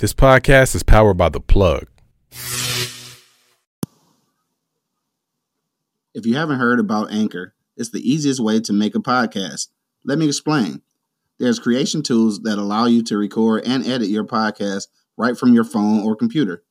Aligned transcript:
This 0.00 0.14
podcast 0.14 0.76
is 0.76 0.84
powered 0.84 1.16
by 1.16 1.28
The 1.28 1.40
Plug. 1.40 1.88
If 6.14 6.24
you 6.24 6.36
haven't 6.36 6.60
heard 6.60 6.78
about 6.78 7.10
Anchor, 7.10 7.54
it's 7.76 7.90
the 7.90 8.08
easiest 8.08 8.38
way 8.38 8.60
to 8.60 8.72
make 8.72 8.94
a 8.94 9.00
podcast. 9.00 9.70
Let 10.04 10.18
me 10.18 10.26
explain. 10.26 10.82
There's 11.40 11.58
creation 11.58 12.04
tools 12.04 12.42
that 12.42 12.58
allow 12.58 12.86
you 12.86 13.02
to 13.06 13.18
record 13.18 13.64
and 13.66 13.84
edit 13.84 14.08
your 14.08 14.22
podcast 14.22 14.86
right 15.16 15.36
from 15.36 15.52
your 15.52 15.64
phone 15.64 16.04
or 16.04 16.14
computer. 16.14 16.62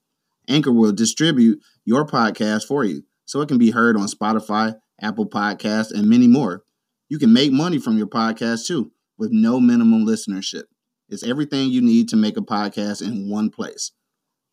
Anchor 0.48 0.72
will 0.72 0.94
distribute 0.94 1.60
your 1.84 2.08
podcast 2.08 2.66
for 2.66 2.86
you 2.86 3.04
so 3.26 3.42
it 3.42 3.50
can 3.50 3.58
be 3.58 3.72
heard 3.72 3.98
on 3.98 4.08
Spotify, 4.08 4.78
Apple 5.02 5.28
Podcasts, 5.28 5.92
and 5.92 6.08
many 6.08 6.28
more. 6.28 6.64
You 7.10 7.20
can 7.20 7.34
make 7.34 7.52
money 7.52 7.78
from 7.78 7.98
your 7.98 8.08
podcast 8.08 8.68
too 8.68 8.94
with 9.18 9.32
no 9.34 9.60
minimum 9.60 10.06
listenership. 10.06 10.64
It's 11.10 11.24
everything 11.24 11.70
you 11.70 11.82
need 11.82 12.10
to 12.10 12.16
make 12.16 12.38
a 12.38 12.42
podcast 12.42 13.02
in 13.02 13.30
one 13.30 13.50
place. 13.50 13.92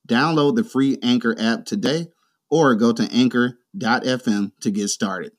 Download 0.09 0.55
the 0.55 0.65
free 0.65 0.99
Anchor 1.03 1.35
app 1.39 1.65
today 1.65 2.09
or 2.51 2.75
go 2.75 2.93
to 2.93 3.09
anchor.fm 3.13 4.53
to 4.61 4.71
get 4.71 4.89
started. 4.89 5.33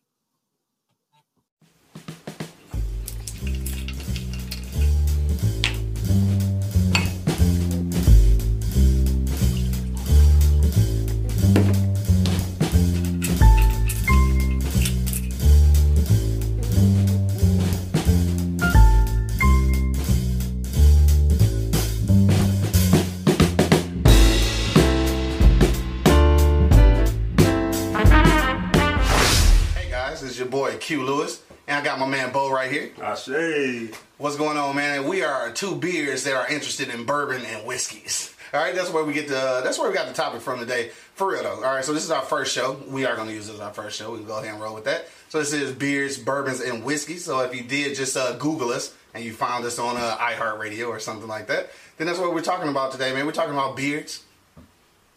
Boy 30.55 30.77
Q 30.77 31.03
Lewis, 31.03 31.41
and 31.67 31.77
I 31.77 31.83
got 31.83 31.99
my 31.99 32.07
man 32.07 32.31
Bo 32.31 32.49
right 32.49 32.71
here. 32.71 32.89
I 33.03 33.15
say, 33.15 33.89
What's 34.17 34.37
going 34.37 34.57
on, 34.57 34.77
man? 34.77 35.05
We 35.05 35.21
are 35.21 35.51
two 35.51 35.75
beers 35.75 36.23
that 36.23 36.33
are 36.33 36.47
interested 36.47 36.87
in 36.87 37.03
bourbon 37.03 37.43
and 37.43 37.67
whiskeys. 37.67 38.33
All 38.53 38.61
right, 38.61 38.73
that's 38.73 38.89
where 38.89 39.03
we 39.03 39.11
get 39.11 39.27
the 39.27 39.59
that's 39.65 39.77
where 39.77 39.89
we 39.89 39.93
got 39.93 40.07
the 40.07 40.13
topic 40.13 40.39
from 40.39 40.59
today. 40.59 40.91
For 41.15 41.29
real 41.29 41.43
though. 41.43 41.55
All 41.55 41.75
right, 41.75 41.83
so 41.83 41.91
this 41.91 42.05
is 42.05 42.11
our 42.11 42.21
first 42.21 42.53
show. 42.53 42.79
We 42.87 43.05
are 43.05 43.17
going 43.17 43.27
to 43.27 43.33
use 43.33 43.47
this 43.47 43.55
as 43.55 43.59
our 43.59 43.73
first 43.73 43.97
show. 43.97 44.11
We 44.11 44.19
can 44.19 44.27
go 44.27 44.37
ahead 44.37 44.53
and 44.53 44.63
roll 44.63 44.73
with 44.73 44.85
that. 44.85 45.09
So 45.27 45.39
this 45.39 45.51
is 45.51 45.73
beers, 45.73 46.17
bourbons, 46.17 46.61
and 46.61 46.85
whiskeys. 46.85 47.25
So 47.25 47.41
if 47.41 47.53
you 47.53 47.63
did 47.63 47.97
just 47.97 48.15
uh, 48.15 48.37
Google 48.37 48.69
us 48.69 48.95
and 49.13 49.25
you 49.25 49.33
found 49.33 49.65
us 49.65 49.77
on 49.77 49.97
uh, 49.97 50.15
iHeartRadio 50.15 50.87
or 50.87 51.01
something 51.01 51.27
like 51.27 51.47
that, 51.47 51.69
then 51.97 52.07
that's 52.07 52.19
what 52.19 52.33
we're 52.33 52.41
talking 52.41 52.69
about 52.69 52.93
today, 52.93 53.13
man. 53.13 53.25
We're 53.25 53.33
talking 53.33 53.53
about 53.53 53.75
beers, 53.75 54.23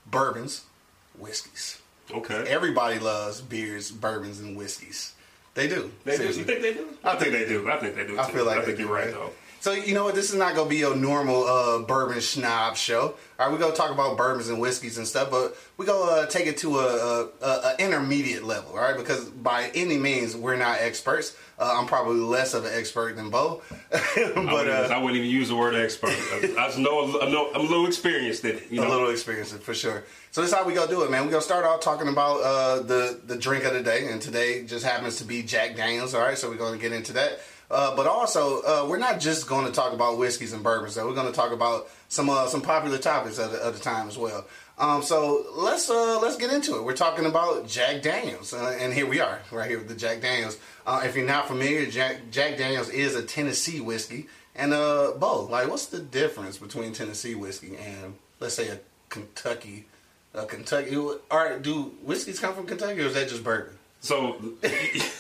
bourbons, 0.05 0.64
whiskeys. 1.17 1.80
okay. 2.12 2.45
Everybody 2.48 2.98
loves 2.98 3.41
beers, 3.41 3.92
bourbons, 3.92 4.41
and 4.41 4.56
whiskeys. 4.56 5.14
They 5.59 5.67
do. 5.67 5.91
They 6.05 6.17
do. 6.17 6.23
You 6.23 6.45
think 6.45 6.62
they 6.62 6.73
do? 6.73 6.87
I 7.03 7.17
think 7.17 7.33
they 7.33 7.45
do. 7.45 7.69
I 7.69 7.78
think 7.78 7.97
they 7.97 8.06
do. 8.06 8.14
Too. 8.14 8.20
I 8.20 8.31
feel 8.31 8.45
like 8.45 8.59
I 8.59 8.64
think 8.64 8.78
you're 8.78 8.87
right 8.87 9.06
right? 9.06 9.12
though. 9.12 9.31
So 9.61 9.73
you 9.73 9.92
know 9.92 10.05
what? 10.05 10.14
This 10.14 10.31
is 10.31 10.37
not 10.37 10.55
gonna 10.55 10.70
be 10.70 10.77
your 10.77 10.95
normal 10.95 11.45
uh, 11.45 11.81
bourbon 11.81 12.19
schnob 12.19 12.77
show. 12.77 13.01
All 13.39 13.47
right, 13.47 13.53
we're 13.53 13.59
gonna 13.59 13.75
talk 13.75 13.91
about 13.91 14.17
bourbons 14.17 14.48
and 14.48 14.61
whiskeys 14.61 14.98
and 14.98 15.06
stuff, 15.06 15.31
but 15.31 15.56
we 15.77 15.84
gonna 15.84 16.23
uh, 16.23 16.27
take 16.27 16.47
it 16.47 16.59
to 16.59 16.78
a, 16.78 16.87
a, 16.87 17.28
a, 17.42 17.47
a 17.47 17.77
intermediate 17.79 18.45
level, 18.45 18.73
all 18.73 18.79
right? 18.79 18.97
Because 18.97 19.25
by 19.25 19.70
any 19.75 19.98
means, 19.98 20.36
we're 20.36 20.56
not 20.56 20.79
experts. 20.81 21.36
Uh, 21.59 21.75
I'm 21.77 21.86
probably 21.86 22.20
less 22.20 22.55
of 22.55 22.64
an 22.67 22.73
expert 22.73 23.17
than 23.17 23.31
Bo, 23.31 23.62
I, 23.92 24.33
but 24.33 24.36
wouldn't, 24.36 24.69
uh, 24.69 24.95
I 24.95 24.98
wouldn't 24.98 25.17
even 25.17 25.29
use 25.29 25.48
the 25.48 25.56
word 25.56 25.75
expert. 25.75 26.11
I, 26.11 26.55
I 26.56 26.81
know, 26.81 27.20
I 27.20 27.29
know 27.29 27.51
I'm 27.53 27.62
a 27.62 27.64
little 27.64 27.86
experienced 27.86 28.45
in 28.45 28.59
it. 28.59 28.70
You 28.70 28.81
know? 28.81 28.86
a 28.86 28.91
little 28.91 29.11
experienced 29.11 29.59
for 29.62 29.75
sure. 29.75 30.05
So 30.31 30.41
this 30.41 30.53
is 30.53 30.56
how 30.56 30.64
we 30.64 30.75
gonna 30.75 30.89
do 30.89 31.03
it, 31.03 31.11
man. 31.11 31.25
We're 31.25 31.33
gonna 31.33 31.42
start 31.42 31.64
off 31.64 31.81
talking 31.81 32.06
about 32.06 32.42
uh, 32.42 32.81
the 32.83 33.20
the 33.25 33.36
drink 33.36 33.64
of 33.64 33.73
the 33.73 33.83
day, 33.83 34.06
and 34.09 34.23
today 34.23 34.64
just 34.64 34.84
happens 34.84 35.17
to 35.17 35.25
be 35.25 35.42
Jack 35.42 35.75
Daniels. 35.75 36.14
All 36.14 36.23
right, 36.23 36.39
so 36.39 36.48
we're 36.48 36.57
gonna 36.57 36.79
get 36.79 36.92
into 36.92 37.13
that. 37.14 37.40
Uh, 37.70 37.95
but 37.95 38.06
also, 38.06 38.62
uh, 38.62 38.86
we're 38.89 38.98
not 38.98 39.20
just 39.20 39.46
going 39.46 39.67
to 39.67 39.73
talk 39.73 39.92
about 39.92 40.17
whiskeys 40.17 40.52
and 40.52 40.62
bourbons. 40.62 40.95
Though 40.95 41.06
we're 41.06 41.14
going 41.14 41.27
to 41.27 41.36
talk 41.36 41.52
about 41.52 41.89
some 42.08 42.30
uh, 42.30 42.46
some 42.46 42.62
popular 42.62 42.98
topics 42.98 43.39
of 43.39 43.52
the, 43.52 43.70
the 43.70 43.79
time 43.79 44.08
as 44.08 44.17
well. 44.17 44.46
Um, 44.79 45.02
so 45.02 45.45
let's 45.55 45.90
uh, 45.90 46.18
let's 46.20 46.36
get 46.36 46.52
into 46.52 46.77
it. 46.77 46.84
We're 46.84 46.96
talking 46.96 47.27
about 47.27 47.67
Jack 47.67 48.01
Daniels, 48.01 48.55
uh, 48.55 48.77
and 48.80 48.95
here 48.95 49.07
we 49.07 49.20
are, 49.20 49.40
right 49.51 49.68
here 49.68 49.78
with 49.78 49.89
the 49.89 49.95
Jack 49.95 50.20
Daniels. 50.23 50.57
Uh, 50.86 51.02
if 51.05 51.17
you're 51.17 51.27
not 51.27 51.48
familiar, 51.48 51.84
Jack 51.86 52.30
Jack 52.30 52.57
Daniels 52.57 52.89
is 52.89 53.17
a 53.17 53.23
Tennessee 53.23 53.80
whiskey, 53.80 54.28
and 54.55 54.73
uh, 54.73 55.12
Bo, 55.18 55.45
like, 55.45 55.68
what's 55.68 55.86
the 55.86 55.98
difference 55.98 56.58
between 56.58 56.92
Tennessee 56.92 57.34
whiskey 57.34 57.77
and 57.77 58.14
let's 58.40 58.55
say 58.55 58.68
a 58.68 58.78
Kentucky, 59.08 59.86
a 60.33 60.46
Kentucky? 60.46 60.96
All 60.96 61.18
right, 61.30 61.61
do 61.61 61.92
whiskeys 62.02 62.39
come 62.39 62.55
from 62.55 62.67
Kentucky, 62.67 63.01
or 63.01 63.07
is 63.07 63.14
that 63.14 63.28
just 63.28 63.42
bourbon? 63.42 63.77
So 64.01 64.36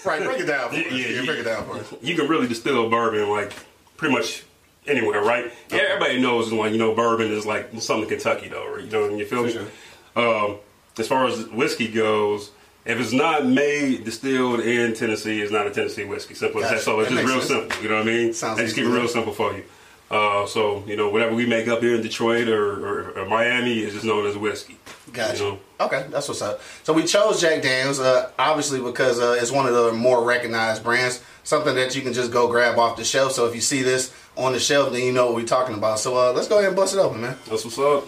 Right, 0.04 0.22
break 0.22 0.40
it 0.40 0.46
down 0.46 0.70
for 0.70 0.76
us. 0.76 0.82
Yeah, 0.84 0.90
Yeah, 0.92 1.08
yeah. 1.20 1.24
break 1.26 1.38
it 1.40 1.44
down 1.44 1.64
for 1.66 1.72
us. 1.76 1.94
you 2.02 2.14
can 2.16 2.28
really 2.28 2.46
distill 2.48 2.88
bourbon 2.88 3.28
like 3.28 3.52
pretty 3.96 4.14
much 4.14 4.44
anywhere, 4.86 5.22
right? 5.22 5.52
Yeah, 5.70 5.78
everybody 5.90 6.20
knows 6.20 6.52
like 6.52 6.72
you 6.72 6.78
know 6.78 6.94
bourbon 6.94 7.30
is 7.32 7.44
like 7.46 7.70
something 7.80 8.08
Kentucky 8.08 8.48
though, 8.48 8.74
right? 8.74 8.84
you 8.84 8.90
know, 8.90 9.08
you 9.08 9.24
feel 9.26 9.44
me? 9.44 9.52
For 9.52 10.20
Um, 10.20 10.56
as 10.98 11.06
far 11.08 11.26
as 11.26 11.46
whiskey 11.48 11.88
goes. 11.88 12.50
If 12.84 12.98
it's 12.98 13.12
not 13.12 13.44
made, 13.44 14.04
distilled 14.04 14.60
in 14.60 14.94
Tennessee, 14.94 15.42
it's 15.42 15.52
not 15.52 15.66
a 15.66 15.70
Tennessee 15.70 16.04
whiskey. 16.04 16.32
Simple 16.34 16.64
as 16.64 16.70
that. 16.70 16.80
So 16.80 17.00
it's 17.00 17.10
That 17.10 17.16
just 17.16 17.28
real 17.28 17.42
sense. 17.42 17.60
simple. 17.68 17.82
You 17.82 17.90
know 17.90 17.96
what 17.96 18.08
I 18.08 18.10
mean? 18.10 18.32
Sounds 18.32 18.58
I 18.58 18.62
just 18.64 18.74
keep 18.76 18.86
it 18.86 18.88
real 18.88 19.06
simple 19.08 19.34
for 19.34 19.52
you. 19.52 19.64
Uh, 20.10 20.46
so 20.46 20.82
you 20.86 20.96
know, 20.96 21.10
whatever 21.10 21.34
we 21.34 21.44
make 21.44 21.68
up 21.68 21.80
here 21.82 21.94
in 21.96 22.00
Detroit 22.00 22.48
or, 22.48 22.64
or, 22.86 23.10
or 23.10 23.26
Miami 23.26 23.80
is 23.80 23.92
just 23.92 24.06
known 24.06 24.24
as 24.26 24.38
whiskey. 24.38 24.77
Gotcha. 25.12 25.42
You 25.42 25.50
know? 25.50 25.58
Okay, 25.80 26.06
that's 26.10 26.28
what's 26.28 26.42
up. 26.42 26.60
So 26.82 26.92
we 26.92 27.04
chose 27.04 27.40
Jack 27.40 27.62
Daniels, 27.62 28.00
uh, 28.00 28.30
obviously 28.38 28.80
because 28.80 29.20
uh, 29.20 29.38
it's 29.40 29.50
one 29.52 29.66
of 29.66 29.74
the 29.74 29.92
more 29.92 30.24
recognized 30.24 30.82
brands, 30.82 31.22
something 31.44 31.74
that 31.76 31.94
you 31.94 32.02
can 32.02 32.12
just 32.12 32.32
go 32.32 32.48
grab 32.48 32.78
off 32.78 32.96
the 32.96 33.04
shelf. 33.04 33.32
So 33.32 33.46
if 33.46 33.54
you 33.54 33.60
see 33.60 33.82
this 33.82 34.12
on 34.36 34.52
the 34.52 34.58
shelf, 34.58 34.92
then 34.92 35.02
you 35.02 35.12
know 35.12 35.26
what 35.26 35.36
we're 35.36 35.46
talking 35.46 35.76
about. 35.76 35.98
So 36.00 36.16
uh, 36.16 36.32
let's 36.32 36.48
go 36.48 36.56
ahead 36.56 36.68
and 36.68 36.76
bust 36.76 36.94
it 36.94 36.98
open, 36.98 37.20
man. 37.20 37.36
That's 37.48 37.64
what's 37.64 37.78
up. 37.78 38.04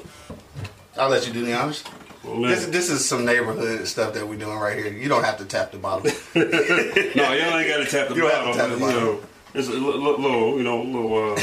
I'll 0.97 1.09
let 1.09 1.27
you 1.27 1.33
do 1.33 1.45
the 1.45 1.55
honors. 1.55 1.85
Well. 2.25 2.43
This, 2.43 2.67
this 2.67 2.91
is 2.91 3.09
some 3.09 3.25
neighborhood 3.25 3.87
stuff 3.87 4.13
that 4.15 4.29
we're 4.29 4.39
doing 4.39 4.59
right 4.59 4.77
here. 4.77 4.93
You 4.93 5.09
don't 5.09 5.25
have 5.25 5.39
to 5.39 5.45
tap 5.47 5.73
the 5.73 5.79
bottle. 5.79 6.11
no, 6.35 6.43
y'all 6.43 7.59
ain't 7.59 7.69
got 7.69 7.79
to 7.79 7.87
tap 7.87 8.09
the 8.09 8.15
You 8.15 8.23
don't 8.23 8.31
have 8.33 8.55
to 8.55 8.61
tap 8.61 8.71
the 8.71 8.77
bottom. 8.77 9.01
You 9.01 9.01
know, 9.01 9.21
it's 9.55 9.69
a 9.69 9.73
li- 9.73 9.79
li- 9.81 10.17
little, 10.19 10.59
you 10.59 10.63
know, 10.63 10.83
little 10.83 11.33
uh, 11.33 11.41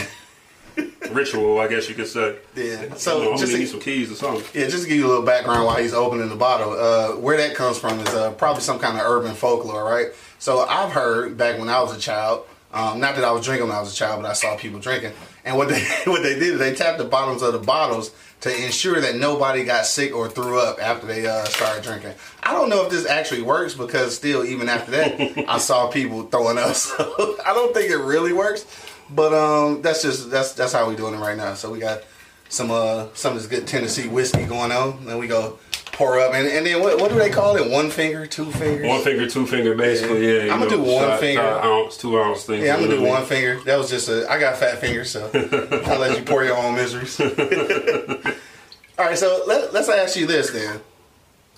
ritual, 1.11 1.59
I 1.59 1.67
guess 1.67 1.87
you 1.89 1.95
could 1.95 2.07
say. 2.07 2.37
yeah. 2.55 2.93
So 2.93 2.97
So 2.97 3.17
I'm 3.19 3.25
gonna 3.29 3.37
just 3.37 3.53
need 3.53 3.67
some 3.67 3.79
keys 3.79 4.11
or 4.11 4.15
something. 4.15 4.43
yeah, 4.53 4.67
just 4.67 4.83
to 4.83 4.89
give 4.89 4.97
you 4.97 5.05
a 5.05 5.09
little 5.09 5.23
background 5.25 5.65
while 5.65 5.77
he's 5.77 5.93
opening 5.93 6.29
the 6.29 6.35
bottle, 6.35 6.71
uh, 6.73 7.17
where 7.19 7.37
that 7.37 7.55
comes 7.55 7.77
from 7.77 7.99
is 7.99 8.07
uh, 8.13 8.31
probably 8.33 8.61
some 8.61 8.79
kind 8.79 8.97
of 8.99 9.05
urban 9.05 9.33
folklore, 9.33 9.83
right? 9.83 10.07
So 10.39 10.59
I've 10.59 10.91
heard 10.91 11.37
back 11.37 11.57
when 11.59 11.69
I 11.69 11.81
was 11.81 11.95
a 11.95 11.99
child, 11.99 12.45
um, 12.73 12.99
not 12.99 13.15
that 13.15 13.23
I 13.23 13.31
was 13.31 13.45
drinking 13.45 13.67
when 13.69 13.77
I 13.77 13.79
was 13.79 13.93
a 13.93 13.95
child, 13.95 14.21
but 14.21 14.29
I 14.29 14.33
saw 14.33 14.55
people 14.57 14.79
drinking, 14.79 15.13
and 15.45 15.57
what 15.57 15.69
they 15.69 15.83
what 16.05 16.21
they 16.23 16.33
did 16.35 16.53
is 16.53 16.59
they 16.59 16.75
tapped 16.75 16.97
the 16.97 17.05
bottoms 17.05 17.41
of 17.41 17.53
the 17.53 17.59
bottles 17.59 18.11
to 18.41 18.65
ensure 18.65 19.01
that 19.01 19.15
nobody 19.15 19.63
got 19.63 19.83
sick 19.87 20.13
or 20.13 20.29
threw 20.29 20.59
up 20.59 20.77
after 20.79 21.07
they 21.07 21.25
uh, 21.25 21.43
started 21.45 21.83
drinking. 21.83 22.13
I 22.43 22.53
don't 22.53 22.69
know 22.69 22.83
if 22.85 22.91
this 22.91 23.07
actually 23.07 23.41
works 23.41 23.73
because 23.73 24.15
still, 24.15 24.45
even 24.45 24.69
after 24.69 24.91
that, 24.91 25.45
I 25.49 25.57
saw 25.57 25.87
people 25.89 26.23
throwing 26.23 26.59
up. 26.59 26.67
So 26.75 27.35
I 27.43 27.53
don't 27.55 27.73
think 27.73 27.89
it 27.89 27.97
really 27.97 28.33
works, 28.33 28.65
but 29.09 29.33
um, 29.33 29.81
that's 29.81 30.01
just 30.01 30.29
that's 30.29 30.53
that's 30.53 30.73
how 30.73 30.87
we're 30.87 30.95
doing 30.95 31.13
it 31.13 31.19
right 31.19 31.37
now. 31.37 31.53
So 31.53 31.71
we 31.71 31.79
got 31.79 32.03
some 32.49 32.71
uh 32.71 33.07
some 33.13 33.35
of 33.35 33.41
this 33.41 33.47
good 33.47 33.67
Tennessee 33.67 34.07
whiskey 34.07 34.45
going 34.45 34.71
on. 34.71 35.05
Then 35.05 35.17
we 35.17 35.27
go 35.27 35.59
pour 35.97 36.19
up, 36.19 36.33
and, 36.33 36.47
and 36.47 36.65
then 36.65 36.79
what, 36.79 37.01
what 37.01 37.09
do 37.11 37.17
they 37.17 37.29
call 37.29 37.55
it? 37.57 37.71
One 37.71 37.89
finger, 37.89 38.27
two 38.27 38.51
fingers. 38.51 38.87
One 38.87 39.01
finger, 39.01 39.27
two 39.27 39.47
finger, 39.47 39.75
basically. 39.75 40.25
Yeah. 40.27 40.43
Yeah, 40.43 40.53
I'ma 40.53 40.65
know, 40.65 40.69
do 40.69 40.81
one 40.81 41.03
shot- 41.03 41.19
finger. 41.19 41.41
shot, 41.41 41.65
ounce, 41.65 41.97
two 41.97 42.19
ounce 42.19 42.43
things. 42.43 42.63
Yeah, 42.63 42.75
I'm 42.75 42.81
gonna 42.81 42.91
do 42.91 42.97
know 42.97 43.07
what 43.09 43.15
I 43.17 43.19
one 43.19 43.27
finger. 43.27 43.59
That 43.65 43.77
was 43.77 43.89
just 43.89 44.07
a. 44.07 44.31
I 44.31 44.39
got 44.39 44.57
fat 44.57 44.79
fingers, 44.79 45.09
so 45.09 45.29
I'll 45.85 45.99
let 45.99 46.17
you 46.17 46.23
pour 46.23 46.43
your 46.43 46.55
own 46.57 46.75
miseries. 46.75 47.19
All 48.99 49.05
right, 49.05 49.17
so 49.17 49.43
let, 49.47 49.73
let's 49.73 49.89
ask 49.89 50.15
you 50.17 50.25
this 50.25 50.51
then, 50.51 50.79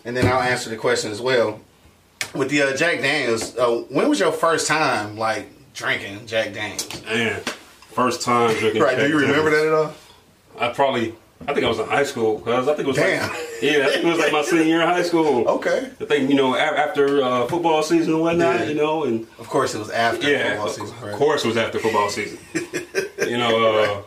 and 0.06 0.16
then 0.16 0.26
I'll 0.26 0.42
answer 0.42 0.70
the 0.70 0.78
question 0.78 1.12
as 1.12 1.22
well. 1.22 1.60
With 2.34 2.50
the 2.50 2.62
uh, 2.62 2.76
Jack 2.76 3.00
Daniels, 3.00 3.58
uh, 3.58 3.84
when 3.90 4.08
was 4.10 4.20
your 4.20 4.32
first 4.32 4.68
time 4.68 5.18
like 5.18 5.48
drinking 5.84 6.28
Jack 6.28 6.54
Daniels? 6.54 7.04
Man, 7.06 7.40
first 7.94 8.22
time 8.22 8.54
drinking. 8.60 8.82
Right? 8.82 8.98
Do 8.98 9.08
you 9.08 9.18
remember 9.18 9.50
Daniels. 9.50 9.54
that 9.54 9.68
at 9.68 9.74
all? 10.66 10.70
I 10.72 10.74
probably, 10.74 11.16
I 11.48 11.54
think 11.54 11.66
I 11.66 11.70
was 11.70 11.80
in 11.80 11.88
high 11.88 12.04
school 12.04 12.38
because 12.40 12.68
I 12.68 12.74
think 12.76 12.88
it 12.88 12.88
was 12.88 12.98
Damn. 12.98 13.30
like, 13.30 13.40
yeah, 13.62 13.86
I 13.86 13.90
think 13.92 14.04
it 14.04 14.10
was 14.10 14.20
like 14.20 14.32
my 14.34 14.42
senior 14.42 14.64
year 14.66 14.82
in 14.82 14.88
high 14.88 15.04
school. 15.04 15.48
Okay. 15.48 15.90
I 16.02 16.06
think 16.06 16.30
you 16.30 16.36
know 16.36 16.54
a- 16.54 16.60
after 16.60 17.24
uh, 17.24 17.48
football 17.48 17.82
season 17.82 18.14
and 18.14 18.22
whatnot, 18.22 18.60
Yeah. 18.60 18.66
you 18.66 18.74
know, 18.76 19.06
and 19.06 19.26
Of 19.40 19.48
course, 19.48 19.74
it 19.74 19.80
was 19.80 19.90
after 19.90 20.30
yeah, 20.30 20.50
football 20.50 20.68
of, 20.68 20.74
season. 20.74 21.10
of 21.10 21.16
course 21.16 21.46
it 21.46 21.48
was 21.48 21.58
after 21.58 21.80
football 21.80 22.10
season. 22.10 22.38
you 23.26 23.38
know, 23.38 23.74
uh, 23.74 24.02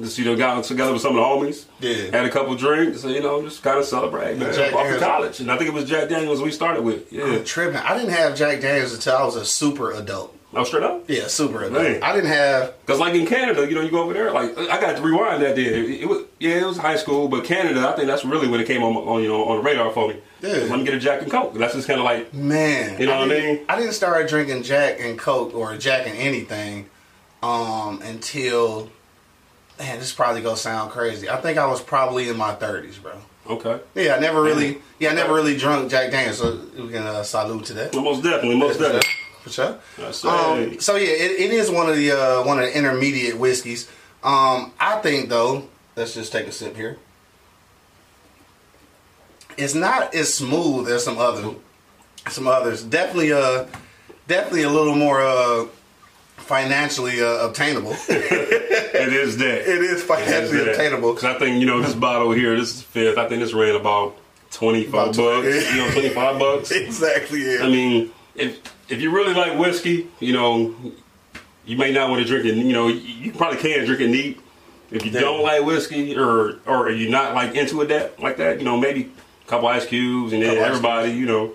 just 0.00 0.16
you 0.18 0.24
know, 0.24 0.34
got 0.34 0.64
together 0.64 0.94
with 0.94 1.02
some 1.02 1.16
of 1.16 1.16
the 1.16 1.22
homies, 1.22 1.66
Yeah. 1.80 2.10
had 2.16 2.24
a 2.24 2.30
couple 2.30 2.54
drinks, 2.54 3.04
and, 3.04 3.12
you 3.14 3.20
know, 3.20 3.42
just 3.42 3.62
kind 3.62 3.78
of 3.78 3.84
celebrate, 3.84 4.38
man, 4.38 4.52
Jack 4.54 4.72
off 4.72 4.88
to 4.88 4.98
college, 4.98 5.40
and 5.40 5.52
I 5.52 5.58
think 5.58 5.68
it 5.68 5.74
was 5.74 5.84
Jack 5.84 6.08
Daniels 6.08 6.40
we 6.40 6.50
started 6.50 6.82
with. 6.82 7.12
Yeah, 7.12 7.24
I'm 7.24 7.44
tripping. 7.44 7.76
I 7.76 7.94
didn't 7.98 8.14
have 8.14 8.34
Jack 8.34 8.62
Daniels 8.62 8.94
until 8.94 9.16
I 9.16 9.24
was 9.24 9.36
a 9.36 9.44
super 9.44 9.92
adult. 9.92 10.34
Oh, 10.54 10.64
straight 10.64 10.82
up. 10.82 11.08
Yeah, 11.08 11.28
super 11.28 11.62
adult. 11.64 11.82
Man. 11.82 12.02
I 12.02 12.12
didn't 12.14 12.28
have. 12.28 12.74
Cause 12.84 13.00
like 13.00 13.14
in 13.14 13.26
Canada, 13.26 13.66
you 13.66 13.74
know, 13.74 13.80
you 13.80 13.90
go 13.90 14.02
over 14.02 14.12
there. 14.12 14.30
Like 14.32 14.56
I 14.58 14.78
got 14.80 14.96
to 14.96 15.02
rewind 15.02 15.42
that. 15.42 15.56
There, 15.56 15.64
it, 15.64 16.02
it 16.02 16.08
was 16.08 16.24
yeah, 16.38 16.60
it 16.60 16.66
was 16.66 16.76
high 16.76 16.96
school, 16.96 17.28
but 17.28 17.44
Canada, 17.44 17.88
I 17.88 17.92
think 17.92 18.06
that's 18.06 18.24
really 18.24 18.48
when 18.48 18.60
it 18.60 18.66
came 18.66 18.82
on, 18.82 18.94
on 18.96 19.22
you 19.22 19.28
know 19.28 19.44
on 19.44 19.56
the 19.58 19.62
radar 19.62 19.90
for 19.92 20.08
me. 20.08 20.16
Yeah. 20.42 20.50
Let 20.68 20.78
me 20.78 20.84
get 20.84 20.94
a 20.94 20.98
Jack 20.98 21.22
and 21.22 21.30
Coke. 21.30 21.54
That's 21.54 21.72
just 21.74 21.86
kind 21.88 22.00
of 22.00 22.04
like 22.04 22.34
Man, 22.34 23.00
You 23.00 23.06
know 23.06 23.18
what 23.20 23.30
I 23.30 23.40
mean? 23.40 23.60
I 23.68 23.78
didn't 23.78 23.94
start 23.94 24.28
drinking 24.28 24.64
Jack 24.64 24.98
and 25.00 25.18
Coke 25.18 25.54
or 25.54 25.76
Jack 25.78 26.06
and 26.06 26.16
anything 26.18 26.90
um, 27.42 28.02
until. 28.02 28.90
Man, 29.78 29.98
this 29.98 30.12
probably 30.12 30.42
gonna 30.42 30.56
sound 30.56 30.90
crazy. 30.92 31.30
I 31.30 31.40
think 31.40 31.56
I 31.58 31.66
was 31.66 31.80
probably 31.80 32.28
in 32.28 32.36
my 32.36 32.52
thirties, 32.54 32.98
bro. 32.98 33.12
okay. 33.48 33.80
Yeah, 33.94 34.16
I 34.16 34.18
never 34.20 34.42
really. 34.42 34.78
Yeah, 34.98 35.10
I 35.10 35.14
never 35.14 35.32
really 35.32 35.56
drunk 35.56 35.90
Jack 35.90 36.10
Daniels, 36.10 36.38
so 36.38 36.60
we 36.76 36.90
can 36.90 37.04
uh, 37.04 37.22
salute 37.22 37.64
to 37.66 37.72
that. 37.74 37.94
Well, 37.94 38.04
most 38.04 38.22
definitely, 38.22 38.58
most 38.58 38.78
definitely. 38.78 39.08
For 39.42 39.50
sure. 39.50 39.78
Um, 40.30 40.78
so 40.80 40.96
yeah, 40.96 41.08
it, 41.08 41.40
it 41.40 41.50
is 41.50 41.70
one 41.70 41.88
of 41.88 41.96
the 41.96 42.12
uh, 42.12 42.44
one 42.44 42.58
of 42.58 42.64
the 42.64 42.76
intermediate 42.76 43.36
whiskeys. 43.38 43.88
Um, 44.22 44.72
I 44.78 45.00
think 45.02 45.28
though, 45.28 45.68
let's 45.96 46.14
just 46.14 46.30
take 46.32 46.46
a 46.46 46.52
sip 46.52 46.76
here. 46.76 46.96
It's 49.58 49.74
not 49.74 50.14
as 50.14 50.32
smooth 50.32 50.88
as 50.88 51.04
some 51.04 51.18
other 51.18 51.54
some 52.28 52.46
others. 52.46 52.82
Definitely 52.82 53.32
uh 53.32 53.66
definitely 54.28 54.62
a 54.62 54.70
little 54.70 54.94
more 54.94 55.20
uh 55.22 55.66
financially 56.36 57.22
uh, 57.22 57.46
obtainable. 57.48 57.96
It 58.94 59.12
is 59.14 59.38
that. 59.38 59.62
it 59.62 59.80
is 59.82 60.02
financially 60.04 60.68
obtainable. 60.70 61.14
Because 61.14 61.34
I 61.34 61.38
think 61.38 61.58
you 61.58 61.66
know 61.66 61.80
this 61.82 61.94
bottle 61.94 62.30
here, 62.30 62.56
this 62.56 62.76
is 62.76 62.82
fifth. 62.82 63.18
I 63.18 63.26
think 63.26 63.42
this 63.42 63.52
ran 63.52 63.74
about 63.74 64.16
twenty 64.52 64.84
five 64.84 65.16
bucks. 65.16 65.46
You 65.72 65.76
know, 65.78 65.90
twenty 65.90 66.10
five 66.10 66.38
bucks. 66.38 66.70
exactly. 66.70 67.42
Yeah. 67.54 67.64
I 67.64 67.68
mean, 67.68 68.12
if 68.36 68.60
if 68.88 69.00
you 69.00 69.10
really 69.10 69.34
like 69.34 69.58
whiskey, 69.58 70.08
you 70.20 70.32
know, 70.32 70.74
you 71.64 71.76
may 71.76 71.92
not 71.92 72.10
want 72.10 72.22
to 72.22 72.28
drink 72.28 72.44
it. 72.44 72.56
You 72.56 72.72
know, 72.72 72.88
you, 72.88 72.94
you 72.96 73.32
probably 73.32 73.58
can 73.58 73.84
drink 73.84 74.00
it 74.00 74.08
neat. 74.08 74.40
If 74.90 75.04
you 75.06 75.10
Yeah. 75.12 75.20
don't 75.20 75.42
like 75.42 75.64
whiskey, 75.64 76.16
or 76.16 76.58
or 76.66 76.90
you're 76.90 77.10
not 77.10 77.34
like 77.34 77.54
into 77.54 77.80
it 77.80 77.88
that 77.88 78.20
like 78.20 78.36
that, 78.38 78.58
you 78.58 78.64
know, 78.64 78.76
maybe 78.78 79.10
a 79.46 79.48
couple 79.48 79.68
ice 79.68 79.86
cubes, 79.86 80.32
and 80.32 80.42
then 80.42 80.50
Couple 80.50 80.64
ice 80.64 80.68
everybody, 80.68 81.12
you 81.12 81.26
know, 81.26 81.52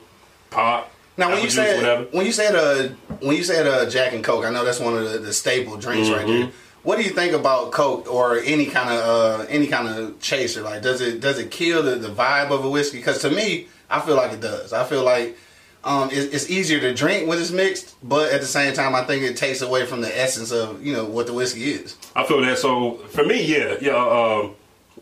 pop. 0.50 0.92
Now, 1.18 1.30
when 1.30 1.38
you 1.38 1.44
juice, 1.46 1.56
said 1.56 1.78
whatever. 1.78 2.04
when 2.12 2.26
you 2.26 2.32
said 2.32 2.56
uh 2.56 2.90
when 3.20 3.36
you 3.38 3.44
said 3.44 3.68
uh 3.68 3.90
Jack 3.90 4.14
and 4.14 4.24
Coke, 4.24 4.46
I 4.46 4.50
know 4.52 4.64
that's 4.66 4.80
one 4.80 4.96
of 4.98 5.12
the, 5.12 5.20
the 5.20 5.34
staple 5.34 5.78
drinks 5.78 6.10
right 6.10 6.26
Mm-hmm. 6.26 6.40
there. 6.42 6.52
What 6.84 6.98
do 6.98 7.04
you 7.04 7.10
think 7.10 7.34
about 7.34 7.72
Coke 7.74 8.12
or 8.12 8.38
any 8.40 8.66
kind 8.68 8.90
of 8.90 9.42
uh 9.42 9.46
any 9.50 9.68
kind 9.68 9.88
of 9.88 10.20
chaser? 10.22 10.62
Like, 10.62 10.82
does 10.82 11.02
it 11.02 11.20
does 11.20 11.38
it 11.38 11.52
kill 11.52 11.84
the, 11.84 11.96
the 11.96 12.08
vibe 12.10 12.50
of 12.52 12.64
a 12.66 12.70
whiskey? 12.70 12.98
Because 12.98 13.20
to 13.24 13.30
me, 13.30 13.68
I 13.90 14.00
feel 14.00 14.16
like 14.16 14.32
it 14.32 14.42
does. 14.42 14.74
I 14.74 14.84
feel 14.86 15.04
like 15.04 15.38
um 15.88 16.10
it's, 16.12 16.34
it's 16.34 16.50
easier 16.50 16.80
to 16.82 16.94
drink 16.94 17.28
when 17.28 17.40
it's 17.40 17.52
mixed, 17.52 17.96
but 18.04 18.32
at 18.32 18.42
the 18.42 18.48
same 18.48 18.74
time, 18.74 18.94
I 18.94 19.04
think 19.04 19.24
it 19.24 19.38
takes 19.38 19.62
away 19.62 19.86
from 19.86 20.02
the 20.02 20.20
essence 20.20 20.52
of 20.52 20.86
you 20.86 20.94
know 20.94 21.06
what 21.06 21.26
the 21.28 21.34
whiskey 21.34 21.72
is. 21.72 21.96
I 22.16 22.26
feel 22.26 22.42
that. 22.42 22.58
So 22.60 22.96
for 23.16 23.24
me, 23.26 23.44
yeah, 23.46 23.76
yeah. 23.82 23.96
Um, 23.96 24.54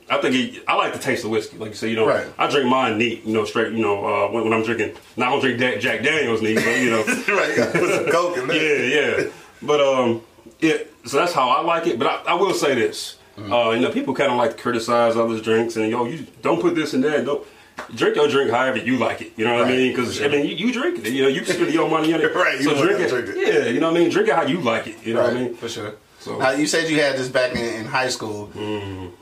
I 0.08 0.20
think 0.22 0.36
it, 0.36 0.64
I 0.68 0.76
like 0.76 0.94
the 0.94 1.00
taste 1.00 1.26
of 1.26 1.32
whiskey. 1.32 1.58
Like 1.58 1.70
you 1.72 1.76
say, 1.76 1.90
you 1.90 1.96
know, 1.96 2.08
Right. 2.08 2.28
I 2.38 2.48
drink 2.50 2.70
mine 2.70 2.98
neat. 3.00 3.26
You 3.26 3.34
know, 3.34 3.44
straight. 3.46 3.72
You 3.74 3.80
know, 3.82 4.06
uh, 4.06 4.32
when, 4.32 4.44
when 4.44 4.54
I'm 4.54 4.64
drinking, 4.64 4.96
now 5.18 5.28
I 5.28 5.30
don't 5.32 5.42
drink 5.42 5.60
Jack, 5.60 5.80
Jack 5.80 6.04
Daniels 6.04 6.42
neat, 6.44 6.56
but 6.56 6.80
you 6.80 6.92
know, 6.92 7.04
right, 7.30 7.58
you 7.58 7.66
put 7.82 7.90
some 7.90 8.12
Coke 8.12 8.38
in 8.38 8.48
there. 8.48 8.86
yeah, 8.86 9.24
yeah. 9.24 9.30
But 9.64 9.82
um, 9.82 10.22
yeah. 10.60 10.78
So 11.06 11.18
that's 11.18 11.34
how 11.34 11.50
I 11.50 11.62
like 11.62 11.88
it. 11.88 11.98
But 11.98 12.08
I, 12.08 12.32
I 12.32 12.34
will 12.36 12.54
say 12.54 12.76
this. 12.76 13.18
Uh, 13.38 13.72
you 13.72 13.82
know, 13.82 13.92
people 13.92 14.14
kind 14.14 14.32
of 14.32 14.38
like 14.38 14.52
to 14.52 14.58
criticize 14.58 15.18
others' 15.18 15.42
drinks 15.42 15.76
and 15.76 15.90
yo, 15.92 16.06
you 16.06 16.26
don't 16.42 16.62
put 16.62 16.74
this 16.74 16.94
in 16.94 17.02
that. 17.02 17.26
Don't 17.26 17.46
drink 17.96 18.16
your 18.16 18.28
drink 18.28 18.52
however 18.52 18.78
you 18.78 18.98
like 18.98 19.22
it. 19.22 19.34
You 19.38 19.46
know 19.46 19.56
what 19.56 19.64
Right, 19.64 19.74
I 19.74 19.78
mean? 19.78 19.92
Because 19.92 20.18
for 20.18 20.26
I 20.26 20.28
mean, 20.30 20.46
you, 20.46 20.56
you 20.56 20.74
drink 20.74 21.00
it. 21.06 21.12
You 21.12 21.24
know, 21.24 21.28
you 21.30 21.44
spend 21.46 21.74
your 21.74 21.90
money 21.90 22.14
on 22.14 22.22
it. 22.22 22.34
Right, 22.36 22.58
you 22.60 22.64
So 22.70 22.82
drink 22.82 23.00
it. 23.00 23.10
drink 23.10 23.30
it. 23.30 23.38
Yeah. 23.38 23.66
You 23.72 23.80
know 23.80 23.92
what 23.92 23.98
I 23.98 24.04
mean? 24.04 24.10
Drink 24.12 24.30
it 24.30 24.36
how 24.36 24.44
you 24.44 24.60
like 24.62 24.88
it. 24.88 24.96
You 25.06 25.14
know 25.14 25.22
right, 25.22 25.28
what 25.34 25.38
I 25.38 25.44
mean? 25.46 25.56
for 25.56 25.70
sure. 25.70 25.94
So- 26.20 26.40
Now, 26.40 26.52
you 26.52 26.66
said 26.66 26.90
you 26.90 27.00
had 27.00 27.18
this 27.18 27.28
back 27.30 27.52
in, 27.52 27.58
in 27.82 27.86
high 27.86 28.10
school. 28.10 28.50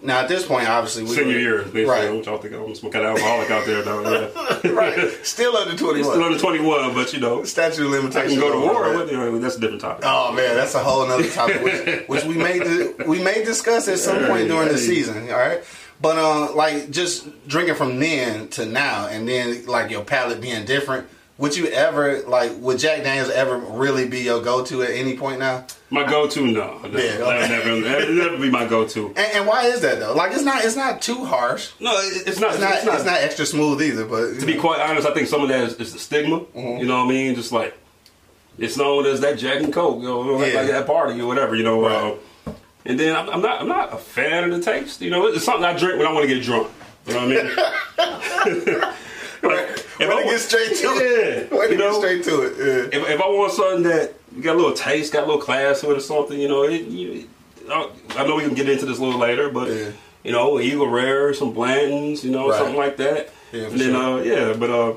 Now 0.01 0.19
at 0.19 0.29
this 0.29 0.45
point, 0.45 0.69
obviously, 0.69 1.03
we 1.03 1.09
Mm-hmm. 1.09 1.19
Senior 1.19 1.39
year, 1.39 1.57
basically. 1.63 1.85
right? 1.85 2.13
What 2.13 2.25
y'all 2.25 2.37
think 2.37 2.53
I'm 2.53 2.73
some 2.75 2.91
kind 2.91 3.05
of 3.05 3.11
alcoholic 3.17 3.51
out 3.51 3.65
there, 3.65 3.83
now? 3.83 4.01
Yeah. 4.63 4.71
right. 4.71 5.25
Still 5.25 5.55
under 5.57 5.75
twenty 5.77 6.01
Still 6.03 6.23
under 6.23 6.39
21, 6.39 6.93
but 6.93 7.11
you 7.13 7.19
know, 7.19 7.43
Statute 7.43 7.85
of 7.85 7.91
I 7.91 7.95
limitations. 7.97 8.33
can 8.33 8.39
go 8.41 8.51
to 8.53 8.59
war. 8.73 8.87
that. 8.89 8.97
With, 8.99 9.11
you 9.11 9.17
know, 9.17 9.37
that's 9.39 9.55
a 9.57 9.59
different 9.59 9.81
topic. 9.81 10.05
Oh 10.07 10.31
man, 10.31 10.55
that's 10.55 10.75
a 10.75 10.79
whole 10.79 11.05
nother 11.05 11.29
topic, 11.29 11.61
which, 11.61 12.07
which 12.07 12.23
we 12.23 12.35
may 12.35 12.93
we 13.05 13.21
may 13.21 13.43
discuss 13.43 13.87
at 13.89 13.99
some 13.99 14.25
point 14.25 14.47
during 14.47 14.69
the 14.69 14.77
season. 14.77 15.29
All 15.29 15.37
right, 15.37 15.61
but 16.03 16.17
uh, 16.19 16.53
like 16.53 16.91
just 16.91 17.47
drinking 17.47 17.75
from 17.75 17.99
then 17.99 18.49
to 18.49 18.65
now, 18.67 19.07
and 19.07 19.27
then 19.27 19.65
like 19.65 19.89
your 19.89 20.03
palate 20.03 20.39
being 20.41 20.65
different. 20.65 21.07
Would 21.39 21.57
you 21.57 21.65
ever 21.67 22.21
like? 22.27 22.51
Would 22.57 22.77
Jack 22.77 23.01
Daniels 23.03 23.31
ever 23.31 23.57
really 23.57 24.07
be 24.07 24.19
your 24.19 24.39
go 24.43 24.63
to 24.65 24.83
at 24.83 24.91
any 24.91 25.17
point 25.17 25.39
now? 25.39 25.65
My 25.89 26.03
go-to, 26.09 26.41
no, 26.47 26.79
no 26.79 26.87
Yeah, 26.87 27.17
okay. 27.21 27.47
never, 27.49 27.71
would 27.73 28.15
never 28.17 28.37
be 28.37 28.49
my 28.51 28.65
go-to. 28.65 29.07
And, 29.09 29.17
and 29.17 29.47
why 29.47 29.65
is 29.65 29.81
that 29.81 29.99
though? 29.99 30.13
Like 30.13 30.31
it's 30.31 30.43
not 30.43 30.63
it's 30.63 30.75
not 30.75 31.01
too 31.01 31.25
harsh. 31.25 31.71
No, 31.79 31.91
it- 31.97 32.27
it's 32.27 32.39
not. 32.39 32.51
It's 32.53 32.61
not 32.61 32.95
it's 32.95 33.05
not, 33.05 33.19
extra 33.21 33.45
smooth 33.47 33.81
either. 33.81 34.05
But 34.05 34.39
To 34.39 34.45
be 34.45 34.55
quite 34.55 34.79
honest, 34.79 35.07
I 35.07 35.13
think 35.13 35.27
some 35.27 35.41
of 35.41 35.49
that 35.49 35.63
is, 35.63 35.73
is 35.79 35.93
the 35.93 35.99
stigma. 35.99 36.41
Mm-hmm. 36.41 36.81
You 36.81 36.85
know 36.85 36.99
what 36.99 37.05
I 37.11 37.15
mean? 37.15 37.35
Just 37.35 37.51
like 37.51 37.75
it's 38.59 38.77
known 38.77 39.05
as 39.07 39.21
that 39.21 39.37
Jack 39.39 39.61
and 39.63 39.73
Coke, 39.73 40.01
you 40.01 40.07
know, 40.07 40.19
like, 40.21 40.53
Yeah. 40.53 40.59
like 40.61 40.69
that 40.71 40.85
party 40.87 41.19
or 41.19 41.25
whatever. 41.27 41.55
You 41.55 41.63
know. 41.63 41.81
Right. 41.81 42.13
Uh, 42.13 42.15
and 42.85 42.99
then 42.99 43.15
I'm, 43.15 43.29
I'm 43.29 43.41
not 43.41 43.61
I'm 43.61 43.67
not 43.67 43.93
a 43.93 43.97
fan 43.97 44.43
of 44.45 44.51
the 44.51 44.61
taste. 44.63 45.01
You 45.01 45.09
know, 45.09 45.27
it's 45.27 45.43
something 45.45 45.63
I 45.65 45.77
drink 45.77 45.97
when 45.97 46.07
I 46.07 46.11
want 46.13 46.27
to 46.27 46.33
get 46.33 46.43
drunk. 46.43 46.69
You 47.07 47.13
know 47.13 47.27
what 47.27 47.37
I 47.37 47.43
mean? 47.43 48.83
like, 49.43 49.69
if 49.99 49.99
Way 49.99 50.07
I 50.07 50.23
get 50.23 50.39
straight 50.39 50.75
to 50.77 50.87
it. 50.87 51.49
Yeah, 51.51 51.57
to 51.57 51.63
you 51.63 51.69
get 51.69 51.79
know? 51.79 51.99
straight 51.99 52.23
to 52.23 52.41
it. 52.43 52.53
Yeah. 52.57 52.99
if, 53.01 53.09
if 53.09 53.21
I 53.21 53.27
want 53.27 53.51
something 53.51 53.83
that 53.83 54.13
got 54.41 54.55
a 54.55 54.57
little 54.57 54.73
taste, 54.73 55.11
got 55.13 55.23
a 55.23 55.25
little 55.25 55.41
class 55.41 55.81
to 55.81 55.91
it 55.91 55.97
or 55.97 55.99
something, 55.99 56.39
you 56.39 56.47
know, 56.47 56.63
it, 56.63 56.83
you, 56.85 57.27
I 57.69 57.89
I 58.17 58.25
know 58.27 58.35
we 58.35 58.43
can 58.43 58.53
get 58.53 58.69
into 58.69 58.85
this 58.85 58.99
a 58.99 59.03
little 59.03 59.19
later, 59.19 59.49
but 59.49 59.67
Yeah. 59.69 59.89
you 60.23 60.31
know, 60.31 60.59
Eagle 60.59 60.87
Rare, 60.87 61.33
some 61.33 61.53
Blantons, 61.53 62.23
you 62.23 62.31
know, 62.31 62.49
Right. 62.49 62.57
something 62.57 62.77
like 62.77 62.97
that. 62.97 63.29
Yeah, 63.51 63.63
and 63.67 63.79
then 63.79 63.91
sure. 63.91 64.19
uh, 64.19 64.23
yeah, 64.23 64.53
but 64.57 64.69
uh, 64.69 64.93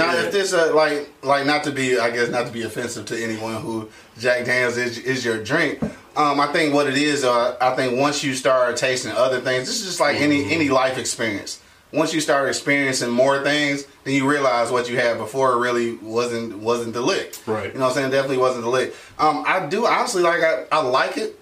Now, 0.00 0.12
Yeah. 0.14 0.22
if 0.24 0.32
this 0.32 0.52
uh, 0.52 0.74
like 0.74 1.08
like 1.22 1.46
not 1.46 1.64
to 1.64 1.70
be, 1.72 1.98
I 1.98 2.10
guess 2.10 2.28
not 2.28 2.46
to 2.46 2.52
be 2.52 2.62
offensive 2.62 3.06
to 3.06 3.22
anyone 3.22 3.56
who 3.62 3.88
Jack 4.18 4.44
Daniels 4.46 4.76
is 4.76 4.98
is 4.98 5.24
your 5.24 5.42
drink. 5.42 5.82
Um, 6.16 6.40
I 6.40 6.48
think 6.52 6.74
what 6.74 6.86
it 6.88 6.96
is, 6.96 7.24
uh, 7.24 7.56
I 7.60 7.74
think 7.76 7.98
once 7.98 8.24
you 8.24 8.34
start 8.34 8.76
tasting 8.76 9.12
other 9.12 9.40
things, 9.40 9.66
this 9.68 9.80
is 9.80 9.86
just 9.86 10.00
like 10.00 10.16
Mm-hmm. 10.16 10.24
any 10.24 10.52
any 10.54 10.68
life 10.68 10.98
experience. 10.98 11.60
Once 11.92 12.14
you 12.14 12.20
start 12.20 12.48
experiencing 12.48 13.10
more 13.10 13.42
things, 13.42 13.84
then 14.04 14.14
you 14.14 14.28
realize 14.28 14.70
what 14.70 14.88
you 14.88 14.96
had 14.96 15.18
before 15.18 15.58
really 15.58 15.96
wasn't 15.96 16.56
wasn't 16.58 16.92
the 16.94 17.00
lick. 17.00 17.34
Right. 17.46 17.72
You 17.72 17.74
know 17.78 17.86
what 17.86 17.88
I'm 17.90 17.94
saying? 17.94 18.10
Definitely 18.12 18.38
wasn't 18.38 18.62
the 18.64 18.70
lick. 18.70 18.94
Um, 19.18 19.44
I 19.46 19.66
do 19.66 19.86
honestly 19.86 20.22
like 20.22 20.42
I, 20.42 20.66
I 20.72 20.80
like 20.82 21.16
it. 21.16 21.36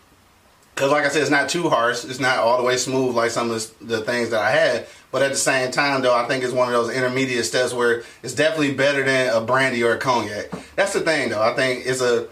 Because, 0.74 0.92
like 0.92 1.04
I 1.04 1.08
said, 1.08 1.22
it's 1.22 1.30
not 1.30 1.48
too 1.48 1.68
harsh. 1.68 2.04
It's 2.04 2.20
not 2.20 2.38
all 2.38 2.56
the 2.56 2.62
way 2.62 2.76
smooth 2.76 3.16
like 3.16 3.32
some 3.32 3.50
of 3.50 3.78
the, 3.80 3.84
the 3.96 4.00
things 4.02 4.30
that 4.30 4.40
I 4.40 4.50
had. 4.52 4.86
But 5.10 5.22
at 5.22 5.30
the 5.30 5.36
same 5.38 5.70
time, 5.70 6.02
though, 6.02 6.14
I 6.14 6.26
think 6.28 6.44
it's 6.44 6.52
one 6.52 6.68
of 6.68 6.74
those 6.74 6.94
intermediate 6.94 7.44
steps 7.46 7.72
where 7.72 8.02
it's 8.22 8.34
definitely 8.34 8.74
better 8.74 9.02
than 9.04 9.34
a 9.34 9.40
brandy 9.40 9.82
or 9.82 9.92
a 9.94 9.98
cognac. 9.98 10.50
That's 10.76 10.92
the 10.92 11.00
thing, 11.00 11.30
though. 11.30 11.42
I 11.42 11.54
think 11.54 11.86
it's 11.86 12.02
a 12.02 12.28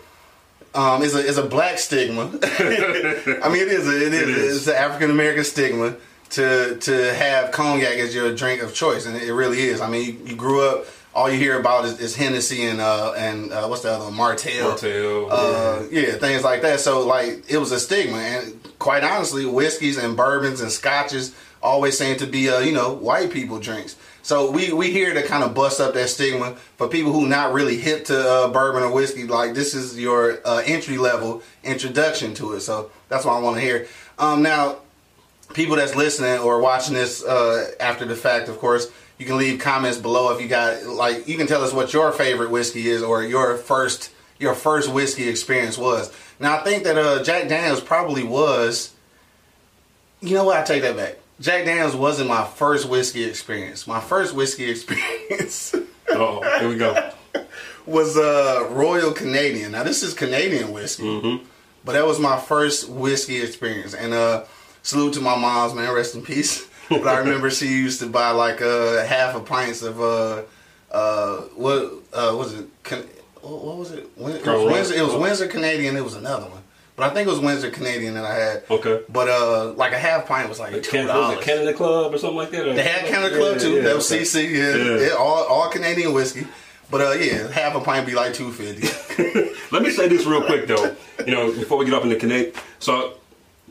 um, 0.74 1.02
it's 1.02 1.14
a 1.14 1.26
it's 1.26 1.38
a 1.38 1.46
black 1.46 1.78
stigma. 1.78 2.24
I 2.42 3.48
mean, 3.48 3.62
it 3.62 3.68
is 3.68 3.88
a, 3.88 4.06
it 4.06 4.12
is, 4.12 4.22
It 4.22 4.28
is. 4.28 4.56
it's 4.58 4.66
an 4.68 4.74
African 4.74 5.10
American 5.10 5.44
stigma 5.44 5.96
to 6.30 6.76
to 6.80 7.14
have 7.14 7.50
cognac 7.50 7.96
as 7.96 8.14
your 8.14 8.34
drink 8.34 8.60
of 8.62 8.74
choice, 8.74 9.06
and 9.06 9.16
it 9.16 9.32
really 9.32 9.60
is. 9.60 9.80
I 9.80 9.88
mean, 9.88 10.04
you, 10.04 10.26
you 10.30 10.36
grew 10.36 10.68
up. 10.68 10.84
All 11.16 11.30
you 11.30 11.38
hear 11.38 11.58
about 11.58 11.86
is, 11.86 11.98
is 11.98 12.14
Hennessy 12.14 12.66
and 12.66 12.78
uh, 12.78 13.14
and 13.16 13.50
uh, 13.50 13.66
what's 13.68 13.80
the 13.80 13.90
other 13.90 14.04
one? 14.04 14.14
Martell. 14.14 14.68
Martell, 14.68 15.28
Uh, 15.32 15.84
yeah, 15.90 16.12
things 16.12 16.44
like 16.44 16.60
that. 16.60 16.78
So 16.80 17.06
like 17.06 17.50
it 17.50 17.56
was 17.56 17.72
a 17.72 17.80
stigma, 17.80 18.18
and 18.18 18.60
quite 18.78 19.02
honestly, 19.02 19.46
whiskeys 19.46 19.96
and 19.96 20.14
bourbons 20.14 20.60
and 20.60 20.70
scotches 20.70 21.34
always 21.62 21.96
seem 21.96 22.18
to 22.18 22.26
be 22.26 22.50
uh, 22.50 22.58
you 22.58 22.72
know 22.72 22.92
white 22.92 23.30
people 23.30 23.58
drinks. 23.58 23.96
So 24.20 24.50
we 24.50 24.74
we 24.74 24.90
here 24.90 25.14
to 25.14 25.22
kind 25.22 25.42
of 25.42 25.54
bust 25.54 25.80
up 25.80 25.94
that 25.94 26.10
stigma 26.10 26.56
for 26.76 26.86
people 26.86 27.12
who 27.12 27.26
not 27.26 27.54
really 27.54 27.78
hip 27.78 28.04
to 28.06 28.30
uh, 28.30 28.48
bourbon 28.48 28.82
or 28.82 28.92
whiskey. 28.92 29.24
Like 29.26 29.54
this 29.54 29.72
is 29.72 29.98
your 29.98 30.40
uh, 30.44 30.62
entry 30.66 30.98
level 30.98 31.42
introduction 31.64 32.34
to 32.34 32.52
it. 32.52 32.60
So 32.60 32.90
that's 33.08 33.24
what 33.24 33.32
I 33.32 33.40
want 33.40 33.56
to 33.56 33.62
hear. 33.62 33.86
Um, 34.18 34.42
now 34.42 34.80
people 35.54 35.76
that's 35.76 35.94
listening 35.94 36.40
or 36.40 36.60
watching 36.60 36.92
this 36.92 37.24
uh, 37.24 37.70
after 37.80 38.04
the 38.04 38.16
fact, 38.16 38.50
of 38.50 38.58
course, 38.58 38.90
you 39.18 39.26
can 39.26 39.36
leave 39.38 39.60
comments 39.60 39.98
below 39.98 40.34
if 40.34 40.40
you 40.42 40.48
got 40.48 40.84
like 40.84 41.26
you 41.28 41.36
can 41.36 41.46
tell 41.46 41.62
us 41.64 41.72
what 41.72 41.92
your 41.92 42.12
favorite 42.12 42.50
whiskey 42.50 42.88
is 42.88 43.02
or 43.02 43.22
your 43.22 43.56
first 43.56 44.10
your 44.38 44.54
first 44.54 44.90
whiskey 44.92 45.28
experience 45.28 45.78
was. 45.78 46.12
Now 46.38 46.58
I 46.58 46.64
think 46.64 46.84
that 46.84 46.98
uh, 46.98 47.22
Jack 47.22 47.48
Daniels 47.48 47.80
probably 47.80 48.22
was. 48.24 48.92
You 50.20 50.34
know 50.34 50.44
what? 50.44 50.56
I 50.58 50.62
take 50.64 50.82
that 50.82 50.96
back. 50.96 51.16
Jack 51.40 51.64
Daniels 51.66 51.94
wasn't 51.94 52.28
my 52.28 52.44
first 52.44 52.88
whiskey 52.88 53.24
experience. 53.24 53.86
My 53.86 54.00
first 54.00 54.34
whiskey 54.34 54.70
experience 54.70 55.74
oh, 56.10 56.58
here 56.58 56.68
we 56.68 56.76
go. 56.76 57.10
was 57.86 58.16
uh, 58.16 58.68
Royal 58.70 59.12
Canadian. 59.12 59.72
Now 59.72 59.82
this 59.82 60.02
is 60.02 60.14
Canadian 60.14 60.72
whiskey, 60.72 61.04
Mm-hmm. 61.04 61.44
but 61.84 61.92
that 61.92 62.06
was 62.06 62.18
my 62.18 62.38
first 62.38 62.88
whiskey 62.88 63.40
experience. 63.42 63.94
And 63.94 64.12
uh, 64.12 64.44
salute 64.82 65.14
to 65.14 65.20
my 65.20 65.36
mom's 65.36 65.74
man, 65.74 65.92
rest 65.92 66.14
in 66.14 66.22
peace. 66.22 66.66
but 66.88 67.06
I 67.06 67.18
remember 67.18 67.50
she 67.50 67.66
used 67.68 68.00
to 68.00 68.06
buy 68.06 68.30
like 68.30 68.60
uh, 68.62 69.04
half 69.04 69.34
a 69.36 69.40
pints 69.40 69.82
of 69.82 70.00
uh, 70.00 70.42
uh, 70.90 71.36
what 71.56 71.92
uh, 72.12 72.34
was 72.36 72.54
it? 72.54 72.66
Can- 72.82 73.06
what, 73.42 73.76
was 73.76 73.92
it? 73.92 74.08
Win- 74.16 74.36
It 74.36 74.44
was, 74.46 74.72
Windsor, 74.72 74.94
it 74.94 75.02
was 75.04 75.14
Windsor 75.14 75.46
Canadian. 75.46 75.96
It 75.96 76.02
was 76.02 76.14
another 76.14 76.46
one, 76.48 76.62
but 76.96 77.08
I 77.10 77.14
think 77.14 77.28
it 77.28 77.30
was 77.30 77.38
Windsor 77.38 77.70
Canadian 77.70 78.14
that 78.14 78.24
I 78.24 78.34
had. 78.34 78.62
Okay. 78.68 79.02
But 79.08 79.28
uh, 79.28 79.72
like 79.74 79.92
a 79.92 79.98
half 79.98 80.26
pint 80.26 80.48
was 80.48 80.58
like 80.58 80.82
two 80.82 81.06
dollars. 81.06 81.44
Canada 81.44 81.72
Club 81.72 82.12
or 82.12 82.18
something 82.18 82.36
like 82.38 82.50
that? 82.50 82.64
They 82.74 82.82
had 82.82 83.06
Canada 83.06 83.36
Club 83.36 83.58
too. 83.60 83.82
that 83.82 83.94
was 83.94 84.10
okay. 84.10 84.22
CC. 84.22 84.50
Yeah, 84.50 84.74
Yeah. 84.76 85.06
yeah, 85.08 85.14
all 85.14 85.44
all 85.44 85.68
Canadian 85.70 86.12
whiskey. 86.12 86.46
But 86.90 87.00
uh, 87.00 87.12
yeah, 87.12 87.48
half 87.50 87.74
a 87.76 87.80
pint 87.80 88.06
be 88.06 88.14
like 88.14 88.32
two 88.34 88.50
fifty. 88.52 88.88
Let 89.72 89.82
me 89.82 89.90
say 89.90 90.08
this 90.08 90.24
real 90.26 90.42
quick 90.42 90.66
though. 90.66 90.94
You 91.24 91.32
know, 91.32 91.52
before 91.52 91.78
we 91.78 91.84
get 91.84 91.94
up 91.94 92.02
in 92.04 92.08
the 92.08 92.16
connect, 92.16 92.56
so 92.80 93.14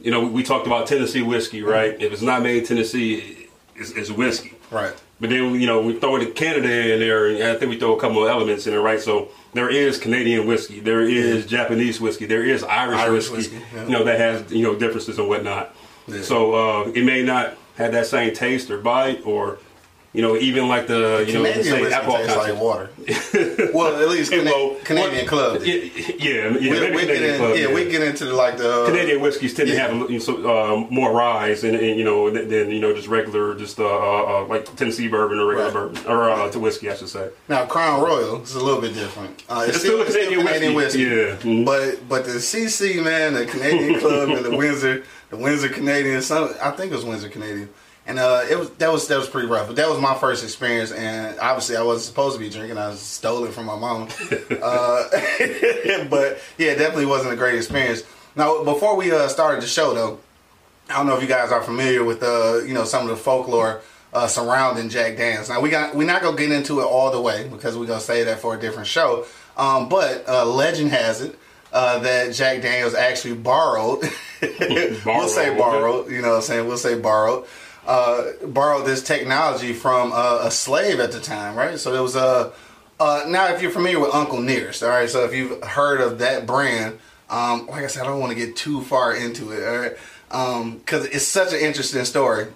you 0.01 0.11
know, 0.11 0.25
we 0.25 0.43
talked 0.43 0.67
about 0.67 0.87
Tennessee 0.87 1.21
whiskey, 1.21 1.61
right? 1.63 1.99
If 2.01 2.11
it's 2.13 2.21
not 2.21 2.41
made 2.41 2.57
in 2.57 2.65
Tennessee, 2.65 3.47
it's, 3.75 3.91
it's 3.91 4.11
whiskey. 4.11 4.53
right. 4.71 4.93
But 5.17 5.29
then 5.29 5.55
you 5.61 5.65
know 5.65 5.81
we 5.81 5.97
throw 5.97 6.19
the 6.19 6.25
Canada 6.25 6.93
in 6.93 6.99
there, 6.99 7.27
and 7.27 7.41
I 7.41 7.55
think 7.55 7.69
we 7.69 7.79
throw 7.79 7.95
a 7.95 7.99
couple 7.99 8.21
of 8.21 8.29
elements 8.29 8.67
in 8.67 8.73
there, 8.73 8.81
right? 8.81 8.99
So 8.99 9.29
there 9.53 9.69
is 9.69 9.97
Canadian 9.97 10.45
whiskey, 10.45 10.81
there 10.81 11.01
is 11.01 11.45
Japanese 11.45 12.01
whiskey, 12.01 12.25
there 12.25 12.43
is 12.43 12.63
Irish, 12.63 12.99
Irish 12.99 13.29
whiskey, 13.29 13.55
whiskey, 13.55 13.75
yeah. 13.75 13.83
you 13.85 13.89
know 13.91 14.03
that 14.03 14.19
has 14.19 14.51
you 14.51 14.61
know 14.61 14.75
differences 14.75 15.17
and 15.17 15.29
whatnot. 15.29 15.73
Yeah. 16.07 16.21
So 16.21 16.53
uh, 16.53 16.89
it 16.89 17.05
may 17.05 17.23
not 17.23 17.55
have 17.77 17.93
that 17.93 18.07
same 18.07 18.33
taste 18.33 18.69
or 18.69 18.77
bite, 18.77 19.25
or 19.25 19.59
you 20.15 20.22
know 20.22 20.36
even 20.38 20.67
like 20.67 20.88
the 20.88 21.24
you 21.27 21.34
know 21.34 21.43
Canadian 21.43 21.63
say 21.63 21.81
whiskey 21.81 21.93
alcohol 21.95 22.17
tastes 22.17 22.38
like 22.38 22.60
water. 22.62 22.89
well, 23.74 24.01
at 24.01 24.10
least 24.10 24.31
Cana- 24.31 24.45
Well, 24.51 24.75
Canadian 24.84 25.27
club. 25.27 25.62
Yeah, 25.63 25.75
yeah, 25.75 26.17
yeah, 26.17 26.50
we, 26.51 26.69
maybe 26.79 26.95
we 26.95 27.05
get 27.05 27.07
Canadian 27.07 27.34
in, 27.36 27.38
club. 27.39 27.57
yeah, 27.57 27.74
we 27.74 27.86
get 27.89 28.01
into 28.01 28.25
the, 28.25 28.34
like 28.34 28.57
the 28.57 28.84
uh, 28.84 28.86
Canadian 28.88 29.22
whiskeys 29.22 29.53
tend 29.53 29.69
to 29.69 29.77
have 29.79 29.91
a 29.91 29.95
little- 29.95 30.19
so, 30.19 30.34
uh, 30.50 30.75
more 30.89 31.12
rise 31.13 31.63
and, 31.63 31.75
and, 31.75 31.98
you 32.00 32.03
know 32.03 32.29
than, 32.29 32.48
than 32.50 32.72
you 32.72 32.79
know 32.79 32.93
just 32.93 33.07
regular 33.07 33.53
just 33.55 33.79
uh, 33.79 33.86
uh, 33.86 34.41
uh, 34.43 34.45
like 34.48 34.74
Tennessee 34.75 35.07
bourbon 35.07 35.39
or 35.39 35.45
regular 35.48 35.65
Right. 35.88 35.93
bourbon 35.95 36.12
or 36.12 36.29
uh, 36.29 36.50
to 36.51 36.60
whiskey 36.60 36.89
I 36.89 36.95
should 36.95 37.10
say. 37.10 37.29
Now 37.50 37.65
Crown 37.65 38.01
Royal 38.01 38.41
is 38.41 38.55
a 38.55 38.63
little 38.63 38.81
bit 38.81 38.93
different. 38.93 39.43
Uh, 39.50 39.65
It's 39.67 39.79
still 39.79 40.01
a 40.01 40.05
Canadian 40.05 40.74
whiskey. 40.74 41.01
Yeah. 41.03 41.36
Mhm. 41.43 41.65
But 41.65 42.07
but 42.10 42.25
the 42.25 42.39
CC 42.39 43.03
man, 43.03 43.34
the 43.34 43.45
Canadian 43.45 44.00
Club, 44.00 44.29
and 44.29 44.45
the 44.45 44.55
Windsor, 44.62 45.03
the 45.29 45.38
Windsor 45.38 45.69
Canadian. 45.69 46.22
Some 46.22 46.53
I 46.62 46.72
think 46.72 46.91
it 46.91 46.95
was 46.95 47.05
Windsor 47.05 47.29
Canadian, 47.29 47.69
and 48.07 48.19
uh, 48.19 48.43
it 48.50 48.57
was 48.57 48.69
that 48.71 48.91
was 48.91 49.07
that 49.07 49.17
was 49.17 49.27
pretty 49.29 49.47
rough. 49.47 49.67
But 49.67 49.75
that 49.77 49.89
was 49.89 50.00
my 50.00 50.13
first 50.15 50.43
experience, 50.43 50.91
and 50.91 51.39
obviously 51.39 51.75
I 51.75 51.81
wasn't 51.83 52.05
supposed 52.05 52.35
to 52.38 52.39
be 52.39 52.50
drinking. 52.50 52.77
I 52.77 52.93
stole 52.95 53.45
it 53.45 53.53
from 53.53 53.65
my 53.65 53.77
mom. 53.77 54.03
uh, 54.62 55.03
but 56.09 56.39
yeah, 56.57 56.71
it 56.71 56.77
definitely 56.77 57.07
wasn't 57.07 57.33
a 57.33 57.38
great 57.38 57.55
experience. 57.55 58.03
Now 58.35 58.63
before 58.63 58.95
we 58.95 59.12
uh, 59.12 59.27
started 59.27 59.63
the 59.63 59.67
show 59.67 59.93
though, 59.93 60.19
I 60.89 60.97
don't 60.97 61.07
know 61.07 61.15
if 61.15 61.21
you 61.21 61.27
guys 61.27 61.51
are 61.51 61.62
familiar 61.63 62.03
with 62.03 62.21
uh, 62.21 62.62
you 62.65 62.74
know 62.74 62.83
some 62.83 63.03
of 63.03 63.09
the 63.09 63.15
folklore 63.15 63.81
uh, 64.13 64.27
surrounding 64.27 64.89
Jack 64.89 65.17
Daniels. 65.17 65.50
Now 65.50 65.62
we 65.62 65.69
got 65.69 65.95
we're 65.95 66.05
not 66.07 66.21
gonna 66.21 66.38
get 66.38 66.51
into 66.51 66.79
it 66.81 66.85
all 66.85 67.12
the 67.12 67.21
way 67.21 67.47
because 67.47 67.77
we're 67.77 67.88
gonna 67.88 68.00
say 68.00 68.24
that 68.25 68.39
for 68.39 68.55
a 68.55 68.59
different 68.59 68.88
show. 68.88 69.25
Um, 69.57 69.89
but 69.89 70.27
uh, 70.27 70.45
legend 70.45 70.91
has 70.91 71.21
it 71.21 71.39
uh, 71.71 72.00
that 72.00 72.33
Jack 72.33 72.62
Daniels 72.62 72.93
actually 72.93 73.35
borrowed. 73.35 74.01
we'll 74.41 75.27
say 75.27 75.55
Borrowed. 75.55 75.57
borrowed. 75.57 76.12
You 76.12 76.21
know 76.21 76.29
what 76.29 76.35
I'm 76.38 76.41
saying? 76.41 76.67
We'll 76.67 76.77
say 76.77 77.00
borrowed. 77.00 77.45
Uh, 77.86 78.32
borrowed 78.48 78.86
this 78.86 79.04
technology 79.04 79.72
from 79.72 80.12
uh, 80.12 80.39
a 80.42 80.50
slave 80.50 81.00
at 81.00 81.12
the 81.12 81.20
time, 81.20 81.56
right? 81.56 81.77
So 81.77 81.94
it 81.94 82.01
was 82.01 82.15
a. 82.15 82.51
Uh, 83.00 83.25
now, 83.27 83.54
if 83.54 83.62
you're 83.62 83.72
familiar 83.72 84.00
with 84.00 84.13
Uncle 84.13 84.42
Nearest, 84.42 84.82
all 84.82 84.89
right. 84.89 85.10
So 85.10 85.24
if 85.25 85.34
you've 85.34 85.62
heard 85.63 86.01
of 86.01 86.20
that 86.20 86.48
brand, 86.48 86.98
um, 87.30 87.68
like 87.68 87.84
I 87.84 87.88
said, 87.88 88.04
I 88.04 88.08
don't 88.08 88.20
want 88.20 88.32
to 88.32 88.38
get 88.38 88.56
too 88.56 88.82
far 88.82 89.15
into 89.15 89.51
it, 89.51 89.68
all 89.68 89.77
right? 89.77 90.77
Because 90.80 91.06
it's 91.06 91.27
such 91.27 91.54
an 91.54 91.60
interesting 91.60 92.06
story. 92.06 92.48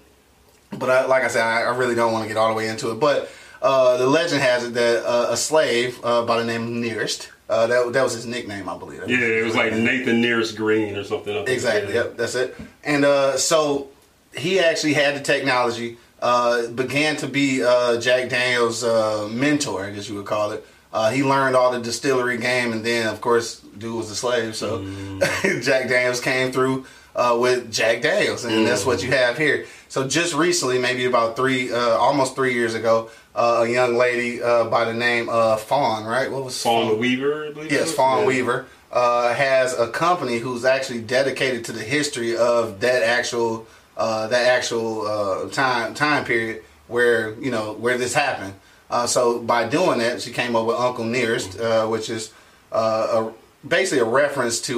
But 0.71 0.89
I, 0.89 1.05
like 1.05 1.23
I 1.23 1.27
said, 1.27 1.43
I, 1.43 1.61
I 1.61 1.75
really 1.75 1.95
don't 1.95 2.13
want 2.13 2.23
to 2.23 2.27
get 2.27 2.37
all 2.37 2.49
the 2.49 2.55
way 2.55 2.67
into 2.67 2.91
it. 2.91 2.99
But 2.99 3.29
uh, 3.61 3.97
the 3.97 4.07
legend 4.07 4.41
has 4.41 4.63
it 4.63 4.73
that 4.75 5.05
uh, 5.05 5.27
a 5.31 5.37
slave 5.37 5.99
uh, 6.03 6.25
by 6.25 6.39
the 6.39 6.45
name 6.45 6.63
of 6.63 6.69
Nearest, 6.69 7.31
uh, 7.49 7.67
that, 7.67 7.93
that 7.93 8.03
was 8.03 8.13
his 8.13 8.25
nickname, 8.25 8.69
I 8.69 8.77
believe. 8.77 9.07
Yeah, 9.07 9.17
it 9.17 9.43
was 9.43 9.55
like 9.55 9.73
Nathan 9.73 10.21
Nearest 10.21 10.55
Green 10.55 10.95
or 10.95 11.03
something. 11.03 11.47
Exactly. 11.47 11.93
Yep. 11.93 12.17
That's 12.17 12.35
it. 12.35 12.55
And 12.83 13.03
uh, 13.03 13.37
so 13.37 13.89
he 14.39 14.59
actually 14.59 14.93
had 14.93 15.15
the 15.15 15.21
technology. 15.21 15.97
Uh, 16.21 16.67
began 16.67 17.15
to 17.15 17.27
be 17.27 17.63
uh, 17.63 17.97
Jack 18.01 18.29
Daniels' 18.29 18.83
uh, 18.83 19.29
mentor, 19.31 19.85
I 19.85 19.91
guess 19.91 20.09
you 20.09 20.15
would 20.15 20.25
call 20.25 20.51
it. 20.51 20.65
Uh, 20.91 21.11
he 21.11 21.23
learned 21.23 21.55
all 21.55 21.71
the 21.71 21.79
distillery 21.79 22.37
game, 22.37 22.73
and 22.73 22.83
then, 22.83 23.07
of 23.07 23.21
course, 23.21 23.61
dude 23.77 23.95
was 23.95 24.09
a 24.11 24.15
slave. 24.15 24.55
So 24.55 24.83
Jack 25.61 25.87
Daniels 25.87 26.19
came 26.19 26.51
through 26.51 26.85
uh, 27.15 27.37
with 27.39 27.71
Jack 27.71 28.01
Daniels, 28.01 28.43
and 28.43 28.65
that's 28.65 28.85
what 28.85 29.01
you 29.01 29.11
have 29.11 29.37
here. 29.37 29.65
So 29.87 30.07
just 30.07 30.33
recently, 30.33 30.77
maybe 30.77 31.05
about 31.05 31.35
three, 31.35 31.71
uh, 31.71 31.77
almost 31.77 32.35
three 32.35 32.53
years 32.53 32.73
ago, 32.73 33.09
uh, 33.35 33.63
a 33.65 33.69
young 33.69 33.95
lady 33.95 34.41
uh, 34.41 34.65
by 34.65 34.85
the 34.85 34.93
name 34.93 35.29
of 35.29 35.61
Fawn, 35.61 36.05
right? 36.05 36.29
What 36.29 36.43
was 36.43 36.61
Fawn 36.61 36.97
Weaver, 36.99 37.53
I 37.57 37.61
Yes. 37.69 37.93
Fawn 37.93 38.21
Yeah. 38.21 38.27
Weaver 38.27 38.65
uh, 38.91 39.33
has 39.33 39.77
a 39.77 39.87
company 39.89 40.39
who's 40.39 40.65
actually 40.65 41.01
dedicated 41.01 41.65
to 41.65 41.71
the 41.71 41.83
history 41.83 42.35
of 42.35 42.79
that 42.81 43.03
actual 43.03 43.67
uh, 43.99 44.27
that 44.27 44.47
actual 44.47 45.05
uh, 45.05 45.49
time 45.49 45.93
time 45.93 46.23
period 46.23 46.63
where 46.87 47.33
you 47.35 47.51
know 47.51 47.73
where 47.73 47.97
this 47.97 48.13
happened. 48.13 48.53
Uh, 48.89 49.05
so 49.05 49.39
by 49.39 49.67
doing 49.67 49.99
that, 49.99 50.21
she 50.21 50.31
came 50.31 50.55
up 50.55 50.65
with 50.65 50.77
Uncle 50.77 51.03
Nearest, 51.03 51.59
uh, 51.59 51.85
which 51.85 52.09
is 52.09 52.33
uh, 52.71 53.31
a, 53.63 53.67
basically 53.67 53.99
a 53.99 54.05
reference 54.05 54.61
to 54.61 54.73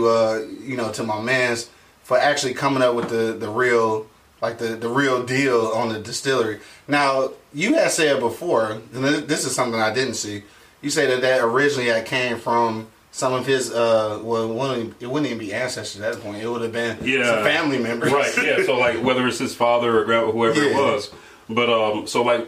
you 0.61 0.75
know 0.75 0.91
to 0.91 1.03
my 1.03 1.21
man's 1.21 1.69
for 2.03 2.17
actually 2.17 2.55
coming 2.55 2.81
up 2.81 2.95
with 2.95 3.09
the 3.09 3.33
the 3.33 3.47
real 3.47 4.07
like 4.41 4.57
the 4.57 4.69
the 4.69 4.89
real 4.89 5.23
deal 5.23 5.67
on 5.67 5.89
the 5.89 5.99
distillery. 5.99 6.59
Now 6.87 7.29
you 7.53 7.75
had 7.75 7.91
said 7.91 8.19
before, 8.19 8.81
and 8.93 9.05
this 9.05 9.45
is 9.45 9.55
something 9.55 9.79
I 9.79 9.93
didn't 9.93 10.15
see. 10.15 10.43
You 10.81 10.89
say 10.89 11.05
that 11.05 11.21
that 11.21 11.41
originally 11.41 11.89
had 11.89 12.07
came 12.07 12.39
from 12.39 12.87
some 13.21 13.33
of 13.33 13.45
his 13.45 13.71
uh 13.71 14.19
well 14.23 14.49
it 14.49 14.55
wouldn't, 14.55 14.95
it 14.99 15.05
wouldn't 15.05 15.27
even 15.31 15.37
be 15.37 15.53
ancestors 15.53 16.01
at 16.01 16.13
that 16.15 16.23
point. 16.23 16.41
It 16.41 16.47
would 16.49 16.63
have 16.63 16.71
been 16.73 16.97
Yeah. 17.03 17.35
some 17.35 17.43
family 17.43 17.77
members. 17.77 18.11
right 18.11 18.33
yeah 18.37 18.65
so 18.65 18.77
like 18.79 18.97
whether 19.03 19.27
it's 19.27 19.37
his 19.37 19.53
father 19.53 19.99
or 19.99 20.05
grandpa 20.05 20.31
whoever 20.31 20.59
it 20.59 20.73
was 20.75 21.11
but 21.47 21.69
um 21.69 22.07
so 22.07 22.23
like 22.23 22.47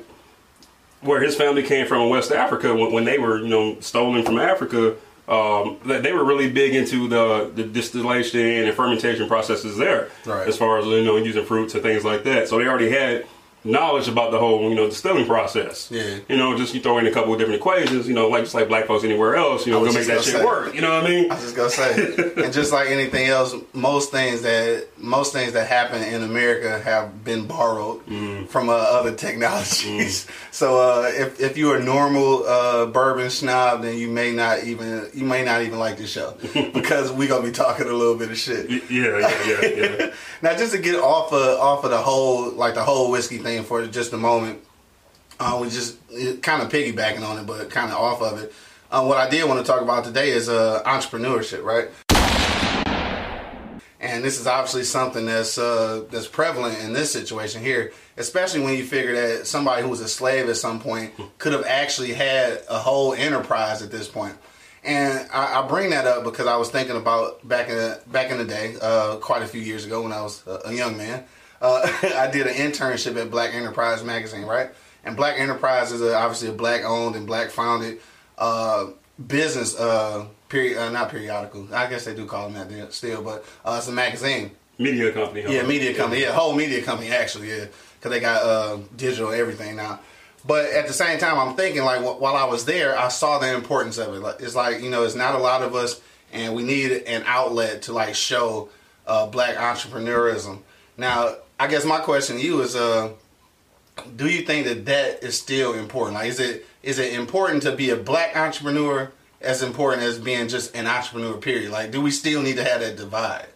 where 1.02 1.22
his 1.22 1.36
family 1.36 1.62
came 1.62 1.86
from 1.86 2.02
in 2.02 2.10
west 2.10 2.32
africa 2.32 2.74
when, 2.74 2.92
when 2.92 3.06
they 3.06 3.20
were 3.20 3.38
you 3.40 3.50
know 3.50 3.80
stolen 3.82 4.24
from 4.26 4.40
africa 4.40 4.96
um 5.28 5.78
they 5.86 6.02
they 6.02 6.12
were 6.12 6.24
really 6.26 6.50
big 6.50 6.74
into 6.74 7.08
the 7.08 7.52
the 7.56 7.64
distillation 7.64 8.40
and 8.40 8.76
fermentation 8.76 9.28
processes 9.28 9.78
there 9.78 10.10
Right. 10.26 10.48
as 10.48 10.58
far 10.58 10.80
as 10.80 10.86
you 10.88 11.04
know 11.04 11.18
using 11.18 11.46
fruits 11.46 11.76
and 11.76 11.84
things 11.84 12.04
like 12.04 12.24
that 12.24 12.48
so 12.48 12.58
they 12.58 12.66
already 12.68 12.90
had 12.90 13.26
knowledge 13.66 14.08
about 14.08 14.32
the 14.32 14.40
whole 14.40 14.70
you 14.70 14.76
know 14.76 14.84
the 14.86 14.90
distilling 14.92 15.26
process 15.26 15.90
Yeah. 15.92 16.18
you 16.28 16.38
know 16.38 16.58
just 16.58 16.74
you 16.74 16.82
throw 16.82 16.98
in 16.98 17.08
a 17.08 17.12
couple 17.12 17.32
of 17.34 17.40
different 17.40 17.60
equations 17.60 18.08
you 18.08 18.14
know 18.14 18.28
like 18.28 18.44
just 18.44 18.54
like 18.56 18.68
black 18.68 18.86
folks 18.88 19.04
anywhere 19.04 19.36
else 19.36 19.66
you 19.66 19.72
know 19.72 19.80
I 19.80 19.82
was 19.84 19.94
go 19.94 20.00
make 20.00 20.08
that 20.08 20.14
gonna 20.16 20.24
shit 20.24 20.34
say. 20.36 20.46
work 20.46 20.76
you 20.76 20.82
know 20.82 20.94
what 20.94 21.06
i 21.06 21.08
mean 21.10 21.32
I 21.32 21.36
was 21.36 21.44
just 21.44 21.56
gonna 21.56 21.70
say, 21.70 22.34
and 22.44 22.54
just 22.54 22.72
like 22.74 22.90
anything 22.90 23.28
else, 23.28 23.56
most 23.74 24.12
things 24.12 24.42
that 24.42 24.88
most 24.98 25.32
things 25.34 25.54
that 25.54 25.68
happen 25.68 26.02
in 26.04 26.24
America 26.24 26.80
have 26.80 27.24
been 27.24 27.46
borrowed 27.48 28.06
Mm. 28.08 28.48
from 28.50 28.70
uh, 28.70 28.74
other 28.74 29.14
technologies. 29.16 30.28
So 30.52 30.78
uh, 30.80 31.10
if 31.12 31.40
if 31.40 31.58
you're 31.58 31.78
a 31.78 31.84
normal 31.84 32.44
uh, 32.46 32.86
bourbon 32.86 33.32
snob, 33.32 33.82
then 33.82 33.98
you 33.98 34.08
may 34.08 34.32
not 34.34 34.64
even 34.64 35.10
you 35.14 35.26
may 35.26 35.44
not 35.44 35.64
even 35.64 35.80
like 35.80 35.98
this 35.98 36.12
show 36.12 36.36
because 36.74 37.12
we 37.12 37.26
gonna 37.28 37.44
be 37.44 37.52
talking 37.52 37.88
a 37.88 37.92
little 37.94 38.16
bit 38.16 38.30
of 38.30 38.38
shit. 38.38 38.70
Yeah 38.70 39.18
yeah 39.18 39.62
yeah 39.62 39.68
yeah 39.68 40.14
now, 40.44 40.56
just 40.56 40.74
to 40.74 40.78
get 40.80 40.96
off 40.96 41.34
of 41.34 41.60
off 41.60 41.84
of 41.86 41.90
the 41.90 41.98
whole 41.98 42.52
like 42.52 42.76
the 42.76 42.84
whole 42.84 43.10
whiskey 43.10 43.40
thing 43.40 43.53
for 43.62 43.86
just 43.86 44.12
a 44.14 44.18
moment, 44.18 44.60
uh, 45.40 45.60
we 45.62 45.70
just 45.70 46.00
kind 46.42 46.64
of 46.64 46.70
piggybacking 46.70 47.22
on 47.22 47.38
it, 47.38 47.46
but 47.46 47.70
kind 47.70 47.92
of 47.92 47.98
off 47.98 48.22
of 48.22 48.42
it. 48.42 48.54
Uh, 48.90 49.04
what 49.06 49.18
I 49.18 49.30
did 49.30 49.48
want 49.48 49.64
to 49.64 49.72
talk 49.72 49.82
about 49.82 50.04
today 50.04 50.30
is 50.30 50.50
uh, 50.50 50.82
entrepreneurship, 50.86 51.64
right? 51.64 51.90
And 54.00 54.24
this 54.24 54.40
is 54.40 54.48
obviously 54.48 54.84
something 54.84 55.26
that's 55.26 55.58
uh, 55.58 56.04
that's 56.12 56.28
prevalent 56.28 56.78
in 56.80 56.92
this 56.92 57.12
situation 57.12 57.62
here, 57.62 57.94
especially 58.18 58.60
when 58.60 58.78
you 58.78 58.84
figure 58.84 59.14
that 59.16 59.48
somebody 59.48 59.82
who 59.82 59.88
was 59.88 60.02
a 60.02 60.10
slave 60.10 60.50
at 60.50 60.58
some 60.58 60.80
point 60.80 61.14
could 61.38 61.54
have 61.54 61.66
actually 61.66 62.14
had 62.14 62.62
a 62.70 62.80
whole 62.80 63.14
enterprise 63.14 63.82
at 63.82 63.92
this 63.92 64.08
point. 64.08 64.36
And 64.84 65.28
I, 65.32 65.62
I 65.62 65.68
bring 65.68 65.92
that 65.92 66.06
up 66.06 66.26
because 66.26 66.48
I 66.48 66.58
was 66.58 66.70
thinking 66.70 66.98
about 66.98 67.48
back 67.48 67.70
in 67.70 67.76
the, 67.76 68.02
back 68.08 68.30
in 68.30 68.38
the 68.38 68.46
day, 68.46 68.76
uh, 68.82 69.16
quite 69.16 69.42
a 69.42 69.48
few 69.48 69.62
years 69.62 69.86
ago 69.86 70.02
when 70.02 70.12
I 70.12 70.22
was 70.22 70.46
a, 70.46 70.60
a 70.66 70.74
young 70.74 70.98
man. 70.98 71.24
Uh, 71.64 71.82
I 72.16 72.30
did 72.30 72.46
an 72.46 72.54
internship 72.54 73.20
at 73.20 73.32
Black 73.32 73.56
Enterprise 73.56 74.04
magazine, 74.04 74.44
right? 74.44 74.70
And 75.04 75.16
Black 75.16 75.40
Enterprise 75.40 75.92
is 75.92 76.02
a, 76.02 76.16
obviously 76.16 76.50
a 76.50 76.54
black 76.54 76.84
owned 76.84 77.16
and 77.16 77.26
black 77.26 77.50
founded 77.50 78.00
uh, 78.38 78.88
business. 79.28 79.76
Uh, 79.76 80.28
period, 80.50 80.78
uh, 80.78 80.90
not 80.92 81.10
periodical. 81.10 81.68
I 81.74 81.88
guess 81.90 82.06
they 82.06 82.14
do 82.14 82.26
call 82.26 82.50
them 82.50 82.70
that 82.70 82.94
still, 82.94 83.22
but 83.22 83.44
uh, 83.66 83.76
it's 83.80 83.88
a 83.88 83.92
magazine. 83.92 84.52
media 84.78 85.12
company 85.12 85.42
huh? 85.42 85.52
Yeah, 85.52 85.64
media 85.64 85.94
company. 85.96 86.22
Yeah, 86.22 86.32
whole 86.32 86.56
media 86.56 86.82
company 86.84 87.10
actually. 87.10 87.50
Yeah, 87.50 87.66
because 87.98 88.12
they 88.12 88.20
got 88.20 88.44
uh, 88.44 88.78
digital 88.96 89.32
everything 89.32 89.76
now. 89.76 90.00
But 90.46 90.66
at 90.66 90.88
the 90.88 90.94
same 90.94 91.20
time, 91.20 91.40
I'm 91.40 91.56
thinking 91.56 91.84
like 91.84 92.02
wh- 92.02 92.22
while 92.22 92.36
I 92.36 92.44
was 92.46 92.66
there, 92.66 92.98
I 92.98 93.08
saw 93.08 93.40
the 93.40 93.54
importance 93.54 93.98
of 93.98 94.14
it. 94.14 94.20
Like, 94.20 94.42
it's 94.42 94.56
like 94.56 94.82
you 94.82 94.90
know, 94.90 95.04
it's 95.04 95.16
not 95.16 95.36
a 95.36 95.40
lot 95.40 95.64
of 95.64 95.74
us, 95.76 96.00
and 96.32 96.54
we 96.56 96.64
need 96.64 96.92
an 96.92 97.24
outlet 97.26 97.84
to 97.84 97.94
like 97.94 98.14
show 98.16 98.70
uh, 99.08 99.28
black 99.28 99.56
entrepreneurism. 99.56 100.60
Now, 100.98 101.36
I 101.60 101.68
guess 101.68 101.86
my 101.86 102.00
question 102.00 102.38
to 102.38 102.44
you 102.44 102.62
is, 102.62 102.76
uh, 102.76 103.12
do 104.16 104.28
you 104.28 104.44
think 104.44 104.66
that 104.66 104.86
that 104.86 105.24
is 105.24 105.38
still 105.38 105.74
important? 105.74 106.16
Like, 106.16 106.30
is 106.30 106.40
it 106.40 106.66
is 106.82 107.00
it 107.00 107.14
important 107.14 107.64
to 107.64 107.76
be 107.76 107.90
a 107.92 107.96
black 107.96 108.36
entrepreneur 108.36 109.12
as 109.44 109.62
important 109.62 110.04
as 110.04 110.18
being 110.18 110.48
just 110.48 110.76
an 110.76 110.88
entrepreneur. 110.88 111.38
Period. 111.38 111.72
Like, 111.72 111.92
do 111.92 112.02
we 112.02 112.12
still 112.12 112.42
need 112.42 112.56
to 112.56 112.64
have 112.64 112.82
that 112.82 112.96
divide? 112.96 113.48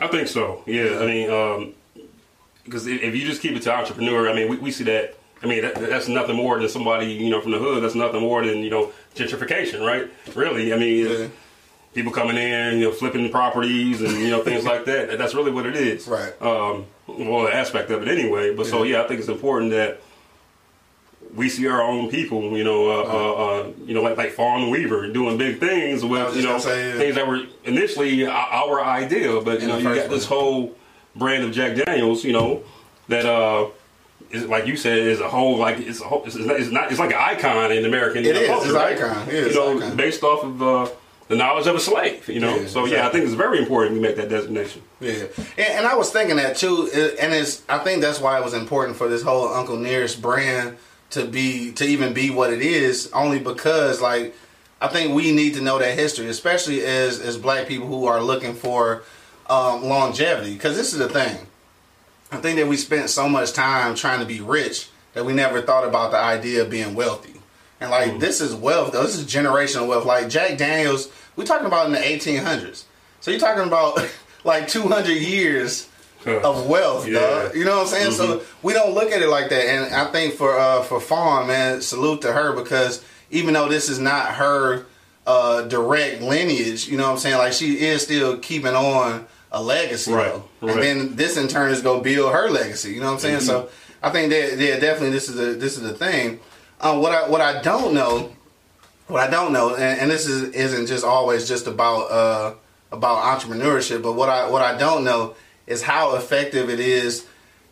I 0.00 0.08
think 0.08 0.28
so. 0.28 0.62
Yeah, 0.66 0.98
I 1.00 1.06
mean, 1.06 1.74
because 2.64 2.86
if 2.86 3.02
if 3.02 3.14
you 3.14 3.26
just 3.26 3.40
keep 3.40 3.56
it 3.56 3.62
to 3.62 3.74
entrepreneur, 3.74 4.28
I 4.28 4.34
mean, 4.34 4.48
we, 4.50 4.56
we 4.58 4.70
see 4.70 4.84
that. 4.84 5.14
I 5.40 5.46
mean, 5.46 5.62
that, 5.62 5.76
that's 5.76 6.08
nothing 6.08 6.34
more 6.34 6.58
than 6.58 6.68
somebody 6.68 7.06
you 7.06 7.30
know 7.30 7.40
from 7.40 7.52
the 7.52 7.58
hood. 7.58 7.82
That's 7.82 7.94
nothing 7.94 8.20
more 8.20 8.44
than 8.44 8.58
you 8.58 8.70
know 8.70 8.92
gentrification, 9.14 9.86
right? 9.86 10.10
Really, 10.36 10.74
I 10.74 10.76
mean, 10.76 11.06
Yeah. 11.06 11.26
People 11.94 12.12
coming 12.12 12.36
in, 12.36 12.78
you 12.78 12.84
know, 12.86 12.92
flipping 12.92 13.30
properties 13.30 14.00
and 14.02 14.12
you 14.18 14.30
know 14.30 14.42
things 14.42 14.64
like 14.64 14.84
that. 14.86 15.18
That's 15.18 15.34
really 15.34 15.50
what 15.50 15.66
it 15.66 15.76
is, 15.76 16.06
Right. 16.06 16.32
Um, 16.40 16.86
well, 17.06 17.44
the 17.44 17.54
aspect 17.54 17.90
of 17.90 18.02
it 18.02 18.08
anyway. 18.08 18.54
But 18.54 18.66
so 18.66 18.82
Yeah. 18.82 19.02
I 19.02 19.08
think 19.08 19.20
it's 19.20 19.28
important 19.28 19.70
that 19.72 20.00
we 21.34 21.48
see 21.48 21.66
our 21.66 21.82
own 21.82 22.08
people, 22.10 22.56
you 22.56 22.64
know, 22.64 22.88
uh, 22.88 23.02
uh, 23.02 23.32
uh, 23.44 23.66
you 23.84 23.94
know, 23.94 24.02
like 24.02 24.16
like 24.16 24.32
Fawn 24.32 24.70
Weaver 24.70 25.12
doing 25.12 25.36
big 25.38 25.58
things 25.60 26.04
with 26.04 26.36
you 26.36 26.42
know 26.42 26.58
say, 26.58 26.90
yeah. 26.92 26.98
things 26.98 27.14
that 27.16 27.26
were 27.26 27.42
initially 27.64 28.26
our, 28.26 28.82
idea, 28.82 29.40
but 29.40 29.60
you 29.60 29.66
know, 29.68 29.76
you 29.78 29.94
got 29.94 30.08
this 30.10 30.26
whole 30.26 30.74
brand 31.16 31.44
of 31.44 31.52
Jack 31.52 31.76
Daniels, 31.84 32.24
you 32.24 32.32
know, 32.32 32.62
that 33.08 33.24
uh. 33.26 33.68
Is, 34.30 34.44
like 34.44 34.66
you 34.66 34.76
said, 34.76 34.98
is 34.98 35.20
a 35.20 35.28
whole 35.28 35.56
like 35.56 35.78
it's 35.78 36.02
a 36.02 36.04
whole, 36.04 36.22
it's 36.26 36.34
not, 36.36 36.60
it's 36.60 36.70
not 36.70 36.90
it's 36.90 37.00
like 37.00 37.12
an 37.12 37.18
icon 37.18 37.72
in 37.72 37.86
American 37.86 38.26
It 38.26 38.36
is. 38.36 38.46
culture, 38.46 38.66
It's 38.66 38.74
right? 38.74 38.98
icon. 39.00 39.34
You 39.34 39.54
know, 39.54 39.78
icon. 39.78 39.96
based 39.96 40.22
off 40.22 40.44
of 40.44 40.60
uh, 40.62 40.88
the 41.28 41.36
knowledge 41.36 41.66
of 41.66 41.76
a 41.76 41.80
slave. 41.80 42.28
You 42.28 42.40
know, 42.40 42.56
Yeah, 42.56 42.66
so 42.66 42.84
yeah, 42.86 43.06
I 43.06 43.10
think 43.10 43.24
it's 43.24 43.34
very 43.34 43.58
important 43.58 43.94
we 43.94 44.00
make 44.00 44.16
that 44.16 44.28
designation. 44.28 44.82
Yeah, 45.00 45.26
and, 45.56 45.68
and 45.68 45.86
I 45.86 45.94
was 45.94 46.10
thinking 46.10 46.36
that 46.36 46.56
too, 46.56 46.90
and 47.20 47.32
it's 47.32 47.62
I 47.68 47.78
think 47.78 48.00
that's 48.00 48.20
why 48.20 48.38
it 48.38 48.44
was 48.44 48.54
important 48.54 48.96
for 48.96 49.08
this 49.08 49.22
whole 49.22 49.48
Uncle 49.48 49.76
Nearest 49.76 50.20
brand 50.20 50.76
to 51.10 51.24
be 51.24 51.72
to 51.72 51.84
even 51.84 52.12
be 52.12 52.30
what 52.30 52.52
it 52.52 52.60
is, 52.60 53.10
only 53.12 53.38
because 53.38 54.00
like 54.00 54.34
I 54.80 54.88
think 54.88 55.14
we 55.14 55.32
need 55.32 55.54
to 55.54 55.60
know 55.60 55.78
that 55.78 55.98
history, 55.98 56.26
especially 56.26 56.84
as 56.84 57.20
as 57.20 57.36
Black 57.36 57.68
people 57.68 57.86
who 57.86 58.06
are 58.06 58.22
looking 58.22 58.54
for 58.54 59.02
um, 59.48 59.84
longevity. 59.84 60.54
Because 60.54 60.76
this 60.76 60.92
is 60.92 60.98
the 60.98 61.08
thing, 61.08 61.46
I 62.30 62.38
think 62.38 62.58
that 62.58 62.66
we 62.66 62.76
spent 62.76 63.10
so 63.10 63.28
much 63.28 63.52
time 63.52 63.94
trying 63.94 64.20
to 64.20 64.26
be 64.26 64.40
rich 64.40 64.88
that 65.14 65.24
we 65.24 65.32
never 65.32 65.62
thought 65.62 65.86
about 65.86 66.10
the 66.10 66.18
idea 66.18 66.62
of 66.62 66.70
being 66.70 66.94
wealthy. 66.94 67.37
And 67.80 67.90
like 67.90 68.18
this 68.18 68.40
is 68.40 68.54
wealth, 68.54 68.92
though. 68.92 69.02
This 69.04 69.16
is 69.18 69.24
generational 69.26 69.86
wealth. 69.86 70.04
Like 70.04 70.28
Jack 70.28 70.58
Daniels, 70.58 71.10
we're 71.36 71.44
talking 71.44 71.66
about 71.66 71.86
in 71.86 71.92
the 71.92 71.98
1800s. 71.98 72.84
So 73.20 73.30
you're 73.30 73.40
talking 73.40 73.64
about 73.66 74.00
like 74.44 74.68
200 74.68 75.08
years 75.10 75.88
of 76.26 76.66
wealth, 76.66 77.06
Yeah. 77.06 77.20
dog. 77.20 77.54
You 77.54 77.64
know 77.64 77.76
what 77.78 77.82
I'm 77.82 77.86
saying? 77.88 78.12
So 78.12 78.42
we 78.62 78.72
don't 78.72 78.92
look 78.94 79.10
at 79.12 79.22
it 79.22 79.28
like 79.28 79.48
that. 79.50 79.64
And 79.64 79.94
I 79.94 80.10
think 80.10 80.34
for 80.34 80.58
uh, 80.58 80.82
for 80.82 81.00
Fawn, 81.00 81.46
man, 81.46 81.80
salute 81.80 82.22
to 82.22 82.32
her 82.32 82.52
because 82.52 83.04
even 83.30 83.54
though 83.54 83.68
this 83.68 83.88
is 83.88 83.98
not 83.98 84.34
her 84.34 84.84
uh, 85.26 85.62
direct 85.62 86.20
lineage, 86.22 86.88
you 86.88 86.96
know 86.96 87.04
what 87.04 87.12
I'm 87.12 87.18
saying? 87.18 87.38
Like 87.38 87.52
she 87.52 87.78
is 87.86 88.02
still 88.02 88.38
keeping 88.38 88.74
on 88.74 89.26
a 89.52 89.62
legacy, 89.62 90.12
Right, 90.12 90.34
right. 90.60 90.72
And 90.74 90.82
then 90.82 91.16
this 91.16 91.36
in 91.38 91.48
turn 91.48 91.70
is 91.70 91.80
gonna 91.80 92.02
build 92.02 92.32
her 92.32 92.50
legacy. 92.50 92.92
You 92.92 93.00
know 93.00 93.06
what 93.06 93.12
I'm 93.14 93.18
saying? 93.20 93.40
So 93.40 93.68
I 94.02 94.10
think 94.10 94.30
that 94.30 94.58
yeah, 94.58 94.78
definitely 94.78 95.10
this 95.10 95.28
is 95.28 95.38
a 95.38 95.54
this 95.54 95.76
is 95.76 95.82
the 95.82 95.94
thing. 95.94 96.40
Um, 96.80 97.00
what 97.00 97.12
I 97.12 97.28
what 97.28 97.40
I 97.40 97.60
don't 97.60 97.94
know, 97.94 98.32
what 99.08 99.20
I 99.20 99.30
don't 99.30 99.52
know, 99.52 99.74
and, 99.74 100.00
and 100.00 100.10
this 100.10 100.26
is 100.26 100.50
isn't 100.50 100.86
just 100.86 101.04
always 101.04 101.48
just 101.48 101.66
about 101.66 102.10
uh, 102.10 102.54
about 102.92 103.40
entrepreneurship, 103.40 104.02
but 104.02 104.12
what 104.12 104.28
I 104.28 104.48
what 104.50 104.62
I 104.62 104.76
don't 104.78 105.04
know 105.04 105.34
is 105.66 105.82
how 105.82 106.14
effective 106.16 106.70
it 106.70 106.80
is 106.80 107.26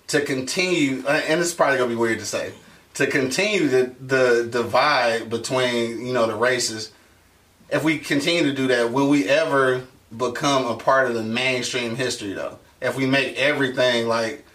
to 0.08 0.20
continue. 0.20 1.04
uh, 1.06 1.20
And 1.28 1.40
it's 1.40 1.54
probably 1.54 1.78
gonna 1.78 1.90
be 1.90 1.96
weird 1.96 2.18
to 2.20 2.26
say 2.26 2.52
to 2.94 3.06
continue 3.06 3.68
the 3.68 3.92
the 4.00 4.48
divide 4.50 5.28
between 5.28 6.06
you 6.06 6.12
know 6.12 6.26
the 6.26 6.34
races. 6.34 6.92
If 7.68 7.84
we 7.84 7.98
continue 7.98 8.44
to 8.44 8.54
do 8.54 8.68
that, 8.68 8.92
will 8.92 9.08
we 9.08 9.28
ever 9.28 9.84
become 10.16 10.66
a 10.66 10.76
part 10.76 11.08
of 11.08 11.14
the 11.14 11.22
mainstream 11.22 11.96
history 11.96 12.32
though? 12.32 12.58
If 12.80 12.96
we 12.96 13.06
make 13.06 13.36
everything 13.36 14.08
like 14.08 14.45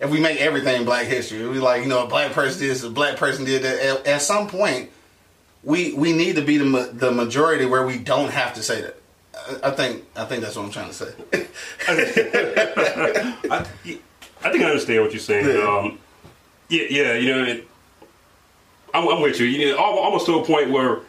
if 0.00 0.10
we 0.10 0.20
make 0.20 0.40
everything 0.40 0.84
black 0.84 1.06
history, 1.06 1.46
we 1.46 1.58
like 1.58 1.82
you 1.82 1.88
know 1.88 2.04
a 2.04 2.08
black 2.08 2.32
person 2.32 2.60
did 2.60 2.70
this, 2.70 2.82
a 2.82 2.90
black 2.90 3.16
person 3.16 3.44
did 3.44 3.62
that. 3.62 3.78
At, 3.80 4.06
at 4.06 4.22
some 4.22 4.48
point, 4.48 4.90
we 5.62 5.92
we 5.92 6.12
need 6.12 6.36
to 6.36 6.42
be 6.42 6.56
the 6.56 6.64
ma- 6.64 6.88
the 6.92 7.10
majority 7.10 7.66
where 7.66 7.86
we 7.86 7.98
don't 7.98 8.30
have 8.30 8.54
to 8.54 8.62
say 8.62 8.80
that. 8.80 8.96
I, 9.34 9.68
I 9.68 9.70
think 9.72 10.04
I 10.16 10.24
think 10.24 10.42
that's 10.42 10.56
what 10.56 10.64
I'm 10.64 10.70
trying 10.70 10.88
to 10.88 10.94
say. 10.94 11.12
I, 13.50 13.66
I 14.42 14.50
think 14.50 14.64
I 14.64 14.66
understand 14.66 15.02
what 15.02 15.12
you're 15.12 15.20
saying. 15.20 15.46
Yeah. 15.46 15.78
Um, 15.78 15.98
yeah, 16.68 16.84
yeah, 16.88 17.14
you 17.14 17.34
know, 17.34 17.44
it, 17.44 17.68
I'm, 18.94 19.08
I'm 19.08 19.20
with 19.20 19.40
you. 19.40 19.46
You 19.46 19.72
know, 19.72 19.78
almost 19.78 20.26
to 20.26 20.38
a 20.38 20.44
point 20.44 20.70
where, 20.70 21.00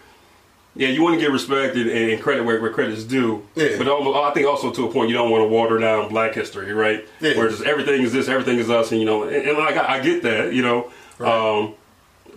yeah, 0.75 0.87
you 0.87 1.03
want 1.03 1.15
to 1.15 1.19
get 1.21 1.31
respect 1.31 1.75
and, 1.75 2.21
credit 2.21 2.43
where, 2.43 2.61
where 2.61 2.71
credit 2.71 2.93
is 2.93 3.03
due. 3.05 3.45
Yeah. 3.55 3.77
But 3.77 3.87
almost, 3.87 4.17
I 4.17 4.31
think 4.33 4.47
also 4.47 4.71
to 4.71 4.87
a 4.87 4.91
point 4.91 5.09
you 5.09 5.15
don't 5.15 5.29
want 5.29 5.41
to 5.43 5.47
water 5.47 5.77
down 5.77 6.09
Black 6.09 6.33
history, 6.33 6.71
right? 6.73 7.05
Yeah. 7.19 7.37
Where 7.37 7.49
just 7.49 7.63
everything 7.63 8.01
is 8.03 8.13
this, 8.13 8.27
everything 8.27 8.57
is 8.57 8.69
us, 8.69 8.91
and 8.91 8.99
you 8.99 9.05
know, 9.05 9.23
and, 9.23 9.35
and 9.35 9.57
like 9.57 9.75
I, 9.75 9.95
I 9.97 9.99
get 9.99 10.23
that, 10.23 10.53
you 10.53 10.61
know, 10.61 10.91
Right. 11.17 11.59
um, 11.59 11.73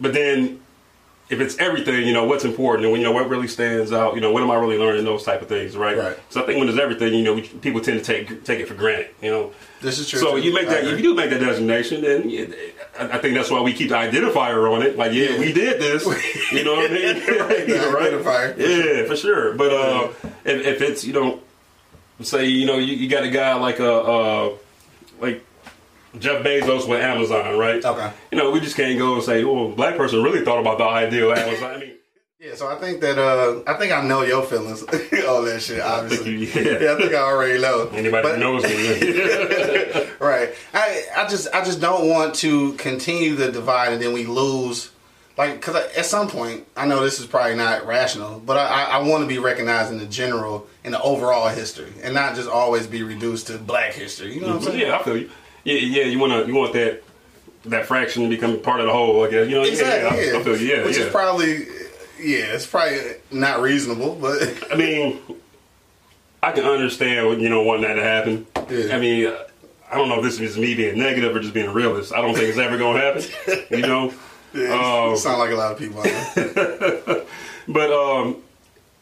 but 0.00 0.12
then 0.12 0.60
if 1.34 1.40
it's 1.40 1.58
everything, 1.58 2.06
you 2.06 2.12
know, 2.12 2.24
what's 2.24 2.44
important 2.44 2.86
and 2.86 2.96
you 2.96 3.02
know 3.02 3.12
what 3.12 3.28
really 3.28 3.48
stands 3.48 3.92
out, 3.92 4.14
you 4.14 4.20
know, 4.20 4.30
what 4.32 4.42
am 4.42 4.50
I 4.50 4.56
really 4.56 4.78
learning? 4.78 5.04
Those 5.04 5.24
type 5.24 5.42
of 5.42 5.48
things, 5.48 5.76
right? 5.76 5.96
Right. 5.96 6.18
So 6.30 6.42
I 6.42 6.46
think 6.46 6.58
when 6.58 6.66
there's 6.68 6.78
everything, 6.78 7.12
you 7.14 7.22
know, 7.22 7.34
we, 7.34 7.42
people 7.42 7.80
tend 7.80 7.98
to 8.02 8.04
take 8.04 8.44
take 8.44 8.60
it 8.60 8.68
for 8.68 8.74
granted, 8.74 9.08
you 9.20 9.30
know. 9.30 9.52
This 9.82 9.98
is 9.98 10.08
true. 10.08 10.20
So 10.20 10.32
too. 10.36 10.42
you 10.42 10.54
make 10.54 10.68
that, 10.68 10.84
if 10.84 10.96
you 10.98 11.02
do 11.02 11.14
make 11.14 11.30
that 11.30 11.40
designation, 11.40 12.00
then 12.02 12.30
you- 12.30 12.54
I 12.98 13.04
I 13.16 13.18
think 13.18 13.34
that's 13.34 13.50
why 13.50 13.60
we 13.60 13.72
keep 13.72 13.88
the 13.90 13.96
identifier 13.96 14.70
on 14.72 14.82
it. 14.82 14.96
Like, 14.96 15.12
yeah, 15.12 15.30
Yeah. 15.30 15.38
we 15.40 15.52
did 15.52 15.80
this. 15.80 16.04
You 16.52 16.62
know 16.64 16.74
what 16.76 16.90
I 16.90 16.94
mean? 16.94 17.16
Right, 17.26 17.66
the 17.66 17.72
identifier, 17.74 18.54
for 18.54 18.60
Yeah, 18.60 19.06
for 19.06 19.16
sure. 19.16 19.54
But 19.54 19.72
uh, 19.72 20.08
if, 20.44 20.66
if 20.72 20.80
it's 20.82 21.04
you 21.04 21.12
know, 21.12 21.40
say 22.22 22.46
you 22.46 22.64
know 22.66 22.78
you, 22.78 22.94
you 22.94 23.08
got 23.08 23.24
a 23.24 23.30
guy 23.30 23.54
like 23.54 23.80
a 23.80 23.92
uh, 23.92 24.50
like 25.20 25.44
Jeff 26.18 26.42
Bezos 26.44 26.88
with 26.88 27.00
Amazon, 27.00 27.58
right? 27.58 27.84
Okay. 27.84 28.10
You 28.30 28.38
know, 28.38 28.50
we 28.50 28.60
just 28.60 28.76
can't 28.76 28.98
go 28.98 29.14
and 29.14 29.22
say, 29.22 29.42
"Oh, 29.44 29.68
black 29.70 29.96
person 29.96 30.22
really 30.22 30.44
thought 30.44 30.60
about 30.60 30.78
the 30.78 30.84
idea 30.84 31.26
of 31.26 31.36
Amazon." 31.38 31.74
I 31.74 31.78
mean, 31.78 31.94
Yeah, 32.40 32.54
so 32.54 32.66
I 32.68 32.74
think 32.76 33.00
that 33.00 33.18
uh, 33.18 33.62
I 33.66 33.74
think 33.74 33.92
I 33.92 34.02
know 34.06 34.22
your 34.22 34.42
feelings 34.44 34.82
all 35.28 35.42
that 35.42 35.60
shit. 35.62 35.80
Obviously, 35.80 36.46
think 36.46 36.66
you- 36.66 36.78
yeah. 36.86 36.92
I 36.92 36.96
think 36.96 37.12
I 37.14 37.18
already 37.18 37.60
know. 37.60 37.88
anybody 37.92 38.28
But- 38.28 38.38
knows 38.38 38.62
me, 38.64 38.70
right? 40.20 40.54
I 40.72 41.02
I 41.16 41.26
just 41.28 41.48
I 41.54 41.64
just 41.64 41.80
don't 41.80 42.08
want 42.08 42.34
to 42.36 42.72
continue 42.74 43.34
the 43.34 43.50
divide 43.50 43.92
and 43.92 44.02
then 44.02 44.12
we 44.12 44.26
lose. 44.26 44.90
Like, 45.36 45.54
because 45.54 45.74
at 45.74 46.06
some 46.06 46.28
point, 46.28 46.64
I 46.76 46.86
know 46.86 47.02
this 47.02 47.18
is 47.18 47.26
probably 47.26 47.56
not 47.56 47.88
rational, 47.88 48.38
but 48.38 48.56
I, 48.56 48.66
I, 48.68 48.82
I 48.84 48.98
want 49.08 49.22
to 49.24 49.26
be 49.26 49.38
recognized 49.38 49.90
in 49.90 49.98
the 49.98 50.06
general, 50.06 50.68
in 50.84 50.92
the 50.92 51.02
overall 51.02 51.48
history, 51.48 51.92
and 52.04 52.14
not 52.14 52.36
just 52.36 52.48
always 52.48 52.86
be 52.86 53.02
reduced 53.02 53.48
to 53.48 53.58
Black 53.58 53.94
history. 53.94 54.32
You 54.34 54.42
know 54.42 54.46
what 54.50 54.56
I'm 54.58 54.62
saying? 54.62 54.78
yeah, 54.78 54.96
I 54.96 55.02
feel 55.02 55.16
you. 55.16 55.30
Yeah, 55.64 55.74
yeah, 55.74 56.04
you 56.04 56.18
want 56.18 56.32
to 56.32 56.46
you 56.46 56.54
want 56.54 56.72
that 56.74 57.02
that 57.66 57.86
fraction 57.86 58.22
to 58.24 58.28
become 58.28 58.60
part 58.60 58.80
of 58.80 58.86
the 58.86 58.92
whole. 58.92 59.24
I 59.24 59.30
guess 59.30 59.48
you 59.48 59.54
know. 59.56 59.62
Exactly. 59.62 60.20
Yeah, 60.20 60.32
Yeah, 60.32 60.36
I, 60.36 60.40
I 60.40 60.42
feel 60.44 60.56
you. 60.56 60.66
Yeah, 60.66 60.84
Which 60.84 60.98
yeah. 60.98 61.04
is 61.04 61.10
probably, 61.12 61.56
yeah, 62.20 62.54
it's 62.54 62.66
probably 62.66 62.98
not 63.30 63.60
reasonable, 63.62 64.14
but 64.20 64.42
I 64.72 64.76
mean, 64.76 65.18
I 66.42 66.52
can 66.52 66.64
understand 66.64 67.40
you 67.40 67.48
know 67.48 67.62
wanting 67.62 67.84
that 67.84 67.94
to 67.94 68.02
happen. 68.02 68.46
Yeah. 68.70 68.94
I 68.94 69.00
mean, 69.00 69.26
uh, 69.26 69.38
I 69.90 69.96
don't 69.96 70.08
know 70.08 70.18
if 70.18 70.24
this 70.24 70.40
is 70.40 70.58
me 70.58 70.74
being 70.74 70.98
negative 70.98 71.34
or 71.34 71.40
just 71.40 71.54
being 71.54 71.68
a 71.68 71.72
realist. 71.72 72.12
I 72.12 72.20
don't 72.20 72.34
think 72.34 72.48
it's 72.48 72.58
ever 72.58 72.76
going 72.76 73.00
to 73.00 73.02
happen. 73.02 73.66
You 73.70 73.86
know. 73.86 74.12
yeah, 74.54 75.08
Um, 75.10 75.16
sound 75.16 75.38
like 75.38 75.50
a 75.50 75.54
lot 75.56 75.72
of 75.72 75.78
people. 75.78 76.02
But 77.66 77.90
um, 77.90 78.36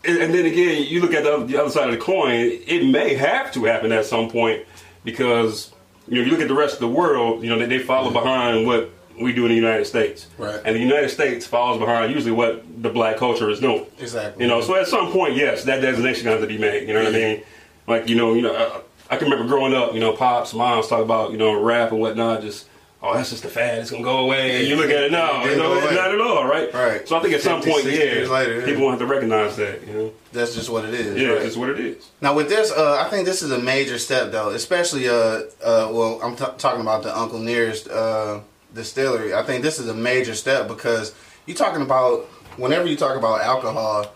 and, 0.04 0.18
and 0.18 0.34
then 0.34 0.46
again, 0.46 0.84
you 0.86 1.00
look 1.00 1.14
at 1.14 1.24
the 1.24 1.34
other, 1.34 1.46
the 1.46 1.60
other 1.60 1.70
side 1.70 1.88
of 1.88 1.94
the 1.94 2.00
coin. 2.00 2.30
It 2.32 2.88
may 2.88 3.14
have 3.14 3.52
to 3.54 3.64
happen 3.64 3.90
at 3.90 4.06
some 4.06 4.30
point 4.30 4.64
because 5.02 5.71
you 6.08 6.18
know 6.18 6.24
you 6.24 6.30
look 6.30 6.40
at 6.40 6.48
the 6.48 6.54
rest 6.54 6.74
of 6.74 6.80
the 6.80 6.88
world. 6.88 7.42
You 7.42 7.50
know 7.50 7.58
they, 7.58 7.66
they 7.66 7.78
follow 7.78 8.10
mm-hmm. 8.10 8.14
behind 8.14 8.66
what 8.66 8.90
we 9.20 9.32
do 9.32 9.44
in 9.44 9.50
the 9.50 9.56
United 9.56 9.84
States, 9.84 10.26
Right. 10.38 10.60
And 10.64 10.74
the 10.74 10.80
United 10.80 11.10
States 11.10 11.46
follows 11.46 11.78
behind 11.78 12.12
usually 12.12 12.32
what 12.32 12.64
the 12.82 12.88
black 12.88 13.18
culture 13.18 13.50
is 13.50 13.60
doing. 13.60 13.86
Exactly. 13.98 14.42
You 14.42 14.48
know, 14.48 14.62
so 14.62 14.74
at 14.74 14.86
some 14.86 15.12
point, 15.12 15.36
yes, 15.36 15.64
that 15.64 15.80
designation 15.80 16.26
has 16.28 16.40
to 16.40 16.46
be 16.46 16.58
made. 16.58 16.88
You 16.88 16.94
know 16.94 17.04
what 17.04 17.14
I 17.14 17.16
mean? 17.16 17.42
Like 17.86 18.08
you 18.08 18.16
know, 18.16 18.34
you 18.34 18.42
know, 18.42 18.54
I, 18.54 19.14
I 19.14 19.16
can 19.18 19.30
remember 19.30 19.48
growing 19.48 19.74
up. 19.74 19.94
You 19.94 20.00
know, 20.00 20.12
pops, 20.12 20.54
moms 20.54 20.88
talk 20.88 21.02
about 21.02 21.32
you 21.32 21.38
know 21.38 21.60
rap 21.60 21.92
and 21.92 22.00
whatnot. 22.00 22.42
Just 22.42 22.66
oh, 23.02 23.14
that's 23.14 23.30
just 23.30 23.44
a 23.44 23.48
fad. 23.48 23.78
It's 23.78 23.90
gonna 23.90 24.04
go 24.04 24.18
away. 24.20 24.60
And 24.60 24.68
you 24.68 24.76
look 24.76 24.90
at 24.90 25.02
it 25.02 25.12
now, 25.12 25.44
you 25.44 25.56
know, 25.56 25.74
didn't 25.74 25.80
go 25.80 25.86
away. 25.86 25.94
not 25.94 26.14
at 26.14 26.20
all, 26.20 26.46
right? 26.46 26.72
Right. 26.72 27.08
So 27.08 27.16
I 27.16 27.20
think 27.20 27.34
at 27.34 27.40
some 27.40 27.60
point, 27.60 27.84
yeah, 27.84 28.26
later, 28.28 28.60
yeah. 28.60 28.64
people 28.64 28.84
want 28.84 28.98
to 29.00 29.06
recognize 29.06 29.56
that. 29.56 29.86
You 29.86 29.92
know, 29.92 30.12
That's 30.32 30.54
just 30.54 30.70
what 30.70 30.84
it 30.84 30.94
is. 30.94 31.20
yeah, 31.20 31.28
right? 31.28 31.42
it's 31.42 31.56
what 31.56 31.70
it 31.70 31.80
is. 31.80 32.10
Now 32.20 32.34
with 32.34 32.48
this, 32.48 32.70
uh, 32.70 33.02
I 33.04 33.10
think 33.10 33.26
this 33.26 33.42
is 33.42 33.50
a 33.50 33.58
major 33.58 33.98
step 33.98 34.30
though, 34.30 34.50
especially 34.50 35.08
uh, 35.08 35.12
uh, 35.12 35.90
well, 35.90 36.20
I'm 36.22 36.36
t- 36.36 36.44
talking 36.58 36.80
about 36.80 37.02
the 37.02 37.16
Uncle 37.16 37.38
Nearest 37.38 37.88
uh, 37.88 38.40
distillery. 38.74 39.34
I 39.34 39.42
think 39.42 39.62
this 39.62 39.78
is 39.78 39.88
a 39.88 39.94
major 39.94 40.34
step 40.34 40.68
because 40.68 41.14
you're 41.46 41.56
talking 41.56 41.82
about 41.82 42.20
whenever 42.56 42.86
you 42.86 42.96
talk 42.96 43.16
about 43.16 43.40
alcohol, 43.40 44.12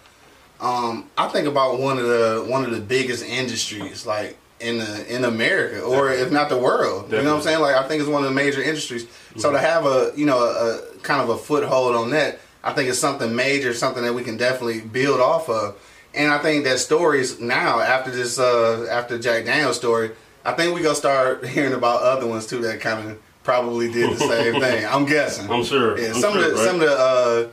um, 0.61 1.11
I 1.19 1.29
think 1.29 1.47
about 1.47 1.81
one 1.81 1.99
of 1.99 2.05
the 2.05 2.45
one 2.49 2.65
of 2.65 2.71
the 2.71 2.81
biggest 2.81 3.25
industries 3.25 4.07
like 4.07 4.39
in 4.61 4.79
the 4.79 5.15
in 5.15 5.25
America 5.25 5.83
or 5.83 6.11
if 6.11 6.33
not 6.33 6.49
the 6.49 6.59
world. 6.59 7.11
You 7.13 7.19
know 7.23 7.33
what 7.33 7.37
I'm 7.39 7.43
saying? 7.43 7.61
Like 7.61 7.77
I 7.77 7.87
think 7.87 8.01
it's 8.01 8.11
one 8.11 8.23
of 8.23 8.29
the 8.29 8.35
major 8.35 8.63
industries. 8.63 9.07
So 9.37 9.53
to 9.53 9.59
have 9.59 9.85
a 9.85 10.13
you 10.17 10.27
know 10.27 10.39
a, 10.39 10.77
a 10.77 10.99
kind 11.03 11.21
of 11.21 11.29
a 11.29 11.37
foothold 11.37 11.95
on 11.95 12.11
that, 12.11 12.41
I 12.65 12.73
think 12.73 12.89
it's 12.89 12.99
something 12.99 13.35
major, 13.35 13.75
something 13.75 14.03
that 14.03 14.15
we 14.15 14.23
can 14.23 14.37
definitely 14.37 14.81
build 14.81 15.21
off 15.21 15.49
of. 15.49 15.77
And 16.15 16.33
I 16.33 16.39
think 16.39 16.65
that 16.65 16.79
stories 16.79 17.39
now 17.41 17.81
after 17.81 18.11
this 18.11 18.39
uh 18.39 18.87
after 18.91 19.19
Jack 19.19 19.45
Daniels 19.45 19.77
story, 19.77 20.13
I 20.45 20.53
think 20.53 20.75
we 20.75 20.83
gonna 20.83 20.95
start 20.95 21.47
hearing 21.47 21.75
about 21.75 22.03
other 22.03 22.27
ones 22.27 22.47
too 22.47 22.61
that 22.61 22.81
kind 22.81 23.11
of 23.11 23.19
probably 23.45 23.93
did 23.93 24.13
the 24.13 24.17
same 24.17 24.61
thing. 24.61 24.87
I'm 24.87 25.05
guessing. 25.05 25.51
I'm 25.51 25.65
sure. 25.65 25.99
Yeah, 25.99 26.09
I'm 26.09 26.21
some 26.21 26.33
sure, 26.33 26.45
of 26.45 26.51
the 26.51 26.57
right? 26.57 26.67
some 26.67 26.75
of 26.77 26.81
the 26.81 26.99
uh 26.99 27.49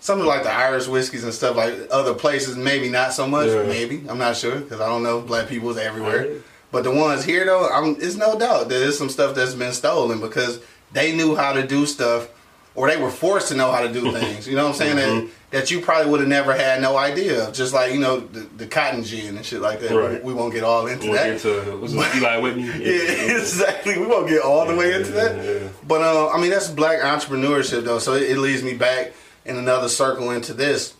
some 0.00 0.20
of 0.20 0.26
like 0.26 0.42
the 0.44 0.52
Irish 0.52 0.86
whiskeys 0.86 1.24
and 1.24 1.32
stuff 1.34 1.56
like 1.56 1.74
other 1.90 2.14
places 2.14 2.56
maybe 2.56 2.88
not 2.88 3.12
so 3.12 3.26
much 3.26 3.48
Yeah. 3.48 3.62
maybe 3.64 4.04
I'm 4.08 4.18
not 4.18 4.36
sure 4.36 4.56
because 4.60 4.80
I 4.80 4.86
don't 4.88 5.02
know 5.02 5.20
black 5.20 5.48
people's 5.48 5.76
everywhere 5.76 6.18
Right. 6.28 6.30
but 6.70 6.84
the 6.84 6.90
ones 6.90 7.24
here 7.24 7.44
though 7.44 7.68
I'm 7.68 7.96
it's 8.00 8.14
no 8.16 8.38
doubt 8.38 8.68
that 8.68 8.78
there's 8.78 8.96
some 8.98 9.08
stuff 9.08 9.34
that's 9.34 9.54
been 9.54 9.72
stolen 9.72 10.20
because 10.20 10.60
they 10.92 11.14
knew 11.16 11.34
how 11.34 11.52
to 11.52 11.66
do 11.66 11.84
stuff 11.86 12.28
or 12.74 12.88
they 12.88 12.96
were 12.96 13.10
forced 13.10 13.48
to 13.48 13.56
know 13.56 13.72
how 13.72 13.80
to 13.80 13.92
do 13.92 14.12
things 14.18 14.46
you 14.46 14.54
know 14.56 14.64
what 14.64 14.70
I'm 14.70 14.76
saying 14.76 14.96
Mm-hmm. 14.96 15.26
that 15.26 15.32
that 15.50 15.70
you 15.70 15.80
probably 15.80 16.10
would 16.10 16.20
have 16.20 16.28
never 16.28 16.52
had 16.54 16.82
no 16.82 16.94
idea 16.98 17.48
of 17.48 17.54
just 17.54 17.72
like 17.72 17.92
you 17.94 17.98
know 17.98 18.20
the, 18.20 18.40
the 18.58 18.66
cotton 18.66 19.02
gin 19.02 19.34
and 19.36 19.44
shit 19.44 19.60
like 19.62 19.80
that 19.80 19.90
Right. 19.92 20.22
we, 20.22 20.32
we 20.32 20.34
won't 20.38 20.52
get 20.52 20.62
all 20.62 20.86
into 20.86 21.06
We'll 21.06 21.14
that 21.16 21.42
get 21.42 21.44
into 21.64 21.76
was 21.78 21.94
it 21.94 22.16
Eli 22.16 22.36
Whitney? 22.38 22.62
yeah, 22.66 23.36
exactly. 23.38 23.98
We 23.98 24.06
won't 24.06 24.28
get 24.28 24.42
all 24.42 24.66
the 24.66 24.76
way 24.76 24.92
into 24.92 25.10
Yeah, 25.10 25.32
that. 25.32 25.62
yeah. 25.62 25.68
But 25.86 26.02
uh, 26.02 26.28
I 26.28 26.38
mean, 26.40 26.50
that's 26.50 26.68
black 26.68 27.00
entrepreneurship, 27.00 27.84
though. 27.84 27.98
So 27.98 28.12
it, 28.12 28.24
it 28.32 28.38
leads 28.38 28.62
me 28.62 28.74
back 28.74 29.12
in 29.48 29.56
another 29.56 29.88
circle 29.88 30.30
into 30.30 30.52
this. 30.52 30.94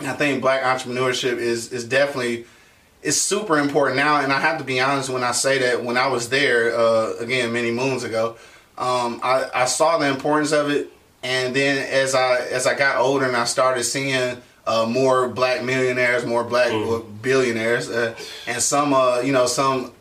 I 0.00 0.12
think 0.12 0.40
black 0.40 0.62
entrepreneurship 0.62 1.38
is 1.38 1.72
is 1.72 1.84
definitely 1.84 2.46
it's 3.02 3.16
super 3.16 3.58
important 3.58 3.96
now. 3.96 4.20
And 4.20 4.32
I 4.32 4.40
have 4.40 4.58
to 4.58 4.64
be 4.64 4.80
honest 4.80 5.08
when 5.10 5.24
I 5.24 5.32
say 5.32 5.58
that. 5.58 5.84
When 5.84 5.96
I 5.96 6.06
was 6.08 6.28
there 6.28 6.76
uh, 6.76 7.14
again 7.18 7.52
many 7.52 7.70
moons 7.70 8.04
ago, 8.04 8.36
um, 8.78 9.20
I, 9.22 9.46
I 9.54 9.64
saw 9.64 9.98
the 9.98 10.08
importance 10.08 10.52
of 10.52 10.70
it. 10.70 10.90
And 11.22 11.54
then 11.54 11.86
as 11.90 12.14
I 12.14 12.38
as 12.38 12.66
I 12.66 12.74
got 12.74 12.96
older 12.96 13.26
and 13.26 13.36
I 13.36 13.44
started 13.44 13.84
seeing 13.84 14.40
uh, 14.66 14.86
more 14.86 15.28
black 15.28 15.62
millionaires, 15.62 16.24
more 16.24 16.44
black 16.44 16.72
billionaires, 17.20 17.90
uh, 17.90 18.14
and 18.46 18.62
some 18.62 18.94
uh, 18.94 19.20
you 19.20 19.32
know 19.32 19.46
some 19.46 19.92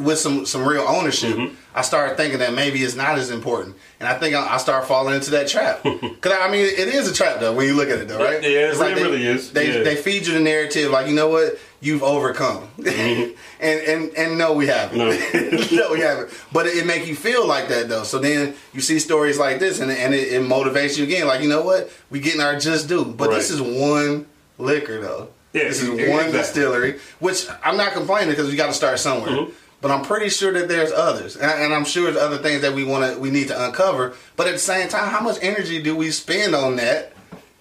with 0.00 0.18
some 0.18 0.46
some 0.46 0.66
real 0.66 0.82
ownership, 0.82 1.36
Mm-hmm. 1.36 1.54
I 1.72 1.82
started 1.82 2.16
thinking 2.16 2.40
that 2.40 2.52
maybe 2.52 2.80
it's 2.82 2.96
not 2.96 3.16
as 3.18 3.30
important, 3.30 3.76
and 4.00 4.08
I 4.08 4.18
think 4.18 4.34
I, 4.34 4.54
I 4.54 4.56
start 4.56 4.86
falling 4.88 5.14
into 5.14 5.30
that 5.32 5.46
trap. 5.48 5.84
Because 6.20 6.36
I 6.40 6.50
mean, 6.50 6.66
it 6.66 6.88
is 6.88 7.08
a 7.08 7.14
trap 7.14 7.40
though 7.40 7.54
when 7.54 7.66
you 7.66 7.74
look 7.74 7.88
at 7.88 7.98
it 7.98 8.08
though, 8.08 8.18
right? 8.18 8.42
Yeah, 8.42 8.72
it 8.72 8.78
they, 8.78 8.94
really 8.94 9.24
is. 9.24 9.52
They 9.52 9.78
Yeah. 9.78 9.84
they 9.84 9.96
feed 9.96 10.26
you 10.26 10.34
the 10.34 10.40
narrative 10.40 10.90
like 10.90 11.06
you 11.06 11.14
know 11.14 11.28
what 11.28 11.58
you've 11.80 12.02
overcome, 12.02 12.68
and 12.78 13.34
and 13.60 14.10
and 14.16 14.38
no, 14.38 14.52
we 14.52 14.66
haven't. 14.66 14.98
Mm-hmm. 14.98 15.76
No. 15.76 15.82
no, 15.88 15.92
we 15.92 16.00
haven't. 16.00 16.30
But 16.52 16.66
it, 16.66 16.78
it 16.78 16.86
make 16.86 17.06
you 17.06 17.14
feel 17.14 17.46
like 17.46 17.68
that 17.68 17.88
though. 17.88 18.02
So 18.02 18.18
then 18.18 18.54
you 18.72 18.80
see 18.80 18.98
stories 18.98 19.38
like 19.38 19.60
this, 19.60 19.80
and 19.80 19.90
and 19.90 20.12
it, 20.14 20.32
it 20.32 20.42
motivates 20.42 20.98
you 20.98 21.04
again. 21.04 21.26
Like 21.26 21.40
you 21.42 21.48
know 21.48 21.62
what, 21.62 21.90
we 22.10 22.20
getting 22.20 22.40
our 22.40 22.58
just 22.58 22.88
due. 22.88 23.04
But 23.04 23.30
this 23.30 23.50
is 23.50 23.60
one 23.62 24.26
liquor 24.58 25.00
though. 25.00 25.28
Yeah, 25.52 25.64
this 25.64 25.82
is 25.82 25.88
exactly. 25.88 26.10
one 26.10 26.30
distillery, 26.30 27.00
which 27.18 27.46
I'm 27.64 27.76
not 27.76 27.92
complaining 27.92 28.30
because 28.30 28.48
we 28.50 28.56
got 28.56 28.66
to 28.66 28.72
start 28.72 28.98
somewhere. 28.98 29.30
Mm-hmm. 29.30 29.52
But 29.82 29.90
I'm 29.90 30.02
pretty 30.04 30.28
sure 30.28 30.52
that 30.52 30.68
there's 30.68 30.92
others, 30.92 31.36
and, 31.36 31.50
and 31.50 31.72
I'm 31.72 31.84
sure 31.86 32.04
there's 32.04 32.16
other 32.22 32.36
things 32.38 32.60
that 32.62 32.74
we 32.74 32.84
want 32.84 33.14
to 33.14 33.18
we 33.18 33.30
need 33.30 33.48
to 33.48 33.64
uncover. 33.66 34.14
But 34.36 34.46
at 34.46 34.52
the 34.52 34.58
same 34.58 34.88
time, 34.88 35.08
how 35.08 35.20
much 35.22 35.38
energy 35.40 35.82
do 35.82 35.96
we 35.96 36.10
spend 36.10 36.54
on 36.54 36.76
that 36.76 37.14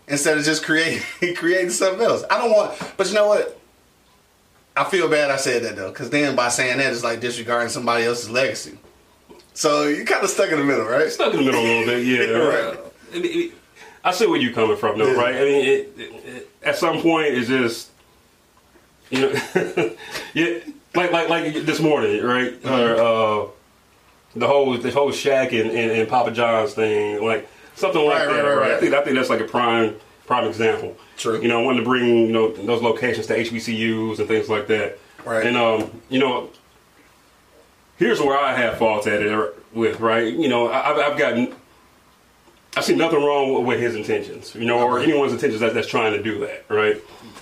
instead 0.08 0.38
of 0.38 0.44
just 0.44 0.64
creating 0.66 1.02
creating 1.36 1.70
something 1.70 2.02
else? 2.06 2.24
I 2.30 2.38
don't 2.38 2.52
want, 2.52 2.78
but 2.98 3.08
you 3.08 3.14
know 3.14 3.28
what? 3.28 3.56
I 4.76 4.84
feel 4.84 5.08
bad 5.10 5.32
I 5.32 5.38
said 5.38 5.64
that 5.64 5.76
though, 5.78 5.90
because 5.92 6.10
then 6.10 6.36
by 6.36 6.50
saying 6.50 6.78
that, 6.80 6.92
it's 6.92 7.04
like 7.04 7.20
disregarding 7.22 7.70
somebody 7.70 8.04
else's 8.06 8.30
legacy. 8.30 8.78
So 9.54 9.88
you're 9.88 10.06
kind 10.06 10.24
of 10.24 10.30
stuck 10.30 10.52
in 10.52 10.58
the 10.60 10.64
middle, 10.66 10.86
right? 10.86 11.10
stuck 11.10 11.34
in 11.34 11.40
the 11.40 11.46
middle 11.46 11.62
a 11.62 11.64
little 11.64 11.86
bit. 11.86 12.06
Yeah, 12.06 12.38
Right. 12.38 12.80
I, 13.14 13.20
mean, 13.20 13.52
I 14.04 14.12
see 14.12 14.26
where 14.28 14.40
you're 14.40 14.54
coming 14.54 14.78
from, 14.78 14.98
though, 15.00 15.12
Yeah. 15.12 15.20
right? 15.22 15.36
I 15.36 15.40
mean, 15.44 15.66
it, 15.66 15.94
it- 15.98 16.50
at 16.64 16.78
some 16.78 17.02
point, 17.02 17.28
it's 17.28 17.48
just 17.48 17.90
you 19.10 19.22
know, 19.22 19.92
yeah, 20.34 20.60
like 20.96 21.12
like 21.12 21.30
like 21.30 21.54
this 21.66 21.80
morning, 21.80 22.24
right? 22.24 22.54
Or 22.66 22.96
uh, 22.96 23.48
the 24.36 24.48
whole 24.48 24.78
the 24.78 24.92
whole 24.92 25.12
Shaq 25.12 25.50
and, 25.60 25.70
and, 25.72 25.92
and 25.92 26.08
Papa 26.10 26.32
John's 26.32 26.74
thing, 26.74 27.24
like 27.24 27.48
something 27.76 28.04
like 28.06 28.20
Right, 28.20 28.26
that, 28.28 28.32
right, 28.34 28.44
right, 28.44 28.50
right, 28.56 28.62
right. 28.70 28.72
I 28.74 28.80
think 28.80 28.94
I 28.94 29.04
think 29.04 29.16
that's 29.16 29.30
like 29.30 29.42
a 29.42 29.46
prime 29.46 29.96
prime 30.28 30.46
example. 30.48 30.96
True. 31.18 31.42
You 31.42 31.48
know, 31.48 31.60
I 31.60 31.64
wanted 31.64 31.80
to 31.80 31.86
bring 31.86 32.06
you 32.06 32.32
know 32.32 32.52
those 32.54 32.82
locations 32.82 33.28
to 33.28 33.38
HBCUs 33.38 34.20
and 34.20 34.28
things 34.28 34.50
like 34.50 34.68
that. 34.68 34.98
Right. 35.26 35.46
And 35.46 35.58
um, 35.58 36.02
you 36.10 36.20
know, 36.20 36.50
here's 37.98 38.20
where 38.20 38.38
I 38.38 38.56
have 38.56 38.78
faults 38.78 39.08
at 39.08 39.22
it 39.22 39.56
with, 39.74 40.00
right? 40.00 40.34
You 40.34 40.48
know, 40.48 40.68
I- 40.70 40.92
I've, 40.92 41.12
I've 41.14 41.18
gotten, 41.20 41.54
I 42.78 42.82
see 42.82 42.96
nothing 42.96 43.20
wrong 43.24 43.66
with 43.66 43.80
his 43.80 43.96
intentions, 43.96 44.56
you 44.56 44.66
know, 44.66 44.80
or 44.80 45.00
anyone's 45.00 45.34
intentions 45.34 45.60
that, 45.62 45.74
that's 45.74 45.88
trying 45.88 46.14
to 46.14 46.24
do 46.24 46.40
that, 46.40 46.66
right? 46.70 47.02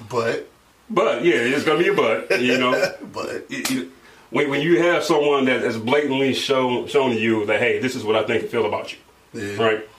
But 0.10 0.50
But 0.89 1.23
yeah, 1.26 1.36
it's 1.36 1.63
gonna 1.63 1.80
be 1.80 1.89
a 1.89 1.93
but, 1.93 2.41
you 2.41 2.58
know. 2.58 2.71
but 3.13 3.30
It- 3.50 3.71
it- 3.71 3.88
when, 4.30 4.50
when 4.50 4.62
you 4.62 4.82
have 4.82 5.06
someone 5.06 5.45
that 5.45 5.62
has 5.62 5.78
blatantly 5.78 6.34
shown 6.34 6.88
shown 6.88 7.12
to 7.12 7.17
you 7.19 7.45
that 7.45 7.60
hey, 7.62 7.80
this 7.80 7.95
is 7.95 8.04
what 8.04 8.17
I 8.17 8.23
think 8.23 8.41
and 8.43 8.52
feel 8.52 8.65
about 8.65 8.91
you, 8.91 8.97
Yeah. 9.34 9.63
right? 9.63 9.89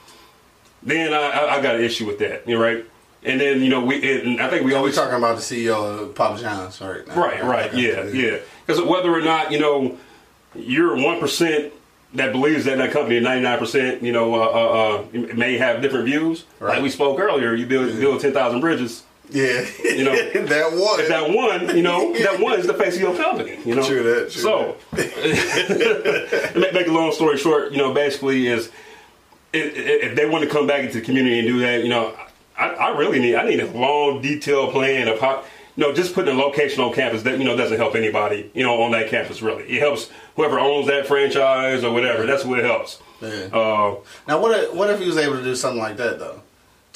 Then 0.83 1.13
I, 1.13 1.55
I, 1.57 1.61
got 1.61 1.75
an 1.75 1.81
issue 1.83 2.05
with 2.05 2.19
that, 2.19 2.47
you 2.47 2.55
know, 2.55 2.61
right? 2.61 2.85
And 3.23 3.41
then 3.41 3.61
you 3.61 3.69
know 3.69 3.83
we, 3.83 4.21
and 4.21 4.39
I 4.39 4.47
think 4.47 4.65
we 4.65 4.75
always 4.75 4.95
talking 4.95 5.17
about 5.17 5.37
the 5.37 5.41
CEO 5.41 6.01
of 6.01 6.15
Papa 6.15 6.39
John's, 6.39 6.79
right? 6.79 7.05
now. 7.07 7.15
Right, 7.19 7.43
right, 7.43 7.73
yeah, 7.73 8.03
yeah. 8.05 8.37
Because 8.65 8.81
whether 8.83 9.11
or 9.11 9.21
not 9.21 9.51
you 9.51 9.59
know 9.59 9.97
you're 10.55 10.95
one 10.95 11.19
percent 11.19 11.73
that 12.13 12.31
believes 12.31 12.65
that 12.65 12.77
that 12.77 12.91
company, 12.91 13.19
ninety 13.19 13.41
nine 13.43 13.57
percent, 13.59 14.03
you 14.03 14.11
know, 14.11 14.35
uh, 14.35 14.45
uh, 14.45 15.19
uh, 15.21 15.33
may 15.35 15.57
have 15.57 15.81
different 15.81 16.05
views. 16.05 16.45
Right. 16.59 16.75
Like 16.75 16.83
we 16.83 16.89
spoke 16.89 17.19
earlier, 17.19 17.53
you 17.55 17.65
build 17.65 17.99
build 17.99 18.21
ten 18.21 18.31
thousand 18.31 18.61
bridges. 18.61 19.03
Yeah, 19.31 19.65
You 19.83 20.03
know, 20.05 20.15
that 20.47 20.71
one. 20.73 21.07
That 21.07 21.29
one, 21.29 21.75
you 21.77 21.83
know, 21.83 22.13
that 22.19 22.39
one 22.39 22.59
is 22.59 22.65
the 22.65 22.73
face 22.73 22.95
of 22.95 23.01
your 23.01 23.15
company. 23.15 23.59
You 23.63 23.75
know, 23.75 23.85
True 23.85 24.03
that, 24.03 24.31
true 24.31 24.41
so, 24.41 24.75
make, 26.59 26.73
make 26.73 26.87
a 26.87 26.91
long 26.91 27.11
story 27.11 27.37
short, 27.37 27.71
you 27.71 27.77
know, 27.77 27.93
basically 27.93 28.47
is 28.47 28.71
if, 29.53 29.75
if 29.75 30.15
they 30.15 30.25
want 30.27 30.43
to 30.43 30.49
come 30.49 30.67
back 30.67 30.81
into 30.81 30.99
the 30.99 31.05
community 31.05 31.39
and 31.39 31.47
do 31.47 31.59
that, 31.59 31.83
you 31.83 31.89
know, 31.89 32.15
I, 32.57 32.69
I 32.69 32.97
really 32.97 33.19
need 33.19 33.35
I 33.35 33.47
need 33.47 33.59
a 33.59 33.67
long, 33.71 34.21
detailed 34.21 34.71
plan 34.71 35.07
of 35.07 35.19
how. 35.19 35.43
You 35.77 35.85
know, 35.85 35.93
just 35.93 36.13
putting 36.13 36.35
a 36.35 36.37
location 36.37 36.83
on 36.83 36.93
campus 36.93 37.23
that 37.23 37.39
you 37.39 37.45
know 37.45 37.55
doesn't 37.55 37.77
help 37.77 37.95
anybody. 37.95 38.51
You 38.53 38.63
know, 38.63 38.81
on 38.81 38.91
that 38.91 39.07
campus 39.07 39.41
really, 39.41 39.63
it 39.63 39.79
helps 39.79 40.09
whoever 40.35 40.59
owns 40.59 40.87
that 40.87 41.07
franchise 41.07 41.85
or 41.85 41.93
whatever. 41.93 42.25
That's 42.25 42.43
what 42.43 42.59
it 42.59 42.65
helps. 42.65 42.99
Yeah. 43.21 43.47
Uh, 43.53 43.95
Now, 44.27 44.41
what 44.41 44.59
if, 44.59 44.73
what 44.73 44.89
if 44.89 44.99
he 44.99 45.05
was 45.05 45.15
able 45.15 45.37
to 45.37 45.43
do 45.43 45.55
something 45.55 45.79
like 45.79 45.95
that 45.95 46.19
though, 46.19 46.41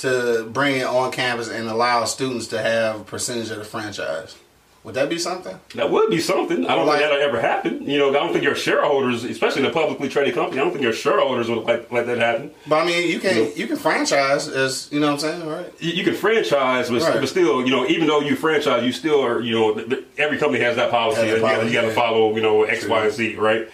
to 0.04 0.48
bring 0.52 0.78
it 0.78 0.86
on 0.86 1.12
campus 1.12 1.50
and 1.50 1.68
allow 1.68 2.06
students 2.06 2.48
to 2.48 2.62
have 2.62 3.02
a 3.02 3.04
percentage 3.04 3.50
of 3.52 3.58
the 3.58 3.66
franchise? 3.66 4.36
Would 4.84 4.96
that 4.96 5.08
be 5.10 5.18
something? 5.18 5.58
That 5.76 5.92
would 5.92 6.10
be 6.10 6.20
something. 6.20 6.66
I 6.68 6.76
don't 6.76 6.86
Like- 6.86 7.00
think 7.00 7.10
that'll 7.10 7.26
ever 7.26 7.40
happen. 7.40 7.90
You 7.90 8.00
know, 8.00 8.10
I 8.10 8.14
don't 8.16 8.34
think 8.34 8.44
your 8.44 8.54
shareholders, 8.54 9.24
especially 9.24 9.62
in 9.62 9.68
a 9.68 9.72
publicly 9.72 10.10
traded 10.10 10.36
company, 10.36 10.60
I 10.60 10.64
don't 10.66 10.72
think 10.74 10.84
your 10.84 10.92
shareholders 10.92 11.50
would 11.50 11.64
let, 11.64 11.90
let 11.90 12.06
that 12.08 12.18
happen. 12.18 12.52
But 12.68 12.84
I 12.84 12.86
mean, 12.86 13.10
you 13.10 13.20
can 13.22 13.50
you 13.56 13.66
can 13.66 13.78
franchise 13.78 14.50
as 14.50 14.90
you 14.92 15.00
know 15.00 15.08
what 15.08 15.14
I'm 15.14 15.20
saying, 15.20 15.48
right? 15.48 15.72
You, 15.80 15.94
you 15.94 16.04
can 16.04 16.16
franchise, 16.16 16.90
but, 16.90 17.02
Right. 17.02 17.18
but 17.22 17.30
still, 17.30 17.64
you 17.64 17.72
know, 17.72 17.86
even 17.88 18.08
though 18.08 18.20
you 18.20 18.36
franchise, 18.36 18.84
you 18.84 18.92
still 18.92 19.24
are, 19.24 19.40
you 19.40 19.56
know, 19.58 19.98
every 20.18 20.38
company 20.38 20.62
has 20.62 20.76
that 20.76 20.92
policy. 20.92 21.22
Has 21.28 21.38
you 21.38 21.42
policy, 21.42 21.68
you 21.68 21.74
got 21.74 21.82
to 21.84 21.88
yeah. 21.88 21.94
follow, 21.94 22.36
you 22.36 22.42
know, 22.42 22.64
X, 22.64 22.82
True. 22.82 22.92
Y, 22.92 23.04
and 23.06 23.14
Z, 23.14 23.36
right? 23.36 23.70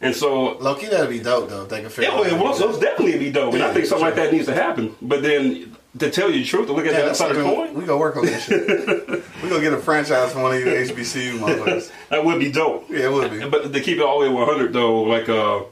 And 0.00 0.14
so, 0.16 0.56
Low 0.58 0.74
key, 0.76 0.86
that'd 0.86 1.10
be 1.10 1.18
dope 1.18 1.50
though. 1.50 1.64
If 1.64 1.68
they 1.68 1.82
could 1.82 1.92
figure. 1.92 2.10
yeah, 2.10 2.26
it 2.26 2.32
will 2.32 2.38
most 2.58 2.80
definitely 2.80 3.18
be 3.18 3.30
dope. 3.30 3.52
And 3.52 3.62
I 3.62 3.72
think 3.74 3.84
something 3.84 4.06
sure. 4.06 4.14
like 4.14 4.16
that 4.16 4.32
needs 4.32 4.46
to 4.46 4.54
happen. 4.54 4.94
But 5.02 5.22
then, 5.22 5.73
to 5.98 6.10
tell 6.10 6.30
you 6.30 6.40
the 6.40 6.44
truth, 6.44 6.66
to 6.66 6.72
look 6.72 6.86
at 6.86 6.92
Yeah, 6.92 7.00
other 7.00 7.14
side 7.14 7.30
of 7.30 7.36
the 7.36 7.42
coin, 7.44 7.74
we 7.74 7.84
gonna 7.84 7.98
work 7.98 8.16
on 8.16 8.26
that 8.26 8.42
shit. 8.42 8.66
we 9.42 9.48
gonna 9.48 9.60
get 9.60 9.72
a 9.72 9.78
franchise 9.78 10.32
from 10.32 10.42
one 10.42 10.54
of 10.54 10.60
you 10.60 10.66
HBCU 10.66 11.38
motherfuckers. 11.38 11.90
that 12.10 12.24
would 12.24 12.40
be 12.40 12.50
dope. 12.50 12.90
Yeah, 12.90 13.06
it 13.06 13.12
would 13.12 13.30
be. 13.30 13.48
But 13.48 13.72
to 13.72 13.80
keep 13.80 13.98
it 13.98 14.02
all 14.02 14.20
the 14.20 14.28
way 14.28 14.34
100, 14.34 14.72
though, 14.72 15.02
like 15.02 15.28
uh, 15.28 15.62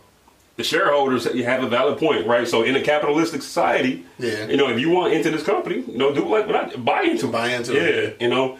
the 0.56 0.64
shareholders, 0.64 1.26
you 1.34 1.44
have 1.44 1.62
a 1.64 1.68
valid 1.68 1.98
point, 1.98 2.26
right? 2.26 2.46
So 2.46 2.62
in 2.62 2.76
a 2.76 2.82
capitalistic 2.82 3.42
society, 3.42 4.04
Yeah. 4.18 4.46
you 4.46 4.56
know, 4.56 4.68
if 4.68 4.78
you 4.78 4.90
want 4.90 5.12
into 5.12 5.30
this 5.30 5.42
company, 5.42 5.80
you 5.80 5.98
know, 5.98 6.14
do 6.14 6.28
like 6.28 6.46
what 6.46 6.56
I 6.56 6.76
buy 6.76 7.02
into 7.02 7.28
it. 7.28 7.32
Buy 7.32 7.48
into 7.48 7.74
yeah, 7.74 7.80
it. 7.80 8.16
you 8.20 8.28
know, 8.28 8.58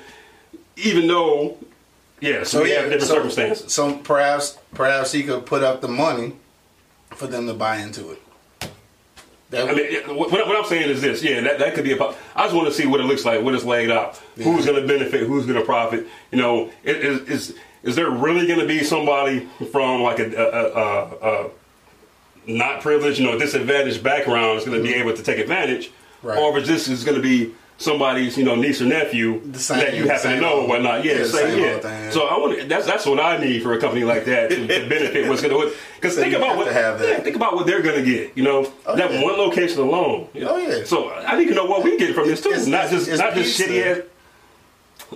even 0.76 1.06
though, 1.06 1.58
yeah, 2.20 2.44
so, 2.44 2.62
we 2.62 2.70
have 2.70 2.84
different 2.84 3.02
so, 3.02 3.14
circumstances. 3.14 3.72
So 3.72 3.98
perhaps 3.98 4.58
perhaps 4.74 5.12
he 5.12 5.22
could 5.22 5.44
put 5.46 5.62
up 5.62 5.80
the 5.80 5.88
money 5.88 6.34
for 7.10 7.26
them 7.26 7.46
to 7.46 7.54
buy 7.54 7.76
into 7.76 8.10
it. 8.10 8.22
That 9.52 9.68
I 9.68 9.74
mean, 9.74 10.16
what, 10.16 10.32
what 10.32 10.56
I'm 10.56 10.64
saying 10.64 10.88
is 10.90 11.00
this, 11.02 11.22
yeah, 11.22 11.40
that, 11.42 11.58
that 11.58 11.74
could 11.74 11.84
be 11.84 11.92
a. 11.92 12.02
I 12.02 12.44
just 12.44 12.54
want 12.54 12.66
to 12.68 12.74
see 12.74 12.86
what 12.86 13.00
it 13.00 13.04
looks 13.04 13.24
like, 13.24 13.42
what 13.42 13.54
it's 13.54 13.64
laid 13.64 13.90
out, 13.90 14.16
who's 14.36 14.66
going 14.66 14.80
to 14.80 14.88
benefit, 14.88 15.26
who's 15.26 15.46
going 15.46 15.58
to 15.58 15.64
profit. 15.64 16.08
You 16.30 16.38
know, 16.38 16.70
is 16.82 17.20
is 17.28 17.56
is 17.82 17.94
there 17.94 18.10
really 18.10 18.46
going 18.46 18.60
to 18.60 18.66
be 18.66 18.82
somebody 18.82 19.46
from 19.70 20.02
like 20.02 20.18
a, 20.20 20.34
a, 20.34 20.72
a, 20.80 21.44
a 21.46 21.50
not 22.46 22.80
privileged, 22.80 23.18
you 23.20 23.26
know, 23.26 23.38
disadvantaged 23.38 24.02
background 24.02 24.58
is 24.58 24.64
going 24.64 24.76
to 24.76 24.82
be 24.82 24.94
able 24.94 25.14
to 25.14 25.22
take 25.22 25.38
advantage, 25.38 25.88
Mm-hmm. 26.22 26.28
Right. 26.28 26.38
or 26.38 26.56
if 26.56 26.66
this 26.66 26.86
is 26.86 27.02
going 27.02 27.16
to 27.16 27.22
be 27.22 27.52
somebody's, 27.78 28.36
you 28.38 28.44
know, 28.44 28.54
niece 28.54 28.80
or 28.80 28.86
nephew 28.86 29.40
that 29.52 29.94
you 29.94 30.06
happen 30.08 30.32
to 30.32 30.40
know 30.40 30.60
or 30.62 30.68
whatnot. 30.68 31.04
Yeah, 31.04 31.24
same, 31.24 31.58
yeah. 31.58 31.78
thing. 31.78 32.10
So 32.12 32.26
I 32.26 32.38
want 32.38 32.68
that's 32.68 32.86
that's 32.86 33.06
what 33.06 33.18
I 33.20 33.38
need 33.38 33.62
for 33.62 33.72
a 33.74 33.80
company 33.80 34.04
like 34.04 34.24
that 34.26 34.50
to, 34.50 34.56
to 34.66 34.88
benefit 34.88 35.28
what's 35.28 35.42
going 35.42 35.52
to. 35.70 35.74
Because 35.96 36.14
So 36.16 36.22
think 36.22 36.34
about 36.34 36.56
what 36.56 36.64
to 36.66 36.72
have 36.72 36.98
that. 37.00 37.08
yeah, 37.08 37.20
think 37.20 37.36
about 37.36 37.54
what 37.54 37.66
they're 37.66 37.82
going 37.82 38.04
to 38.04 38.10
get. 38.10 38.36
You 38.36 38.44
know, 38.44 38.72
Oh, 38.86 38.96
that 38.96 39.10
yeah. 39.12 39.22
one 39.22 39.36
location 39.36 39.80
alone. 39.80 40.28
you 40.34 40.42
know. 40.42 40.54
Oh, 40.54 40.56
yeah. 40.58 40.84
So 40.84 41.10
I 41.10 41.38
need 41.38 41.48
to 41.48 41.54
know 41.54 41.66
what 41.66 41.84
we 41.84 41.96
get 41.96 42.14
from 42.14 42.26
this 42.28 42.40
too, 42.40 42.50
It's- 42.50 42.66
not 42.66 42.90
just 42.90 43.08
it's 43.08 43.18
not 43.20 43.34
just 43.34 43.56
pizza. 43.56 43.72
shitty 43.72 43.96
ass. 43.98 44.02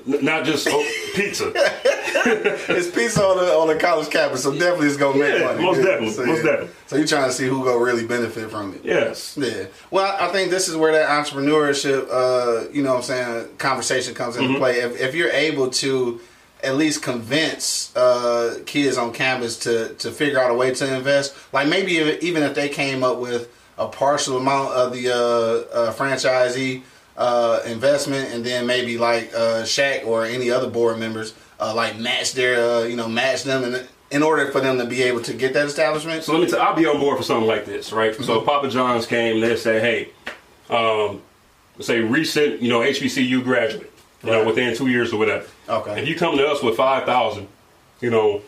Not 0.05 0.45
just 0.45 0.69
oh, 0.71 0.83
pizza. 1.15 1.53
it's 1.55 2.91
pizza 2.91 3.23
on 3.25 3.37
the 3.39 3.53
on 3.53 3.69
the 3.69 3.77
college 3.77 4.11
campus, 4.11 4.43
so 4.43 4.53
definitely 4.53 4.89
it's 4.89 4.97
gonna 4.97 5.19
make 5.19 5.39
Yeah, 5.39 5.47
money. 5.47 5.63
most 5.63 5.77
definitely, 5.77 6.11
So, 6.11 6.27
most 6.27 6.43
definitely. 6.43 6.71
So 6.87 6.97
you're 6.97 7.07
trying 7.07 7.29
to 7.29 7.33
see 7.33 7.47
who 7.47 7.65
gonna 7.65 7.83
really 7.83 8.07
benefit 8.07 8.51
from 8.51 8.75
it. 8.75 8.81
Yes. 8.85 9.37
Yeah. 9.41 9.67
Well, 9.91 10.17
I 10.21 10.29
think 10.33 10.51
this 10.51 10.69
is 10.69 10.77
where 10.77 10.93
that 10.93 11.09
entrepreneurship, 11.09 12.09
uh, 12.11 12.69
you 12.73 12.83
know 12.83 12.91
what 12.91 12.99
I'm 12.99 13.03
saying, 13.05 13.57
conversation 13.59 14.15
comes 14.15 14.37
into 14.37 14.59
play. 14.59 14.81
If, 14.81 15.01
if 15.01 15.15
you're 15.15 15.31
able 15.31 15.71
to 15.71 16.21
at 16.63 16.77
least 16.77 17.03
convince 17.03 17.95
uh, 17.97 18.61
kids 18.67 18.97
on 18.97 19.13
campus 19.13 19.59
to, 19.61 19.95
to 19.95 20.11
figure 20.11 20.41
out 20.41 20.51
a 20.51 20.55
way 20.55 20.73
to 20.75 20.95
invest, 20.97 21.37
like 21.53 21.69
maybe 21.69 21.99
if, 21.99 22.23
even 22.23 22.43
if 22.43 22.55
they 22.55 22.69
came 22.69 23.05
up 23.05 23.19
with 23.19 23.53
a 23.79 23.87
partial 23.87 24.39
amount 24.39 24.73
of 24.73 24.93
the 24.93 25.11
uh, 25.11 25.75
uh, 25.77 25.93
franchisee 25.93 26.83
uh, 27.17 27.61
investment 27.67 28.33
and 28.33 28.45
then 28.45 28.67
maybe 28.67 28.99
like 28.99 29.33
uh, 29.35 29.63
Shaq 29.63 30.07
or 30.07 30.25
any 30.25 30.51
other 30.51 30.69
board 30.69 30.99
members 30.99 31.35
uh, 31.59 31.75
like 31.75 31.99
match 31.99 32.33
their, 32.33 32.63
uh, 32.63 32.85
you 32.85 32.97
know, 32.97 33.09
match 33.09 33.43
them 33.45 33.65
in, 33.65 33.87
in 34.11 34.23
order 34.23 34.51
for 34.53 34.61
them 34.61 34.79
to 34.79 34.85
be 34.87 35.03
able 35.03 35.23
to 35.23 35.33
get 35.33 35.55
that 35.55 35.67
establishment. 35.67 36.23
So 36.25 36.33
let 36.33 36.43
me. 36.43 36.51
T- 36.51 36.57
I'll 36.57 36.77
be 36.77 36.87
on 36.87 37.01
board 37.01 37.17
for 37.17 37.23
something 37.25 37.49
like 37.49 37.65
this, 37.65 37.93
right? 37.93 38.15
So 38.15 38.41
Papa 38.43 38.69
John's 38.69 39.07
came, 39.07 39.41
they 39.41 39.57
say, 39.57 39.81
"Hey, 39.81 40.09
um, 40.75 41.23
say 41.81 42.01
recent, 42.01 42.61
you 42.61 42.69
know, 42.69 42.81
HBCU 42.81 43.43
graduate, 43.43 43.93
you 44.23 44.31
know, 44.31 44.45
within 44.45 44.77
two 44.77 44.89
years 44.89 45.13
or 45.13 45.19
whatever. 45.19 45.47
Okay. 45.69 46.01
If 46.01 46.09
you 46.09 46.17
come 46.17 46.37
to 46.37 46.47
us 46.47 46.63
with 46.63 46.77
five 46.77 47.05
thousand, 47.05 47.49
you 48.01 48.11
know, 48.11 48.43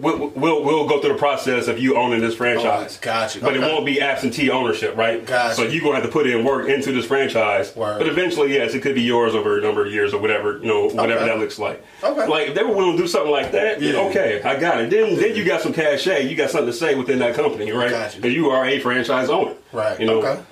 we'll, 0.00 0.28
we'll 0.30 0.64
we'll 0.64 0.88
go 0.88 1.00
through 1.00 1.12
the 1.12 1.18
process 1.18 1.68
of 1.68 1.78
you 1.78 1.96
owning 1.96 2.20
this 2.20 2.34
franchise. 2.34 2.98
Oh, 3.00 3.04
got 3.04 3.34
you. 3.34 3.40
But 3.40 3.56
it 3.56 3.60
won't 3.60 3.84
be 3.86 4.00
absentee 4.00 4.50
ownership, 4.50 4.96
right? 4.96 5.24
Got 5.24 5.54
so 5.56 5.62
you. 5.62 5.70
you're 5.70 5.82
gonna 5.82 5.96
have 5.96 6.04
to 6.04 6.10
put 6.10 6.26
in 6.26 6.44
work 6.44 6.68
into 6.68 6.92
this 6.92 7.06
franchise. 7.06 7.74
Word. 7.76 7.98
But 7.98 8.08
eventually, 8.08 8.54
yes, 8.54 8.74
it 8.74 8.80
could 8.80 8.94
be 8.94 9.02
yours 9.02 9.34
over 9.34 9.58
a 9.58 9.62
number 9.62 9.84
of 9.86 9.92
years 9.92 10.12
or 10.14 10.20
whatever, 10.20 10.58
you 10.58 10.66
know, 10.66 10.84
whatever 10.86 11.20
Okay. 11.20 11.26
that 11.26 11.38
looks 11.38 11.58
like. 11.58 11.84
Okay. 12.02 12.26
Like 12.26 12.48
if 12.48 12.54
they 12.54 12.62
were 12.62 12.74
willing 12.74 12.96
to 12.96 13.02
do 13.02 13.08
something 13.08 13.30
like 13.30 13.52
that, 13.52 13.80
Yeah. 13.80 14.00
okay, 14.08 14.42
I 14.42 14.58
got 14.58 14.80
it. 14.80 14.90
Then 14.90 15.16
then 15.16 15.36
you 15.36 15.44
got 15.44 15.60
some 15.60 15.72
cachet, 15.72 16.28
you 16.28 16.36
got 16.36 16.50
something 16.50 16.66
to 16.66 16.72
say 16.72 16.94
within 16.94 17.18
that 17.20 17.34
company, 17.34 17.70
right? 17.72 17.90
Got 17.90 18.14
you. 18.14 18.20
Because 18.22 18.34
you 18.34 18.50
are 18.50 18.64
a 18.66 18.78
franchise 18.80 19.28
owner. 19.28 19.54
Right. 19.72 19.98
You 20.00 20.06
know. 20.06 20.18
Okay. 20.22 20.42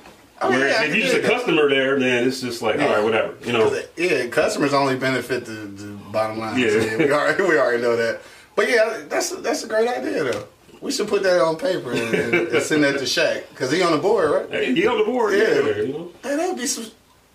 Oh, 0.41 0.51
Whereas 0.51 0.71
yeah, 0.71 0.85
if 0.85 0.95
you're 0.95 1.05
just 1.05 1.17
a 1.17 1.29
customer 1.29 1.69
there, 1.69 1.99
then 1.99 2.29
it's 2.29 2.41
just 2.41 2.63
like, 2.63 2.79
all 2.81 2.87
right, 2.89 3.03
whatever. 3.03 3.35
You 3.45 3.53
know. 3.53 3.77
Yeah, 3.97 4.29
customers 4.29 4.73
only 4.73 4.95
benefit 4.97 5.45
the, 5.45 5.53
the 5.53 5.87
bottom 6.13 6.39
line. 6.39 6.57
Yeah. 6.61 6.69
So, 6.69 6.99
we 6.99 7.11
already 7.13 7.43
we 7.43 7.59
already 7.59 7.83
know 7.83 7.97
that. 7.97 8.21
But 8.59 8.71
yeah, 8.71 9.05
that's 9.09 9.31
that's 9.37 9.63
a 9.63 9.69
great 9.69 9.87
idea 9.89 10.25
though. 10.25 10.45
We 10.81 10.91
should 10.91 11.07
put 11.07 11.23
that 11.23 11.41
on 11.41 11.55
paper 11.55 11.93
and, 11.93 12.13
and, 12.13 12.35
and 12.49 12.63
send 12.63 12.83
that 12.83 12.99
to 12.99 13.05
Shaq 13.05 13.49
because 13.51 13.71
he 13.71 13.83
on 13.83 13.93
the 13.93 13.99
board, 13.99 14.31
right? 14.33 14.51
Hey, 14.51 14.73
you 14.73 14.91
on 14.91 14.99
the 14.99 15.05
board, 15.05 15.35
yeah. 15.35 15.61
Yeah. 15.61 15.83
you 15.83 15.93
know. 15.93 16.11
Hey, 16.25 16.35
that'd 16.35 16.57
be 16.57 16.67
some. 16.67 16.87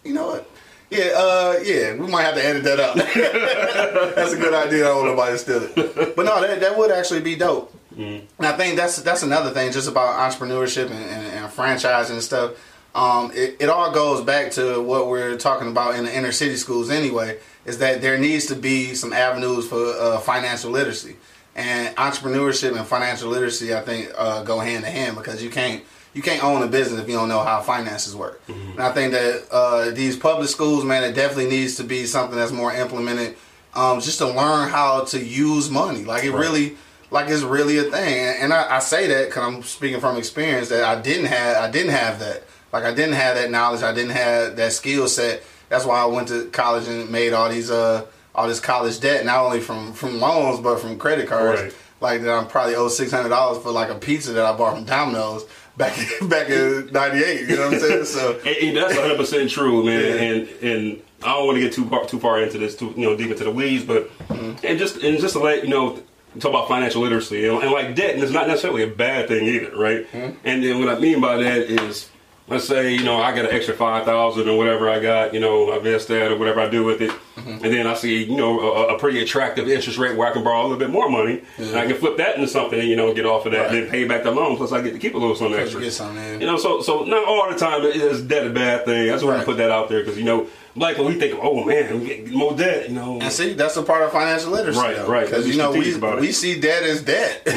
You 0.04 0.16
know 0.16 0.28
what? 0.28 0.50
Yeah, 0.90 1.12
uh, 1.16 1.60
yeah, 1.64 1.96
we 1.96 2.08
might 2.08 2.24
have 2.24 2.36
to 2.36 2.46
edit 2.46 2.66
that 2.66 2.80
out. 2.82 2.96
that's 4.16 4.34
a 4.34 4.38
good 4.38 4.54
idea. 4.54 4.84
I 4.84 4.90
don't 4.90 4.98
want 4.98 5.18
nobody 5.18 5.32
to 5.32 5.38
steal 5.38 5.64
it. 5.64 6.16
But 6.18 6.26
no, 6.26 6.42
that, 6.42 6.60
that 6.60 6.78
would 6.78 6.92
actually 6.92 7.22
be 7.22 7.38
dope. 7.38 7.74
And 7.98 8.28
I 8.40 8.52
think 8.58 8.76
that's 8.76 9.02
that's 9.02 9.24
another 9.24 9.52
thing, 9.52 9.72
just 9.72 9.88
about 9.88 10.30
entrepreneurship 10.30 10.92
and, 10.92 11.06
and, 11.06 11.28
and 11.28 11.52
franchising 11.54 12.12
and 12.12 12.22
stuff. 12.22 12.52
Um, 12.94 13.32
it, 13.34 13.56
it 13.62 13.70
all 13.70 13.92
goes 13.92 14.26
back 14.26 14.52
to 14.52 14.82
what 14.82 15.08
we're 15.08 15.38
talking 15.38 15.70
about 15.70 15.96
in 15.96 16.04
the 16.04 16.14
inner 16.16 16.34
city 16.34 16.58
schools 16.58 16.90
anyway. 16.90 17.40
Is 17.66 17.78
that 17.78 18.02
there 18.02 18.18
needs 18.18 18.48
to 18.48 18.56
be 18.56 18.94
some 18.94 19.14
avenues 19.14 19.68
for 19.68 19.78
uh, 19.78 20.20
financial 20.20 20.72
literacy 20.72 21.16
and 21.56 21.96
entrepreneurship 21.98 22.76
and 22.78 22.86
financial 22.86 23.30
literacy. 23.30 23.74
I 23.74 23.82
think 23.82 24.12
uh, 24.18 24.44
go 24.44 24.60
hand 24.60 24.84
in 24.86 24.92
hand 24.92 25.16
because 25.16 25.42
you 25.44 25.50
can't 25.50 25.84
you 26.14 26.22
can't 26.22 26.44
own 26.44 26.62
a 26.62 26.68
business 26.68 27.02
if 27.02 27.08
you 27.08 27.16
don't 27.16 27.30
know 27.30 27.44
how 27.44 27.62
finances 27.62 28.16
work. 28.16 28.42
And 28.48 28.80
I 28.80 28.92
think 28.92 29.14
that 29.14 29.48
uh, 29.52 29.90
these 29.92 30.16
public 30.16 30.48
schools, 30.48 30.84
man, 30.84 31.04
it 31.04 31.14
definitely 31.14 31.50
needs 31.50 31.76
to 31.78 31.84
be 31.84 32.06
something 32.06 32.38
that's 32.38 32.52
more 32.52 32.72
implemented, 32.74 33.36
um, 33.74 34.00
just 34.00 34.20
to 34.20 34.28
learn 34.28 34.70
how 34.70 35.06
to 35.06 35.24
use 35.24 35.72
money. 35.72 36.06
Like 36.06 36.24
it 36.24 36.32
really, 36.32 36.78
like 37.10 37.30
it's 37.30 37.42
really 37.42 37.80
a 37.80 37.84
thing. 37.84 38.20
And, 38.20 38.44
and 38.44 38.54
I, 38.54 38.76
I 38.76 38.80
say 38.80 39.08
that 39.08 39.30
because 39.30 39.44
I'm 39.44 39.64
speaking 39.64 40.00
from 40.00 40.18
experience 40.18 40.70
that 40.70 40.84
I 40.84 41.02
didn't 41.02 41.26
have, 41.28 41.58
I 41.58 41.72
didn't 41.72 41.94
have 41.94 42.20
that. 42.20 42.44
Like 42.72 42.84
I 42.84 42.94
didn't 42.94 43.16
have 43.16 43.36
that 43.36 43.50
knowledge. 43.50 43.82
I 43.82 43.94
didn't 43.94 44.12
have 44.12 44.56
that 44.56 44.72
skill 44.74 45.08
set. 45.08 45.44
That's 45.74 45.86
why 45.86 46.00
I 46.02 46.06
went 46.06 46.28
to 46.28 46.46
college 46.52 46.88
and 46.88 47.10
made 47.10 47.34
all 47.34 47.50
these, 47.50 47.72
uh, 47.72 48.06
all 48.36 48.48
this 48.48 48.60
college 48.60 49.00
debt, 49.00 49.26
not 49.26 49.44
only 49.44 49.60
from 49.60 49.92
from 49.94 50.20
loans 50.20 50.60
but 50.60 50.80
from 50.80 50.98
credit 51.00 51.28
cards 51.28 51.62
Right. 51.62 51.74
like 52.00 52.22
that 52.22 52.30
I'm 52.32 52.48
probably 52.48 52.76
owe 52.76 52.90
six 52.90 53.12
hundred 53.12 53.30
dollars 53.30 53.62
for 53.64 53.72
like 53.72 53.90
a 53.90 53.96
pizza 53.96 54.34
that 54.34 54.46
I 54.46 54.56
bought 54.56 54.76
from 54.76 54.86
Domino's 54.86 55.46
back 55.76 55.96
back 56.30 56.48
in 56.50 56.90
'98. 56.92 57.50
You 57.50 57.56
know 57.56 57.66
what 57.66 57.74
I'm 57.74 57.80
saying? 57.80 58.06
So 58.06 58.40
And, 58.46 58.58
and 58.58 58.78
that's 58.78 58.94
100 58.96 59.18
percent 59.18 59.50
true, 59.50 59.84
man. 59.84 60.00
Yeah. 60.00 60.22
And 60.22 60.48
and 60.62 61.02
I 61.24 61.34
don't 61.34 61.46
want 61.48 61.56
to 61.58 61.62
get 61.62 61.74
too 61.74 61.86
far 61.86 62.06
too 62.06 62.20
far 62.20 62.42
into 62.44 62.58
this, 62.60 62.76
too 62.76 62.94
you 62.96 63.06
know, 63.06 63.16
deep 63.18 63.32
into 63.32 63.44
the 63.44 63.52
weeds, 63.52 63.84
but 63.84 64.10
Mm-hmm. 64.28 64.66
and 64.66 64.78
just 64.80 64.98
and 64.98 65.20
just 65.20 65.34
to 65.34 65.40
let 65.40 65.64
you 65.64 65.70
know, 65.70 66.00
talk 66.40 66.50
about 66.50 66.68
financial 66.68 67.02
literacy 67.02 67.48
and, 67.48 67.62
and 67.64 67.72
like 67.72 67.96
debt, 67.96 68.14
and 68.16 68.22
it's 68.24 68.32
not 68.32 68.48
necessarily 68.48 68.84
a 68.84 68.88
bad 68.88 69.28
thing 69.28 69.46
either, 69.48 69.76
right? 69.76 70.12
Mm-hmm. 70.12 70.38
And 70.44 70.64
then 70.64 70.80
what 70.80 70.90
I 70.90 71.00
mean 71.00 71.20
by 71.22 71.38
that 71.38 71.58
is. 71.82 72.10
Let's 72.50 72.68
say 72.68 72.94
you 72.94 73.04
know 73.06 73.22
I 73.22 73.34
got 73.34 73.46
an 73.46 73.52
extra 73.56 73.74
five 73.74 74.04
thousand 74.06 74.50
or 74.50 74.58
whatever 74.58 74.90
I 74.90 75.00
got, 75.00 75.34
you 75.34 75.40
know, 75.40 75.72
I 75.72 75.78
invest 75.78 76.10
that 76.10 76.30
or 76.32 76.38
whatever 76.38 76.60
I 76.60 76.68
do 76.70 76.84
with 76.84 77.02
it, 77.02 77.12
Mm-hmm. 77.34 77.66
and 77.66 77.74
then 77.74 77.88
I 77.88 77.96
see 77.96 78.26
you 78.26 78.36
know 78.38 78.60
a, 78.60 78.96
a 78.96 79.00
pretty 79.00 79.20
attractive 79.22 79.68
interest 79.68 79.98
rate 79.98 80.16
where 80.16 80.28
I 80.30 80.32
can 80.34 80.44
borrow 80.44 80.62
a 80.62 80.64
little 80.64 80.78
bit 80.78 80.92
more 80.92 81.10
money, 81.10 81.42
and 81.58 81.76
I 81.76 81.88
can 81.88 81.96
flip 81.96 82.18
that 82.18 82.36
into 82.36 82.48
something, 82.48 82.80
and, 82.80 82.88
you 82.88 82.96
know, 82.96 83.12
get 83.14 83.26
off 83.26 83.46
of 83.48 83.54
that, 83.54 83.58
Right. 83.58 83.74
and 83.74 83.84
then 83.84 83.90
pay 83.90 84.04
back 84.06 84.22
the 84.24 84.30
loan. 84.32 84.56
Plus 84.56 84.72
I 84.72 84.82
get 84.82 84.92
to 84.94 85.00
keep 85.00 85.16
a 85.16 85.18
little 85.18 85.36
something 85.36 85.58
you 85.58 85.64
extra. 85.64 85.82
get 85.82 85.94
something. 85.94 86.40
You 86.42 86.46
know, 86.46 86.58
so 86.58 86.82
so 86.82 87.04
not 87.06 87.26
all 87.28 87.50
the 87.52 87.58
time 87.58 87.82
is 87.84 88.22
debt 88.22 88.46
a 88.46 88.50
bad 88.52 88.86
thing. 88.86 89.10
I 89.10 89.14
just 89.14 89.24
want 89.24 89.38
Right. 89.38 89.40
to 89.42 89.46
put 89.46 89.58
that 89.58 89.72
out 89.72 89.90
there 89.90 90.02
because 90.02 90.18
you 90.18 90.26
know, 90.26 90.46
like 90.76 90.98
when 90.98 91.08
we 91.08 91.14
think, 91.20 91.38
oh 91.42 91.64
man, 91.64 92.00
we 92.00 92.06
get 92.08 92.32
more 92.32 92.56
debt. 92.56 92.90
You 92.90 92.96
know, 92.96 93.20
And 93.22 93.32
see, 93.32 93.54
that's 93.54 93.78
a 93.78 93.84
part 93.84 94.02
of 94.04 94.12
financial 94.12 94.52
literacy, 94.52 94.80
Right, 94.80 94.96
though. 94.96 95.08
right. 95.08 95.26
Because 95.26 95.48
you 95.48 95.56
know 95.58 95.72
we 95.72 95.96
we 96.20 96.32
see 96.32 96.60
debt 96.60 96.84
as 96.84 97.02
debt. 97.04 97.44
you 97.48 97.54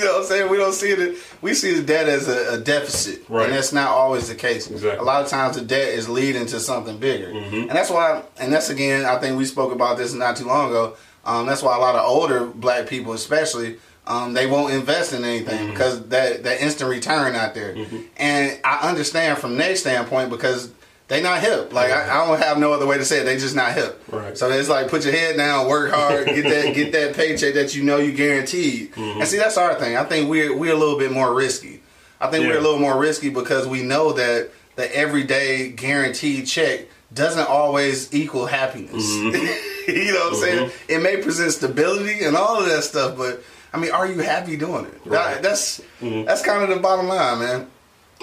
know 0.00 0.12
what 0.12 0.20
I'm 0.20 0.24
saying? 0.24 0.50
We 0.50 0.56
don't 0.56 0.72
see 0.72 0.90
it. 0.90 1.18
We 1.42 1.52
see 1.54 1.74
the 1.74 1.82
debt 1.82 2.08
as 2.08 2.28
a, 2.28 2.54
a 2.54 2.58
deficit, 2.58 3.22
Right. 3.28 3.44
and 3.46 3.52
that's 3.54 3.72
not 3.72 3.88
always 3.88 4.28
the 4.28 4.34
case. 4.34 4.66
Exactly. 4.70 4.90
Mm-hmm. 4.90 5.00
A 5.00 5.04
lot 5.04 5.22
of 5.22 5.28
times 5.28 5.56
the 5.56 5.62
debt 5.62 5.88
is 5.88 6.08
leading 6.08 6.46
to 6.46 6.60
something 6.60 6.98
bigger, 6.98 7.28
and 7.30 7.70
that's 7.70 7.90
why. 7.90 8.22
And 8.38 8.52
that's 8.52 8.70
again, 8.70 9.04
I 9.04 9.18
think 9.18 9.36
we 9.36 9.44
spoke 9.44 9.72
about 9.72 9.98
this 9.98 10.12
not 10.14 10.36
too 10.36 10.46
long 10.46 10.70
ago. 10.70 10.96
Um, 11.26 11.46
that's 11.46 11.62
why 11.62 11.74
a 11.76 11.80
lot 11.80 11.94
of 11.94 12.04
older 12.06 12.46
black 12.46 12.86
people, 12.86 13.12
especially. 13.12 13.76
Um, 14.06 14.34
they 14.34 14.46
won't 14.46 14.74
invest 14.74 15.14
in 15.14 15.24
anything 15.24 15.58
Mm-hmm. 15.60 15.70
because 15.70 16.08
that 16.08 16.42
that 16.44 16.60
instant 16.60 16.90
return 16.90 17.34
out 17.34 17.54
there, 17.54 17.74
and 18.18 18.60
I 18.62 18.88
understand 18.90 19.38
from 19.38 19.56
their 19.56 19.74
standpoint 19.76 20.28
because 20.28 20.70
they 21.08 21.22
not 21.22 21.40
hip. 21.40 21.72
Like 21.72 21.90
I, 21.90 22.04
I 22.22 22.26
don't 22.26 22.38
have 22.40 22.58
no 22.58 22.72
other 22.72 22.86
way 22.86 22.96
to 22.98 23.04
say 23.04 23.20
it. 23.20 23.24
They 23.24 23.36
just 23.36 23.54
not 23.54 23.72
hip. 23.74 24.02
Right. 24.10 24.36
So 24.36 24.48
it's 24.50 24.68
like 24.68 24.88
put 24.88 25.04
your 25.04 25.12
head 25.12 25.36
down, 25.36 25.68
work 25.68 25.92
hard, 25.92 26.26
get 26.26 26.44
that 26.44 26.74
get 26.74 26.92
that 26.92 27.14
paycheck 27.14 27.54
that 27.54 27.74
you 27.74 27.82
know 27.82 27.98
you 27.98 28.12
guaranteed. 28.12 28.92
Mm-hmm. 28.92 29.20
And 29.20 29.28
see, 29.28 29.38
that's 29.38 29.56
our 29.58 29.74
thing. 29.78 29.96
I 29.96 30.04
think 30.04 30.28
we're 30.30 30.56
we're 30.56 30.72
a 30.72 30.78
little 30.78 30.98
bit 30.98 31.12
more 31.12 31.34
risky. 31.34 31.80
I 32.20 32.30
think 32.30 32.46
we're 32.46 32.56
a 32.58 32.60
little 32.62 32.78
more 32.78 32.98
risky 32.98 33.28
because 33.28 33.66
we 33.66 33.82
know 33.82 34.12
that 34.12 34.50
the 34.76 34.96
everyday 34.96 35.70
guaranteed 35.70 36.46
check 36.46 36.86
doesn't 37.12 37.46
always 37.48 38.12
equal 38.14 38.46
happiness. 38.46 39.04
Mm-hmm. 39.04 39.90
you 39.96 40.12
know 40.14 40.20
what 40.30 40.32
I'm 40.34 40.40
saying? 40.40 40.70
It 40.88 41.02
may 41.02 41.18
present 41.22 41.52
stability 41.52 42.24
and 42.24 42.34
all 42.36 42.58
of 42.60 42.66
that 42.66 42.82
stuff, 42.82 43.16
but 43.18 43.42
I 43.72 43.78
mean, 43.78 43.90
are 43.92 44.06
you 44.06 44.20
happy 44.20 44.56
doing 44.56 44.86
it? 44.86 45.04
That- 45.10 45.42
that's 45.42 45.80
Mm-hmm. 46.00 46.24
that's 46.24 46.42
kind 46.42 46.62
of 46.62 46.70
the 46.70 46.82
bottom 46.82 47.06
line, 47.08 47.38
man. 47.40 47.66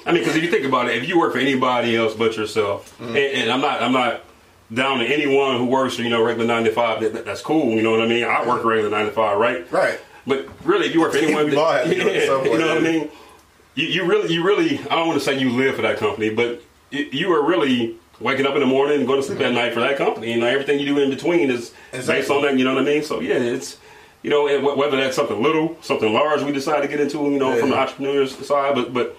I 0.06 0.12
mean, 0.12 0.22
because 0.22 0.36
if 0.36 0.44
you 0.44 0.50
think 0.52 0.66
about 0.66 0.90
it, 0.90 0.98
if 1.02 1.08
you 1.08 1.20
work 1.20 1.34
for 1.34 1.40
anybody 1.40 1.96
else 1.96 2.14
but 2.16 2.36
yourself, 2.38 2.98
Mm-hmm. 3.00 3.16
and, 3.16 3.18
and 3.18 3.52
I'm 3.52 3.62
not, 3.62 3.82
I'm 3.84 3.92
not 3.92 4.22
down 4.74 5.00
to 5.00 5.06
anyone 5.06 5.58
who 5.58 5.66
works, 5.66 5.98
you 6.00 6.10
know, 6.10 6.24
regular 6.24 6.48
nine 6.48 6.64
to 6.64 6.72
five. 6.72 7.02
That, 7.02 7.26
that's 7.26 7.42
cool. 7.42 7.72
You 7.76 7.82
know 7.84 7.92
what 7.92 8.02
I 8.02 8.08
mean? 8.08 8.24
I 8.24 8.46
work 8.48 8.64
regular 8.64 8.90
nine 8.90 9.06
to 9.06 9.12
five, 9.12 9.38
right? 9.38 9.70
Right. 9.72 10.00
But 10.26 10.48
really, 10.66 10.88
if 10.88 10.94
you 10.94 11.02
work 11.02 11.12
for 11.12 11.18
anyone, 11.20 11.48
We 11.48 11.56
all 11.56 11.72
have 11.72 11.86
to 11.86 11.94
do 11.96 12.08
it 12.08 12.16
at 12.16 12.28
some 12.28 12.46
you 12.46 12.58
know 12.58 12.68
what 12.70 12.78
I 12.78 12.82
mean? 12.82 13.10
You, 13.76 13.86
you 13.88 14.06
really, 14.06 14.34
you 14.34 14.44
really. 14.44 14.80
I 14.80 14.96
don't 14.96 15.08
want 15.08 15.20
to 15.20 15.26
say 15.26 15.38
you 15.40 15.50
live 15.52 15.76
for 15.76 15.82
that 15.84 15.98
company, 15.98 16.30
but 16.30 16.62
you, 16.92 17.32
are 17.34 17.44
really 17.46 17.96
waking 18.20 18.46
up 18.46 18.54
in 18.56 18.60
the 18.60 18.66
morning 18.66 18.98
and 19.00 19.08
going 19.08 19.20
to 19.22 19.26
sleep 19.26 19.40
at 19.42 19.54
night 19.54 19.74
for 19.74 19.80
that 19.80 19.98
company, 19.98 20.34
and 20.34 20.44
everything 20.44 20.78
you 20.80 20.86
do 20.86 20.98
in 21.00 21.10
between 21.10 21.50
is 21.50 21.74
based 21.92 22.30
on 22.30 22.42
that. 22.44 22.58
You 22.58 22.66
know 22.66 22.74
what 22.74 22.82
I 22.84 22.86
mean? 22.86 23.04
So 23.04 23.20
yeah, 23.20 23.36
it's. 23.36 23.78
You 24.24 24.30
know, 24.30 24.76
whether 24.76 24.98
that's 24.98 25.16
something 25.16 25.42
little, 25.42 25.78
something 25.82 26.14
large, 26.14 26.44
we 26.44 26.52
decide 26.52 26.82
to 26.82 26.88
get 26.88 27.00
into, 27.00 27.18
you 27.24 27.40
know, 27.40 27.56
from 27.58 27.70
the 27.72 27.76
Yeah. 27.76 27.82
entrepreneur's 27.82 28.36
side, 28.46 28.76
but 28.76 28.94
but 28.94 29.18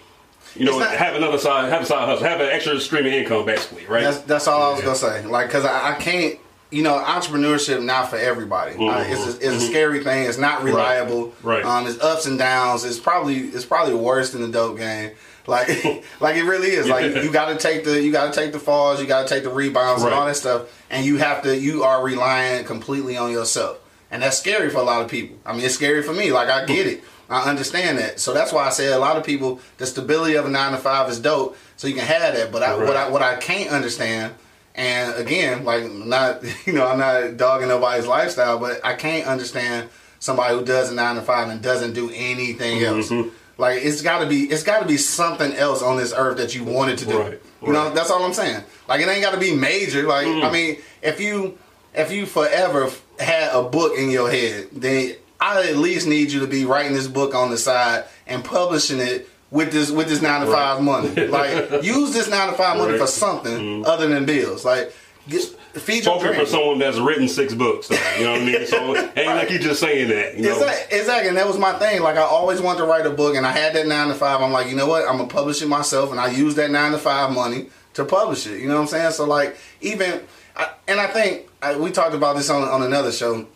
you 0.56 0.64
know, 0.66 0.78
not- 0.78 0.94
have 0.94 1.14
another 1.16 1.38
side, 1.38 1.70
have 1.70 1.82
a 1.82 1.86
side 1.86 2.06
hustle, 2.08 2.26
have 2.26 2.40
an 2.40 2.48
extra 2.50 2.78
stream 2.80 3.06
of 3.06 3.12
income, 3.12 3.44
basically, 3.46 3.86
right? 3.86 4.02
That's 4.02 4.18
that's 4.20 4.46
all 4.48 4.62
I 4.62 4.72
was 4.74 4.82
gonna 4.82 4.94
say. 4.96 5.24
Like, 5.26 5.50
cause 5.50 5.64
I, 5.64 5.92
I 5.92 5.94
can't. 5.94 6.38
You 6.70 6.82
know, 6.82 6.94
entrepreneurship 6.96 7.84
not 7.84 8.08
for 8.08 8.16
everybody. 8.16 8.76
Uh, 8.76 9.04
it's 9.06 9.26
a, 9.26 9.36
it's 9.36 9.62
a 9.62 9.66
scary 9.68 10.02
thing. 10.02 10.26
It's 10.26 10.38
not 10.38 10.62
reliable. 10.62 11.26
Mm-hmm. 11.26 11.46
Right. 11.46 11.62
Um, 11.62 11.86
it's 11.86 12.00
ups 12.00 12.24
and 12.24 12.38
downs. 12.38 12.84
It's 12.84 12.98
probably 12.98 13.40
it's 13.40 13.66
probably 13.66 13.92
worse 13.92 14.32
than 14.32 14.40
the 14.40 14.48
dope 14.48 14.78
game. 14.78 15.10
Like, 15.46 15.68
like 16.20 16.36
it 16.36 16.44
really 16.44 16.68
is. 16.68 16.88
Like 16.88 17.14
you 17.14 17.30
got 17.30 17.48
to 17.50 17.56
take 17.58 17.84
the 17.84 18.02
you 18.02 18.10
got 18.10 18.32
to 18.32 18.40
take 18.40 18.52
the 18.52 18.58
falls. 18.58 19.02
You 19.02 19.06
got 19.06 19.28
to 19.28 19.34
take 19.34 19.44
the 19.44 19.50
rebounds 19.50 20.02
and 20.02 20.14
all 20.14 20.24
that 20.26 20.36
stuff. 20.36 20.82
And 20.88 21.04
you 21.04 21.18
have 21.18 21.42
to. 21.42 21.54
You 21.54 21.82
are 21.82 22.02
relying 22.02 22.64
completely 22.64 23.18
on 23.18 23.30
yourself. 23.30 23.78
And 24.10 24.22
that's 24.22 24.38
scary 24.38 24.70
for 24.70 24.78
a 24.78 24.82
lot 24.82 25.02
of 25.02 25.10
people. 25.10 25.36
I 25.44 25.52
mean, 25.52 25.66
it's 25.66 25.74
scary 25.74 26.02
for 26.02 26.14
me. 26.14 26.32
Like 26.32 26.48
I 26.48 26.64
get 26.64 26.86
it. 26.86 27.04
I 27.30 27.48
understand 27.48 27.98
that. 27.98 28.20
So 28.20 28.32
that's 28.35 28.52
why 28.52 28.66
I 28.66 28.70
say 28.70 28.92
a 28.92 28.98
lot 28.98 29.16
of 29.16 29.24
people, 29.24 29.61
the 29.78 29.87
stability 29.87 30.35
of 30.35 30.46
a 30.46 30.50
nine 30.50 30.72
to 30.72 30.78
five 30.78 31.08
is 31.11 31.18
dope. 31.20 31.56
So 31.76 31.88
you 31.88 31.94
can 31.94 32.04
have 32.04 32.35
that. 32.35 32.52
But 32.52 32.62
I, 32.62 32.76
what 32.76 32.96
I 32.96 33.08
what 33.08 33.22
I 33.22 33.37
can't 33.37 33.70
understand 33.70 34.35
And 34.74 35.14
again, 35.16 35.64
like 35.64 35.90
not 35.90 36.42
you 36.66 36.72
know, 36.72 36.87
I'm 36.87 36.98
not 36.98 37.37
dogging 37.37 37.68
nobody's 37.68 38.06
lifestyle, 38.06 38.58
but 38.58 38.80
I 38.85 38.94
can't 38.94 39.26
understand 39.26 39.88
somebody 40.18 40.56
who 40.56 40.64
does 40.64 40.90
a 40.90 40.94
nine 40.94 41.16
to 41.16 41.22
five 41.22 41.48
and 41.48 41.61
doesn't 41.62 41.94
do 41.94 42.11
anything 42.14 42.82
else. 42.82 43.11
Mm-hmm. 43.11 43.28
Like 43.58 43.82
it's 43.85 44.02
got 44.02 44.20
to 44.20 44.26
be 44.26 44.44
it's 44.44 44.62
got 44.62 44.80
to 44.80 44.87
be 44.88 44.96
something 44.96 45.52
else 45.54 45.82
on 45.82 45.96
this 45.96 46.12
earth 46.16 46.38
that 46.38 46.54
you 46.54 46.64
wanted 46.64 46.98
to 46.98 47.06
do. 47.06 47.18
Right, 47.18 47.40
You 47.66 47.72
know, 47.72 47.85
right. 47.87 47.94
that's 47.94 48.11
all 48.11 48.24
I'm 48.24 48.32
saying. 48.32 48.62
Like 48.88 49.00
it 49.00 49.08
ain't 49.08 49.22
got 49.22 49.35
to 49.35 49.40
be 49.40 49.54
major. 49.54 50.02
Like 50.04 50.26
Mm. 50.26 50.44
I 50.44 50.50
mean, 50.50 50.78
if 51.02 51.20
you 51.20 51.58
if 51.94 52.11
you 52.11 52.24
forever 52.26 52.90
had 53.18 53.52
a 53.52 53.62
book 53.62 53.92
in 53.98 54.08
your 54.11 54.30
head, 54.30 54.68
then 54.72 55.16
I 55.42 55.68
at 55.68 55.76
least 55.76 56.07
need 56.07 56.31
you 56.31 56.40
to 56.40 56.46
be 56.46 56.64
writing 56.64 56.92
this 56.92 57.09
book 57.09 57.35
on 57.35 57.50
the 57.50 57.59
side 57.59 58.05
and 58.28 58.44
publishing 58.44 59.00
it 59.00 59.28
with 59.50 59.72
this 59.72 59.90
with 59.90 60.09
this 60.09 60.22
nine 60.22 60.42
to 60.42 60.46
Right. 60.46 60.55
five 60.55 60.83
money. 60.83 61.26
Like 61.28 61.83
use 61.83 62.12
this 62.12 62.28
nine 62.28 62.50
to 62.50 62.55
five 62.55 62.78
money 62.78 62.92
Right. 62.92 63.00
for 63.00 63.09
something 63.09 63.52
mm-hmm. 63.59 63.85
other 63.85 64.07
than 64.07 64.24
bills. 64.24 64.64
Like 64.64 64.94
get, 65.28 65.42
feed 65.74 66.05
your 66.05 66.20
Spoken 66.20 66.38
for 66.38 66.46
someone 66.46 66.78
that's 66.78 66.98
written 66.98 67.26
six 67.26 67.55
books, 67.55 67.90
you 67.90 68.24
know 68.24 68.33
what 68.33 68.42
I 68.42 68.44
mean? 68.44 68.66
So 68.66 68.96
ain't 69.16 69.26
like 69.26 69.50
you 69.50 69.59
just 69.59 69.81
saying 69.81 70.11
that. 70.11 70.37
You 70.37 70.44
know? 70.44 70.52
Exactly, 70.52 70.98
exactly, 70.98 71.28
and 71.28 71.37
that 71.37 71.48
was 71.48 71.59
my 71.59 71.72
thing. 71.72 72.02
Like 72.02 72.16
I 72.16 72.22
always 72.22 72.61
wanted 72.61 72.78
to 72.78 72.85
write 72.85 73.05
a 73.05 73.11
book, 73.11 73.35
and 73.35 73.44
I 73.44 73.50
had 73.50 73.74
that 73.74 73.87
nine 73.88 74.09
to 74.09 74.14
five. 74.14 74.40
I'm 74.40 74.52
like, 74.52 74.68
you 74.68 74.76
know 74.76 74.87
what? 74.87 75.09
I'm 75.09 75.16
gonna 75.16 75.28
publish 75.28 75.61
it 75.61 75.66
myself, 75.66 76.12
and 76.12 76.20
I 76.20 76.31
use 76.31 76.55
that 76.55 76.70
nine 76.70 76.92
to 76.92 76.98
five 76.98 77.33
money 77.33 77.66
to 77.94 78.05
publish 78.05 78.46
it. 78.46 78.61
You 78.61 78.68
know 78.68 78.76
what 78.76 78.83
I'm 78.83 78.87
saying? 78.87 79.11
So 79.12 79.26
like, 79.26 79.57
even, 79.81 80.20
I, 80.57 80.70
and 80.87 81.00
I 81.00 81.09
think 81.09 81.48
I, 81.61 81.76
we 81.76 81.90
talked 81.90 82.14
about 82.14 82.37
this 82.37 82.48
on 82.48 82.62
on 82.62 82.83
another 82.83 83.11
show, 83.12 83.46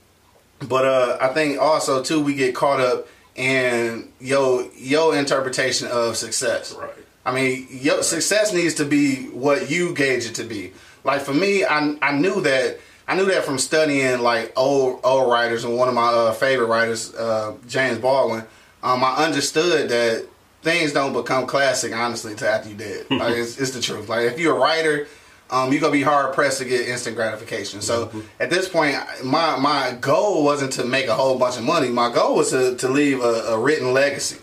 but 0.60 0.84
uh, 0.84 1.18
I 1.20 1.28
think 1.28 1.60
also 1.60 2.02
too 2.02 2.22
we 2.22 2.34
get 2.34 2.54
caught 2.54 2.80
up 2.80 3.08
in 3.34 4.08
yo 4.20 4.68
your 4.76 5.16
interpretation 5.16 5.88
of 5.88 6.16
success. 6.16 6.74
Right. 6.74 6.90
I 7.24 7.32
mean, 7.32 7.66
your 7.70 8.02
success 8.02 8.52
needs 8.52 8.74
to 8.74 8.84
be 8.84 9.26
what 9.30 9.68
you 9.70 9.94
gauge 9.94 10.26
it 10.26 10.36
to 10.36 10.44
be. 10.44 10.72
Like 11.04 11.22
for 11.22 11.34
me, 11.34 11.64
I 11.64 11.96
I 12.00 12.12
knew 12.12 12.40
that 12.42 12.78
I 13.08 13.16
knew 13.16 13.26
that 13.26 13.44
from 13.44 13.58
studying 13.58 14.20
like 14.20 14.52
old 14.56 15.00
old 15.04 15.30
writers 15.30 15.64
and 15.64 15.76
one 15.76 15.88
of 15.88 15.94
my 15.94 16.08
uh, 16.08 16.32
favorite 16.32 16.66
writers, 16.66 17.14
uh, 17.14 17.54
James 17.68 17.98
Baldwin. 17.98 18.44
Um, 18.82 19.02
I 19.02 19.24
understood 19.24 19.90
that 19.90 20.26
things 20.62 20.92
don't 20.92 21.12
become 21.12 21.46
classic 21.46 21.94
honestly 21.94 22.34
till 22.34 22.48
after 22.48 22.68
you're 22.68 22.78
dead. 22.78 23.06
Like 23.10 23.34
it's, 23.36 23.58
it's 23.58 23.70
the 23.72 23.80
truth. 23.80 24.08
Like 24.08 24.22
if 24.22 24.38
you're 24.38 24.56
a 24.56 24.60
writer, 24.60 25.06
um, 25.50 25.72
you're 25.72 25.80
gonna 25.80 25.92
be 25.92 26.02
hard 26.02 26.34
pressed 26.34 26.58
to 26.58 26.64
get 26.64 26.88
instant 26.88 27.16
gratification. 27.16 27.80
So 27.80 28.10
at 28.40 28.50
this 28.50 28.68
point, 28.68 28.96
my 29.24 29.56
my 29.56 29.96
goal 30.00 30.44
wasn't 30.44 30.72
to 30.74 30.84
make 30.84 31.06
a 31.06 31.14
whole 31.14 31.38
bunch 31.38 31.56
of 31.56 31.64
money. 31.64 31.88
My 31.88 32.12
goal 32.12 32.36
was 32.36 32.50
to 32.50 32.76
to 32.76 32.88
leave 32.88 33.20
a, 33.20 33.54
a 33.54 33.58
written 33.58 33.92
legacy. 33.92 34.38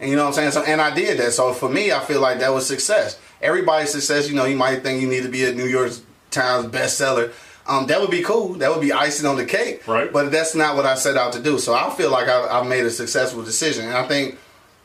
And 0.00 0.08
you 0.08 0.16
know 0.16 0.22
what 0.22 0.28
I'm 0.28 0.34
saying? 0.34 0.50
So 0.52 0.62
and 0.62 0.80
I 0.80 0.94
did 0.94 1.18
that. 1.18 1.32
So 1.32 1.52
for 1.52 1.68
me, 1.68 1.92
I 1.92 2.00
feel 2.00 2.20
like 2.20 2.40
that 2.40 2.52
was 2.52 2.66
success. 2.66 3.18
Everybody's 3.40 3.90
success, 3.90 4.28
you 4.28 4.34
know, 4.34 4.44
you 4.44 4.56
might 4.56 4.82
think 4.82 5.00
you 5.00 5.08
need 5.08 5.22
to 5.22 5.28
be 5.28 5.44
a 5.44 5.52
New 5.52 5.66
York 5.66 5.92
Times 6.30 6.66
bestseller. 6.66 7.32
Um, 7.66 7.86
that 7.86 8.00
would 8.00 8.10
be 8.10 8.22
cool. 8.22 8.54
That 8.54 8.70
would 8.70 8.80
be 8.80 8.92
icing 8.92 9.26
on 9.26 9.36
the 9.36 9.44
cake. 9.44 9.86
Right. 9.86 10.12
But 10.12 10.32
that's 10.32 10.54
not 10.54 10.74
what 10.74 10.86
I 10.86 10.96
set 10.96 11.16
out 11.16 11.32
to 11.34 11.42
do. 11.42 11.58
So 11.58 11.74
I 11.74 11.90
feel 11.90 12.10
like 12.10 12.28
I, 12.28 12.58
I've 12.58 12.66
made 12.66 12.84
a 12.84 12.90
successful 12.90 13.44
decision. 13.44 13.84
And 13.84 13.94
I 13.94 14.06
think 14.08 14.38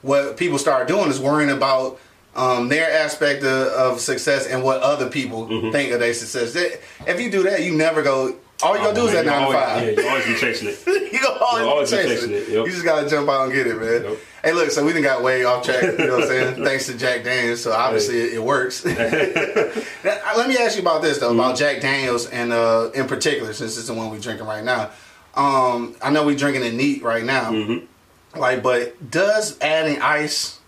what 0.04 0.38
people 0.38 0.60
start 0.60 0.88
doing 0.88 1.10
is 1.10 1.20
worrying 1.20 1.50
about 1.50 2.00
um, 2.36 2.68
their 2.70 2.92
aspect 2.92 3.44
of, 3.44 3.68
of 3.68 4.00
success 4.02 4.46
and 4.48 4.64
what 4.64 4.82
other 4.82 5.10
people 5.10 5.48
Mm-hmm. 5.48 5.72
think 5.72 5.92
of 5.94 6.00
their 6.00 6.14
success. 6.14 6.54
That- 6.54 6.80
If 7.08 7.20
you 7.22 7.32
do 7.32 7.44
that, 7.44 7.64
you 7.64 7.76
never 7.76 8.02
go. 8.04 8.36
All 8.64 8.78
you 8.78 8.84
gonna 8.84 8.96
do 8.96 9.06
is 9.08 9.12
that 9.12 9.26
You 9.26 9.32
nine 9.32 9.48
to 9.48 9.54
five. 9.54 9.84
Yeah, 9.84 10.02
you 10.02 10.08
always 10.08 10.26
be 10.26 10.36
chasing 10.36 10.70
it. 10.70 10.80
you 11.14 11.20
gonna 11.22 11.40
always, 11.44 11.66
always 11.66 11.92
be 11.92 11.98
chasing 11.98 12.32
it. 12.32 12.36
it, 12.36 12.50
yep. 12.50 12.66
You 12.66 12.72
just 12.72 12.86
gotta 12.86 13.10
jump 13.10 13.28
out 13.30 13.44
and 13.46 13.54
get 13.54 13.68
it, 13.68 13.76
man. 13.78 14.04
Yep. 14.12 14.18
Hey, 14.46 14.54
look, 14.54 14.72
so 14.72 14.86
we 14.86 14.94
done 14.94 15.02
got 15.02 15.22
way 15.24 15.44
off 15.44 15.66
track. 15.66 15.84
You 15.84 15.98
know 15.98 16.14
what 16.14 16.22
I'm 16.24 16.28
saying? 16.30 16.64
Thanks 16.64 16.86
to 16.86 16.98
Jack 16.98 17.24
Daniels, 17.26 17.62
so 17.62 17.74
obviously 17.74 18.18
it, 18.22 18.34
it 18.36 18.44
works. 18.44 18.86
Now, 20.04 20.38
Let 20.38 20.48
me 20.50 20.58
ask 20.58 20.76
you 20.76 20.82
about 20.82 21.02
this 21.02 21.18
though, 21.20 21.32
Mm-hmm. 21.32 21.40
about 21.40 21.58
Jack 21.58 21.82
Daniels 21.82 22.28
and 22.28 22.54
uh, 22.54 22.92
in 22.94 23.08
particular, 23.08 23.54
since 23.54 23.78
it's 23.78 23.88
the 23.88 23.94
one 23.94 24.10
we're 24.10 24.20
drinking 24.20 24.46
right 24.48 24.64
now. 24.64 24.92
Um, 25.36 25.96
I 26.02 26.12
know 26.12 26.26
we're 26.26 26.38
drinking 26.38 26.64
it 26.64 26.74
neat 26.74 27.04
right 27.04 27.24
now. 27.26 27.52
Mm-hmm. 27.52 28.40
Like, 28.40 28.64
but 28.64 29.12
does 29.12 29.60
adding 29.60 30.02
ice 30.02 30.60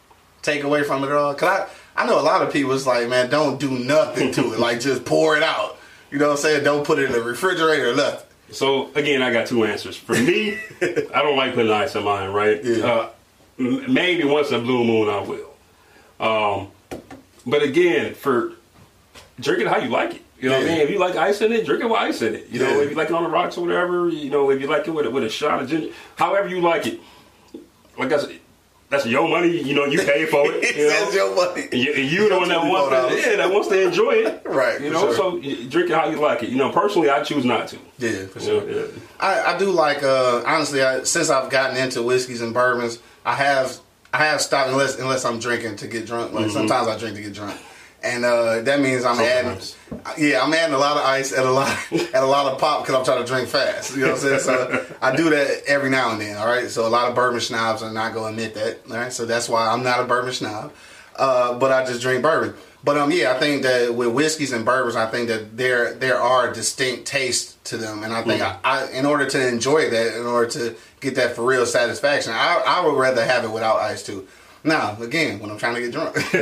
take 0.48 0.64
away 0.64 0.84
from 0.84 1.04
it 1.04 1.12
all? 1.12 1.34
Cause 1.36 1.68
I, 1.96 2.04
I 2.04 2.06
know 2.08 2.20
a 2.20 2.22
lot 2.24 2.42
of 2.42 2.52
people 2.54 2.72
is 2.72 2.88
like, 2.88 3.08
man, 3.10 3.30
don't 3.30 3.60
do 3.60 3.70
nothing 3.72 4.32
to 4.34 4.54
it. 4.54 4.60
Like, 4.60 4.80
just 4.80 5.04
pour 5.06 5.36
it 5.36 5.44
out. 5.44 5.78
You 6.12 6.20
know 6.20 6.28
what 6.28 6.32
I'm 6.34 6.38
saying? 6.38 6.64
Don't 6.64 6.86
put 6.86 7.00
it 7.00 7.06
in 7.06 7.12
the 7.12 7.22
refrigerator 7.22 7.92
or 7.92 7.96
nothing. 7.96 8.26
So 8.52 8.90
again, 8.96 9.22
I 9.22 9.32
got 9.34 9.48
two 9.48 9.66
answers. 9.66 9.98
For 9.98 10.14
me, 10.14 10.58
I 10.82 11.22
don't 11.22 11.36
like 11.36 11.54
putting 11.54 11.72
ice 11.72 11.96
in 11.96 12.04
mine. 12.06 12.30
Right? 12.32 12.64
Yeah. 12.64 12.86
Uh, 12.86 13.10
m- 13.60 13.94
maybe 13.94 14.24
once 14.24 14.50
in 14.50 14.56
a 14.56 14.60
blue 14.60 14.86
moon 14.86 15.10
I 15.10 15.20
will. 15.22 15.54
Um, 16.20 16.68
but 17.46 17.62
again, 17.62 18.14
for 18.14 18.54
drink 19.40 19.62
it 19.62 19.68
how 19.68 19.78
you 19.78 19.90
like 19.90 20.16
it. 20.16 20.22
You 20.40 20.50
know 20.50 20.58
what 20.60 20.66
I 20.66 20.70
mean? 20.70 20.82
If 20.82 20.90
you 20.92 21.00
like 21.00 21.16
ice 21.16 21.42
in 21.42 21.52
it, 21.52 21.66
drink 21.66 21.82
it 21.84 21.88
with 21.88 22.00
ice 22.00 22.22
in 22.22 22.36
it. 22.36 22.48
You 22.50 22.60
know, 22.60 22.70
Yeah. 22.70 22.84
if 22.84 22.90
you 22.92 22.96
like 22.96 23.10
it 23.10 23.14
on 23.16 23.24
the 23.24 23.30
rocks 23.30 23.58
or 23.58 23.66
whatever. 23.66 24.08
You 24.08 24.30
know, 24.30 24.50
if 24.52 24.62
you 24.62 24.68
like 24.68 24.88
it 24.88 24.92
with 24.92 25.08
a, 25.08 25.10
with 25.10 25.24
a 25.24 25.30
shot 25.30 25.62
of 25.62 25.68
ginger, 25.70 25.94
however 26.16 26.48
you 26.48 26.62
like 26.62 26.86
it. 26.88 27.00
Like 27.98 28.14
I 28.14 28.18
said, 28.20 28.40
that's 28.90 29.06
your 29.06 29.28
money. 29.28 29.62
You 29.62 29.74
know, 29.76 29.86
you 29.86 30.00
pay 30.00 30.26
for 30.26 30.44
it. 30.48 30.76
You? 30.78 30.90
That's 30.90 31.14
your 31.14 31.36
money. 31.36 31.68
You, 31.72 31.94
you 31.94 32.30
the 32.30 32.38
one 32.38 32.50
that 32.50 32.64
wants 32.64 33.16
to, 33.24 33.30
yeah, 33.30 33.36
that 33.38 33.52
wants 33.52 33.68
to 33.70 33.88
enjoy 33.88 34.12
it, 34.12 34.44
Right, 34.46 34.80
You 34.80 34.92
know, 34.92 35.02
sure. 35.08 35.16
so 35.16 35.36
you 35.38 35.68
drink 35.70 35.90
it 35.90 35.94
how 35.96 36.08
you 36.10 36.18
like 36.18 36.44
it. 36.44 36.50
You 36.50 36.58
know, 36.58 36.72
personally, 36.72 37.10
I 37.10 37.24
choose 37.24 37.44
not 37.46 37.68
to. 37.70 37.78
Yeah, 38.00 38.26
for 38.28 38.40
sure. 38.40 38.70
yeah. 38.70 38.86
I, 39.20 39.56
I 39.56 39.58
do 39.58 39.72
like 39.72 40.04
uh, 40.04 40.44
honestly 40.46 40.82
I, 40.84 41.04
since 41.04 41.30
I've 41.30 41.50
gotten 41.50 41.78
into 41.78 42.02
whiskeys 42.04 42.42
and 42.42 42.54
bourbons, 42.54 43.00
I 43.26 43.36
have 43.36 43.78
I 44.14 44.26
have 44.26 44.42
stopped 44.42 44.70
unless 44.70 44.98
unless 45.00 45.26
I'm 45.26 45.40
drinking 45.40 45.76
to 45.78 45.88
get 45.88 46.06
drunk. 46.06 46.32
Like 46.34 46.50
sometimes 46.52 46.88
I 46.88 46.98
drink 46.98 47.16
to 47.18 47.22
get 47.22 47.34
drunk, 47.34 47.60
and 48.04 48.24
uh, 48.26 48.62
that 48.62 48.80
means 48.80 49.04
I'm 49.04 49.16
Sometimes. 49.16 49.76
adding 49.92 50.24
yeah 50.30 50.42
I'm 50.42 50.54
adding 50.54 50.76
a 50.76 50.78
lot 50.78 50.98
of 50.98 51.04
ice 51.04 51.32
and 51.32 51.46
a 51.46 51.52
lot 51.52 51.76
and 51.92 52.16
a 52.16 52.26
lot 52.26 52.52
of 52.52 52.60
pop 52.60 52.84
because 52.86 52.96
I'm 52.96 53.06
trying 53.06 53.26
to 53.26 53.32
drink 53.32 53.48
fast. 53.50 53.96
You 53.96 54.04
know 54.04 54.14
what 54.14 54.24
I'm 54.24 54.40
saying? 54.40 54.40
So 54.42 54.86
I 55.02 55.16
do 55.16 55.30
that 55.30 55.64
every 55.68 55.90
now 55.90 56.12
and 56.12 56.22
then. 56.22 56.38
All 56.38 56.48
right, 56.48 56.70
so 56.70 56.88
a 56.88 56.90
lot 56.90 57.10
of 57.10 57.16
bourbon 57.16 57.42
snobs 57.42 57.82
are 57.84 57.92
not 57.92 58.14
going 58.14 58.36
to 58.36 58.44
admit 58.44 58.56
that. 58.56 58.92
All 58.92 58.98
right, 59.02 59.12
so 59.12 59.26
that's 59.26 59.50
why 59.50 59.68
I'm 59.68 59.84
not 59.84 60.00
a 60.00 60.04
bourbon 60.06 60.34
snob, 60.34 60.74
uh, 61.16 61.58
but 61.58 61.72
I 61.72 61.86
just 61.86 62.02
drink 62.02 62.22
bourbon. 62.22 62.54
But 62.84 62.98
um, 62.98 63.12
yeah, 63.12 63.34
I 63.34 63.40
think 63.40 63.64
that 63.64 63.94
with 63.94 64.10
whiskeys 64.10 64.54
and 64.54 64.64
bourbons, 64.64 64.96
I 64.96 65.08
think 65.08 65.28
that 65.30 65.58
there 65.58 65.94
there 65.94 66.22
are 66.22 66.54
distinct 66.54 67.06
tastes 67.06 67.58
to 67.66 67.78
them, 67.78 68.04
and 68.04 68.14
I 68.14 68.22
think 68.24 68.42
I, 68.42 68.58
I, 68.64 68.90
in 68.92 69.06
order 69.06 69.26
to 69.26 69.48
enjoy 69.48 69.90
that, 69.90 70.16
in 70.16 70.26
order 70.26 70.50
to 70.52 70.76
get 71.02 71.16
that 71.16 71.36
for 71.36 71.44
real 71.44 71.66
satisfaction, 71.66 72.34
I, 72.34 72.64
I 72.66 72.86
would 72.86 72.98
rather 72.98 73.26
have 73.26 73.44
it 73.44 73.52
without 73.52 73.78
ice 73.80 74.04
too. 74.06 74.28
Now, 74.64 74.98
again, 75.02 75.40
when 75.40 75.50
I'm 75.52 75.58
trying 75.58 75.76
to 75.76 75.82
get 75.82 75.92
drunk, 75.92 76.16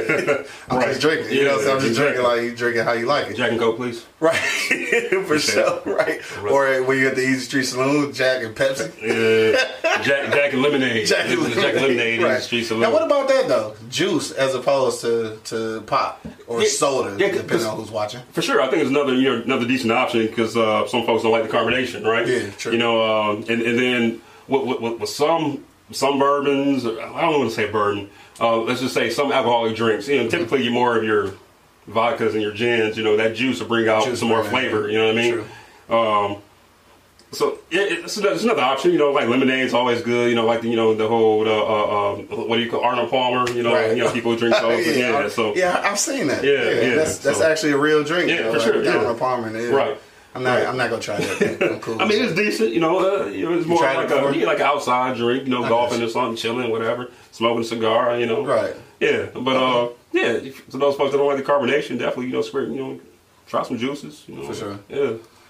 I'm 0.70 0.78
Right. 0.80 0.88
just 0.90 1.02
drinking. 1.02 1.34
You 1.38 1.44
know, 1.46 1.60
so 1.62 1.74
I'm 1.76 1.80
just 1.82 1.94
Yeah, 2.00 2.06
drinking 2.06 2.24
like 2.24 2.42
you 2.42 2.56
drink 2.56 2.78
it 2.78 2.84
how 2.84 2.94
you 2.94 3.06
like 3.06 3.28
it. 3.28 3.36
Jack 3.38 3.52
and 3.52 3.60
Coke, 3.60 3.76
please. 3.78 4.06
Right, 4.20 4.36
for 5.28 5.38
sure. 5.38 5.82
Right. 5.86 6.22
Or 6.44 6.82
when 6.84 6.98
you 6.98 7.08
at 7.10 7.16
the 7.16 7.22
Easy 7.22 7.42
Street 7.42 7.64
Saloon, 7.66 8.14
Jack 8.14 8.44
and 8.44 8.56
Pepsi. 8.56 8.92
yeah, 9.02 10.02
Jack, 10.02 10.32
Jack 10.34 10.54
and 10.54 10.62
lemonade. 10.62 11.06
Jack 11.08 11.30
and 11.30 11.54
Jack 11.54 11.74
and 11.76 11.82
lemonade 11.82 12.20
in 12.20 12.26
Right. 12.26 12.36
the 12.38 12.42
streets 12.42 12.72
of 12.72 12.80
Now, 12.80 12.92
what 12.92 13.04
about 13.04 13.28
that 13.28 13.48
though? 13.48 13.76
Juice 13.90 14.32
as 14.32 14.56
opposed 14.56 15.02
to, 15.02 15.38
to 15.46 15.82
pop 15.82 16.26
or 16.48 16.62
Yeah, 16.62 16.68
soda, 16.70 17.16
yeah, 17.20 17.32
depending 17.34 17.68
on 17.68 17.78
who's 17.78 17.92
watching. 17.92 18.22
For 18.32 18.42
sure, 18.42 18.62
I 18.62 18.68
think 18.70 18.82
it's 18.82 18.90
another 18.90 19.14
you 19.14 19.30
know 19.30 19.42
another 19.44 19.68
decent 19.68 19.92
option 19.92 20.26
because 20.26 20.56
uh, 20.58 20.88
some 20.88 21.06
folks 21.06 21.24
don't 21.24 21.32
like 21.32 21.44
the 21.44 21.50
carbonation, 21.56 22.06
right? 22.06 22.28
Yeah, 22.28 22.50
true. 22.52 22.72
You 22.72 22.78
know, 22.80 23.04
um, 23.04 23.38
and 23.50 23.62
and 23.62 23.78
then 23.78 24.22
with, 24.48 24.80
with, 24.82 25.00
with 25.02 25.10
some 25.10 25.64
some 25.92 26.20
bourbons, 26.20 26.86
I 26.86 26.90
don't 27.22 27.40
want 27.40 27.50
to 27.50 27.56
say 27.56 27.70
bourbon. 27.72 28.10
Uh, 28.40 28.58
let's 28.62 28.82
just 28.82 28.94
say 28.94 29.10
some 29.10 29.32
alcoholic 29.32 29.76
drinks. 29.76 30.08
You 30.08 30.24
know, 30.24 30.30
typically 30.30 30.64
you 30.64 30.72
more 30.72 30.98
of 30.98 31.04
your 31.04 31.32
vodkas 31.90 32.34
and 32.34 32.42
your 32.42 32.54
gins. 32.54 32.98
You 32.98 33.04
know, 33.04 33.18
that 33.18 33.36
juice 33.36 33.60
will 33.62 33.68
bring 33.68 33.88
out 33.88 34.04
Juice 34.06 34.20
some 34.20 34.28
more 34.30 34.44
flavor. 34.44 34.90
You 34.90 34.98
know 34.98 35.06
what 35.08 35.18
I 35.18 35.22
mean? 35.22 35.34
True. 35.34 35.96
Um, 35.98 36.38
so 37.32 37.60
yeah, 37.70 37.82
it's, 37.82 38.18
it's 38.18 38.44
another 38.44 38.62
option. 38.62 38.92
You 38.92 38.98
know, 38.98 39.12
like 39.12 39.28
lemonade's 39.28 39.74
always 39.74 40.02
good. 40.02 40.30
You 40.30 40.36
know, 40.36 40.46
like 40.46 40.62
the, 40.62 40.70
you 40.70 40.76
know 40.76 40.94
the 40.96 41.08
whole 41.08 41.46
uh, 41.48 41.52
uh, 41.52 42.16
what 42.46 42.58
do 42.58 42.64
you 42.64 42.70
call 42.72 42.82
Arnold 42.82 43.10
Palmer? 43.10 43.50
You 43.52 43.62
know, 43.64 43.74
Right. 43.74 43.96
you 43.96 44.04
know 44.04 44.12
people 44.12 44.32
who 44.32 44.38
drink 44.40 44.56
those. 44.62 44.88
yeah, 44.98 45.18
I- 45.18 45.30
so 45.30 45.54
yeah, 45.56 45.82
I've 45.84 46.00
seen 46.00 46.28
that. 46.28 46.44
Yeah, 46.44 46.52
yeah, 46.70 46.96
that's 46.96 47.18
that's 47.20 47.40
so- 47.40 47.46
actually 47.50 47.74
a 47.74 47.78
real 47.78 48.04
drink. 48.04 48.30
Yeah, 48.30 48.44
though, 48.44 48.52
for 48.54 48.58
like 48.60 48.68
sure, 48.68 48.84
yeah. 48.84 49.16
Palmer, 49.20 49.58
yeah. 49.58 49.68
Right. 49.70 49.98
I'm 50.36 50.44
not. 50.44 50.56
Right. 50.60 50.68
I'm 50.68 50.78
not 50.78 50.90
gonna 50.90 51.02
try 51.02 51.18
that. 51.18 51.64
I'm 51.72 51.80
cool. 51.80 52.02
I 52.02 52.08
mean, 52.08 52.24
it's 52.24 52.36
decent, 52.36 52.74
you 52.74 52.82
know. 52.82 53.00
Uh, 53.00 53.26
you 53.28 53.46
know, 53.50 53.58
it's 53.58 53.66
more 53.66 53.82
like 53.82 54.12
a 54.12 54.38
yeah, 54.38 54.46
like 54.46 54.60
an 54.60 54.66
outside 54.66 55.16
drink, 55.18 55.44
you 55.46 55.50
know, 55.50 55.64
I 55.64 55.70
golfing 55.70 56.02
or 56.04 56.10
something, 56.10 56.36
chilling, 56.36 56.70
whatever, 56.70 57.10
smoking 57.32 57.62
a 57.62 57.66
cigar, 57.66 58.18
you 58.20 58.26
know. 58.26 58.46
Right. 58.46 58.76
Yeah, 59.00 59.28
but 59.34 59.56
uh, 59.56 59.90
yeah, 60.12 60.34
if- 60.34 60.70
to 60.72 60.78
those 60.78 60.96
folks 60.96 61.12
that 61.14 61.18
don't 61.18 61.28
like 61.28 61.38
the 61.44 61.50
carbonation, 61.52 61.98
definitely, 61.98 62.28
you 62.28 62.34
know, 62.34 62.42
squirt, 62.42 62.68
you 62.70 62.76
know, 62.76 63.00
try 63.48 63.64
some 63.64 63.78
juices, 63.78 64.24
you 64.28 64.36
know. 64.36 64.44
For 64.48 64.54
sure. 64.54 64.80
Yeah. 64.90 65.00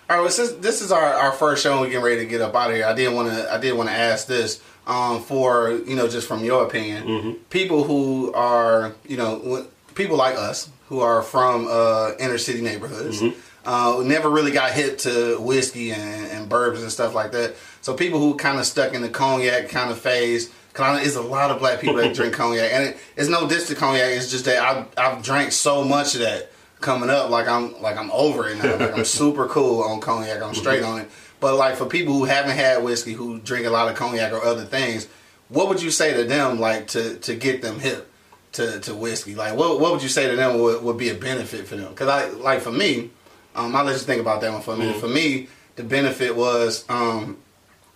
All 0.07 0.17
right, 0.17 0.21
well, 0.21 0.29
since 0.29 0.51
this 0.53 0.81
is 0.83 0.91
our, 0.91 1.03
our 1.03 1.31
first 1.31 1.63
show 1.63 1.71
and 1.71 1.81
we're 1.81 1.87
getting 1.87 2.03
ready 2.03 2.17
to 2.17 2.25
get 2.27 2.39
up 2.41 2.53
out 2.53 2.69
of 2.69 2.75
here, 2.75 2.85
I 2.85 2.93
did 2.93 3.11
want 3.11 3.29
to 3.31 3.51
I 3.51 3.57
did 3.57 3.73
want 3.75 3.89
to 3.89 3.95
ask 3.95 4.27
this 4.27 4.61
um, 4.85 5.19
for 5.23 5.71
you 5.71 5.95
know 5.95 6.07
just 6.07 6.27
from 6.27 6.43
your 6.43 6.63
opinion, 6.63 7.07
Mm-hmm. 7.07 7.31
people 7.49 7.83
who 7.85 8.31
are 8.33 8.93
you 9.07 9.17
know 9.17 9.65
people 9.95 10.15
like 10.15 10.35
us 10.35 10.69
who 10.89 10.99
are 10.99 11.23
from 11.23 11.65
uh, 11.67 12.11
inner 12.19 12.37
city 12.37 12.61
neighborhoods. 12.61 13.19
Mm-hmm. 13.21 13.39
Uh, 13.65 14.01
never 14.03 14.29
really 14.29 14.51
got 14.51 14.71
hip 14.71 14.97
to 14.99 15.39
whiskey 15.39 15.91
and, 15.91 16.27
and 16.27 16.49
bourbons 16.49 16.83
and 16.83 16.91
stuff 16.91 17.15
like 17.15 17.31
that. 17.31 17.55
So 17.81 17.95
people 17.95 18.19
who 18.19 18.35
kind 18.35 18.59
of 18.59 18.65
stuck 18.65 18.93
in 18.93 19.01
the 19.01 19.09
cognac 19.09 19.69
kind 19.69 19.91
of 19.91 19.99
phase, 19.99 20.51
of 20.77 21.01
is 21.01 21.15
a 21.15 21.21
lot 21.21 21.51
of 21.51 21.59
black 21.59 21.79
people 21.79 21.95
that 21.95 22.13
drink 22.13 22.33
cognac, 22.35 22.71
and 22.71 22.83
it, 22.83 22.97
it's 23.15 23.29
no 23.29 23.47
diss 23.47 23.67
to 23.67 23.75
cognac. 23.75 24.11
It's 24.11 24.29
just 24.29 24.45
that 24.45 24.59
I've, 24.59 24.87
I've 24.97 25.23
drank 25.23 25.51
so 25.51 25.83
much 25.83 26.15
of 26.15 26.21
that 26.21 26.51
coming 26.81 27.09
up, 27.09 27.29
like 27.29 27.47
I'm 27.47 27.81
like 27.81 27.97
I'm 27.97 28.11
over 28.11 28.47
it 28.47 28.57
now. 28.57 28.77
Like 28.77 28.97
I'm 28.97 29.05
super 29.05 29.47
cool 29.49 29.83
on 29.83 29.99
cognac. 29.99 30.41
I'm 30.41 30.53
straight 30.53 30.83
on 30.83 31.01
it. 31.01 31.09
But 31.39 31.55
like 31.55 31.75
for 31.75 31.85
people 31.85 32.13
who 32.13 32.25
haven't 32.25 32.55
had 32.55 32.83
whiskey, 32.83 33.13
who 33.13 33.39
drink 33.39 33.65
a 33.65 33.69
lot 33.69 33.89
of 33.89 33.95
cognac 33.95 34.31
or 34.31 34.43
other 34.43 34.65
things, 34.65 35.07
what 35.49 35.67
would 35.67 35.81
you 35.81 35.91
say 35.91 36.13
to 36.15 36.23
them 36.23 36.59
like 36.59 36.87
to 36.87 37.17
to 37.17 37.35
get 37.35 37.61
them 37.61 37.79
hip 37.79 38.09
to, 38.53 38.79
to 38.81 38.95
whiskey? 38.95 39.35
Like 39.35 39.57
what 39.57 39.79
what 39.79 39.91
would 39.91 40.03
you 40.03 40.09
say 40.09 40.29
to 40.29 40.35
them 40.35 40.59
would, 40.61 40.83
would 40.83 40.97
be 40.97 41.09
a 41.09 41.15
benefit 41.15 41.67
for 41.67 41.75
them? 41.75 41.89
Because 41.89 42.07
I 42.07 42.29
like 42.29 42.61
for 42.61 42.71
me, 42.71 43.11
um, 43.55 43.75
I'll 43.75 43.83
let 43.85 43.93
you 43.93 43.99
think 43.99 44.21
about 44.21 44.41
that 44.41 44.51
one 44.51 44.61
for 44.61 44.73
a 44.73 44.77
minute. 44.77 44.97
For 44.97 45.07
me, 45.07 45.47
the 45.75 45.83
benefit 45.83 46.35
was 46.35 46.85
um, 46.89 47.37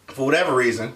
for 0.07 0.25
whatever 0.25 0.55
reason, 0.55 0.95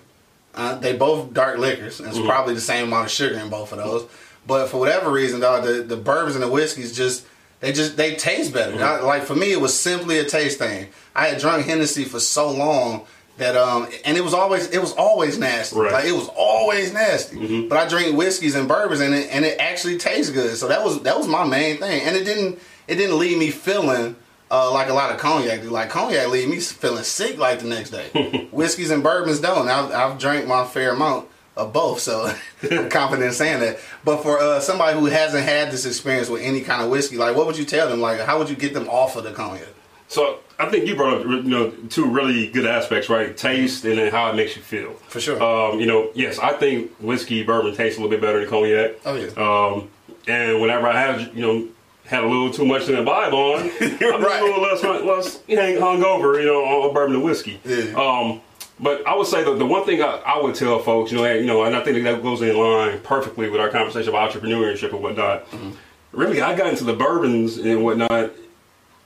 uh, 0.56 0.76
they 0.76 0.94
both 0.96 1.34
dark 1.34 1.58
liquors, 1.58 2.00
and 2.00 2.10
it's 2.10 2.20
probably 2.20 2.54
the 2.54 2.62
same 2.62 2.88
amount 2.88 3.06
of 3.06 3.12
sugar 3.12 3.36
in 3.40 3.50
both 3.50 3.72
of 3.72 3.78
those. 3.80 4.06
But 4.46 4.68
for 4.68 4.78
whatever 4.80 5.10
reason, 5.12 5.40
dog, 5.40 5.64
the 5.64 5.84
the 5.84 5.98
bourbons 5.98 6.36
and 6.36 6.44
the 6.44 6.50
whiskeys 6.50 6.96
just 6.96 7.26
they 7.62 7.72
just 7.72 7.96
they 7.98 8.16
taste 8.16 8.54
better. 8.54 8.82
I- 8.84 9.00
like 9.02 9.24
for 9.24 9.36
me, 9.36 9.52
it 9.52 9.62
was 9.62 9.74
simply 9.78 10.20
a 10.20 10.26
taste 10.26 10.60
thing. 10.60 10.88
I 11.16 11.28
had 11.28 11.40
drunk 11.40 11.66
Hennessy 11.66 12.04
for 12.04 12.20
so 12.20 12.52
long 12.52 13.06
that 13.38 13.56
um, 13.56 13.88
and 14.06 14.16
it 14.18 14.22
was 14.24 14.34
always 14.34 14.68
it 14.70 14.80
was 14.80 14.92
always 14.94 15.38
nasty. 15.40 15.80
Right. 15.80 15.92
Like 15.94 16.06
it 16.06 16.12
was 16.12 16.30
always 16.36 16.92
nasty. 16.94 17.68
But 17.68 17.78
I 17.78 17.88
drink 17.88 18.18
whiskeys 18.18 18.54
and 18.56 18.68
bourbons, 18.68 19.00
and 19.00 19.14
it 19.16 19.30
and 19.32 19.46
it 19.46 19.60
actually 19.60 19.98
tastes 19.98 20.30
good. 20.32 20.56
So 20.58 20.68
that 20.68 20.84
was 20.84 21.02
that 21.04 21.18
was 21.18 21.28
my 21.28 21.46
main 21.46 21.78
thing, 21.78 22.02
and 22.04 22.16
it 22.16 22.26
didn't 22.26 22.60
it 22.88 22.96
didn't 22.96 23.18
leave 23.18 23.38
me 23.38 23.50
feeling. 23.50 24.18
Uh, 24.54 24.72
like 24.72 24.88
a 24.88 24.94
lot 24.94 25.10
of 25.10 25.18
cognac, 25.18 25.64
do. 25.64 25.70
like 25.72 25.90
cognac, 25.90 26.28
leave 26.28 26.48
me 26.48 26.60
feeling 26.60 27.04
sick 27.04 27.40
like 27.40 27.58
the 27.58 27.66
next 27.66 27.90
day. 27.90 28.48
Whiskeys 28.52 28.92
and 28.92 29.02
bourbons 29.02 29.40
don't. 29.40 29.68
I've, 29.68 29.92
I've 29.92 30.20
drank 30.20 30.48
my 30.48 30.64
fair 30.64 30.94
amount 30.94 31.28
of 31.58 31.74
both, 31.74 32.02
so 32.02 32.32
I'm 32.72 32.88
confident 32.88 33.30
in 33.30 33.34
saying 33.34 33.62
that. 33.62 33.80
But 34.04 34.22
for 34.22 34.38
uh, 34.38 34.60
somebody 34.60 35.00
who 35.00 35.08
hasn't 35.08 35.44
had 35.44 35.72
this 35.72 35.88
experience 35.88 36.30
with 36.30 36.44
any 36.44 36.62
kind 36.62 36.84
of 36.84 36.92
whiskey, 36.92 37.18
like 37.18 37.36
what 37.36 37.48
would 37.48 37.58
you 37.58 37.66
tell 37.66 37.90
them? 37.90 38.00
Like 38.00 38.20
how 38.20 38.38
would 38.38 38.48
you 38.48 38.56
get 38.56 38.76
them 38.76 38.88
off 38.90 39.16
of 39.16 39.24
the 39.24 39.32
cognac? 39.32 39.68
So 40.08 40.38
I 40.60 40.70
think 40.70 40.86
you 40.86 40.96
brought 40.96 41.22
up 41.22 41.26
you 41.26 41.42
know 41.42 41.72
two 41.90 42.06
really 42.06 42.48
good 42.48 42.68
aspects, 42.68 43.10
right? 43.10 43.36
Taste 43.36 43.86
and 43.86 43.98
then 43.98 44.12
how 44.12 44.30
it 44.30 44.36
makes 44.36 44.56
you 44.56 44.62
feel. 44.62 44.94
For 45.08 45.20
sure. 45.20 45.42
Um, 45.42 45.80
you 45.80 45.88
know, 45.88 46.12
yes, 46.14 46.38
I 46.38 46.54
think 46.54 46.92
whiskey 47.00 47.42
bourbon 47.42 47.76
tastes 47.76 47.98
a 47.98 48.02
little 48.04 48.16
bit 48.16 48.22
better 48.22 48.42
than 48.42 48.50
cognac. 48.50 49.00
Oh, 49.04 49.16
yeah. 49.16 49.32
Um, 49.36 49.90
and 50.28 50.62
whenever 50.62 50.86
I 50.86 51.00
have 51.00 51.36
you 51.36 51.42
know 51.42 51.68
had 52.14 52.24
a 52.24 52.28
little 52.28 52.52
too 52.52 52.66
much 52.66 52.86
to 52.86 52.98
imbibe 52.98 53.34
on, 53.34 53.62
I'm 53.82 54.24
Right. 54.24 54.42
a 54.42 54.44
little 54.46 54.62
less 54.62 54.84
less 54.84 55.40
hang 55.48 55.78
hungover, 55.78 56.40
you 56.40 56.46
know, 56.46 56.64
on 56.64 56.94
bourbon 56.94 57.16
and 57.16 57.24
whiskey. 57.24 57.60
Yeah. 57.66 57.94
Um, 57.96 58.42
but 58.80 59.06
I 59.08 59.16
would 59.16 59.28
say 59.28 59.44
the, 59.44 59.56
the 59.56 59.66
one 59.66 59.86
thing 59.86 60.02
I, 60.02 60.22
I 60.26 60.42
would 60.42 60.54
tell 60.56 60.78
folks, 60.80 61.12
you 61.12 61.18
know, 61.18 61.24
and, 61.24 61.40
you 61.42 61.48
know, 61.48 61.64
and 61.64 61.76
I 61.76 61.84
think 61.84 62.04
that 62.04 62.22
goes 62.22 62.42
in 62.42 62.56
line 62.58 63.00
perfectly 63.02 63.50
with 63.50 63.60
our 63.60 63.70
conversation 63.70 64.10
about 64.10 64.32
entrepreneurship 64.32 64.92
and 64.94 65.02
whatnot. 65.02 65.50
Mm-hmm. 65.52 65.72
Really, 66.12 66.42
I 66.42 66.56
got 66.56 66.68
into 66.68 66.84
the 66.84 66.94
bourbons 66.94 67.58
and 67.58 67.84
whatnot 67.84 68.32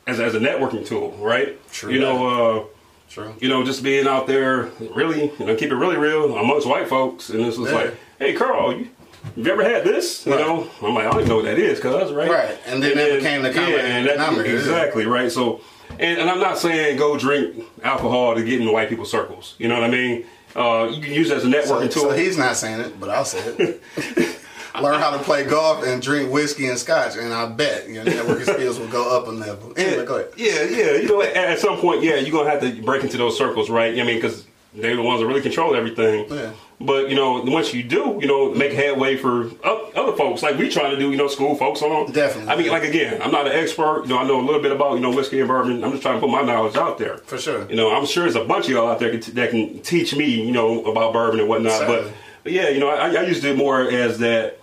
as, 0.05 0.19
as 0.19 0.35
a 0.35 0.39
networking 0.39 0.85
tool, 0.85 1.11
right? 1.19 1.57
True 1.71 1.93
You 1.93 1.99
know, 1.99 2.27
uh, 2.61 2.65
True. 3.09 3.33
you 3.39 3.47
know, 3.47 3.63
just 3.63 3.83
being 3.83 4.05
out 4.07 4.27
there, 4.27 4.63
really, 4.93 5.31
you 5.39 5.45
know, 5.45 5.55
keep 5.55 5.71
it 5.71 5.75
really 5.75 5.95
real 5.97 6.37
amongst 6.37 6.67
white 6.67 6.89
folks, 6.89 7.29
and 7.29 7.39
this 7.45 7.57
was 7.57 7.69
Yeah. 7.71 7.75
like, 7.77 7.95
hey, 8.19 8.33
Carl, 8.33 8.73
you, 8.77 8.89
you 9.35 9.51
ever 9.51 9.63
had 9.63 9.83
this? 9.83 10.25
You 10.25 10.33
Right. 10.33 10.41
know, 10.45 10.69
I'm 10.81 10.93
like, 10.95 11.05
I 11.05 11.09
don't 11.11 11.19
even 11.19 11.29
know 11.29 11.35
what 11.37 11.45
that 11.45 11.57
is, 11.59 11.79
cuz, 11.79 12.11
right? 12.13 12.29
Right. 12.29 12.57
And 12.65 12.81
then 12.81 12.95
that 12.97 13.15
became 13.17 13.41
the 13.43 13.51
common 13.53 13.71
yeah, 13.71 13.79
and 13.79 14.07
that-. 14.07 14.45
Exactly, 14.45 15.05
right? 15.05 15.31
So, 15.31 15.61
and, 15.99 16.19
and 16.19 16.29
I'm 16.29 16.39
not 16.39 16.57
saying 16.57 16.97
go 16.97 17.17
drink 17.17 17.63
alcohol 17.83 18.35
to 18.35 18.43
get 18.43 18.61
in 18.61 18.71
white 18.71 18.89
people's 18.89 19.11
circles. 19.11 19.55
You 19.57 19.67
know 19.67 19.75
what 19.75 19.83
I 19.83 19.89
mean? 19.89 20.25
Uh, 20.55 20.89
you 20.91 21.01
can 21.01 21.13
use 21.13 21.29
it 21.29 21.37
as 21.37 21.45
a 21.45 21.51
So, 21.51 21.57
networking 21.75 21.91
tool. 21.91 22.03
so 22.03 22.11
he's 22.11 22.37
not 22.37 22.55
saying 22.55 22.79
it, 22.79 22.99
but 22.99 23.09
I'll 23.09 23.25
say 23.25 23.39
it. 23.39 23.81
Learn 24.81 24.99
how 24.99 25.09
to 25.09 25.17
play 25.23 25.43
golf 25.43 25.83
and 25.85 25.99
drink 26.01 26.31
whiskey 26.31 26.67
and 26.67 26.77
scotch, 26.77 27.15
and 27.17 27.33
I 27.33 27.47
bet 27.47 27.89
your 27.89 28.05
networking 28.05 28.43
skills 28.53 28.77
will 28.79 28.87
go 28.87 29.15
up 29.17 29.27
a 29.27 29.31
level. 29.31 29.73
Anyway, 29.75 30.05
go 30.05 30.17
ahead. 30.17 30.31
Yeah, 30.37 30.63
yeah. 30.65 30.91
You 30.97 31.07
know, 31.07 31.21
at, 31.23 31.35
at 31.35 31.59
some 31.59 31.77
point, 31.79 32.03
yeah, 32.03 32.15
you're 32.17 32.31
gonna 32.31 32.49
have 32.51 32.61
to 32.61 32.81
break 32.83 33.03
into 33.03 33.17
those 33.17 33.35
circles, 33.35 33.71
right? 33.71 33.93
I 33.99 34.03
mean, 34.03 34.17
because 34.17 34.45
they're 34.75 34.95
the 34.95 35.01
ones 35.01 35.19
that 35.21 35.25
really 35.27 35.41
control 35.41 35.75
everything. 35.75 36.27
Yeah. 36.31 36.51
But 36.79 37.09
you 37.09 37.15
know, 37.15 37.41
once 37.41 37.73
you 37.73 37.81
do, 37.81 38.19
you 38.21 38.27
know, 38.27 38.53
make 38.53 38.71
headway 38.71 39.17
for 39.17 39.49
other 39.63 40.15
folks, 40.15 40.43
like 40.43 40.59
we 40.59 40.69
trying 40.69 40.91
to 40.91 40.97
do, 40.99 41.09
you 41.09 41.17
know, 41.17 41.27
school 41.27 41.55
folks 41.55 41.81
on. 41.81 42.11
Definitely. 42.11 42.51
I 42.51 42.55
mean, 42.55 42.69
like 42.69 42.83
again, 42.83 43.19
I'm 43.19 43.31
not 43.31 43.47
an 43.47 43.53
expert. 43.53 44.03
You 44.03 44.09
know, 44.09 44.19
I 44.19 44.27
know 44.27 44.39
a 44.39 44.45
little 44.45 44.61
bit 44.61 44.71
about 44.71 44.93
you 44.93 44.99
know 44.99 45.09
whiskey 45.09 45.39
and 45.39 45.47
bourbon. 45.47 45.83
I'm 45.83 45.89
just 45.91 46.03
trying 46.03 46.15
to 46.15 46.19
put 46.19 46.29
my 46.29 46.43
knowledge 46.43 46.75
out 46.75 46.99
there. 46.99 47.17
For 47.17 47.39
sure. 47.39 47.67
You 47.67 47.75
know, 47.75 47.95
I'm 47.95 48.05
sure 48.05 48.23
there's 48.25 48.35
a 48.35 48.43
bunch 48.45 48.65
of 48.65 48.71
y'all 48.71 48.89
out 48.89 48.99
there 48.99 49.17
that 49.17 49.49
can 49.49 49.79
teach 49.79 50.15
me, 50.15 50.25
you 50.45 50.51
know, 50.51 50.85
about 50.85 51.13
bourbon 51.13 51.39
and 51.39 51.49
whatnot. 51.49 51.87
But, 51.87 52.11
but 52.43 52.51
yeah, 52.51 52.69
you 52.69 52.79
know, 52.79 52.89
I, 52.89 53.09
I 53.09 53.21
used 53.23 53.43
it 53.43 53.57
more 53.57 53.81
as 53.81 54.19
that. 54.19 54.59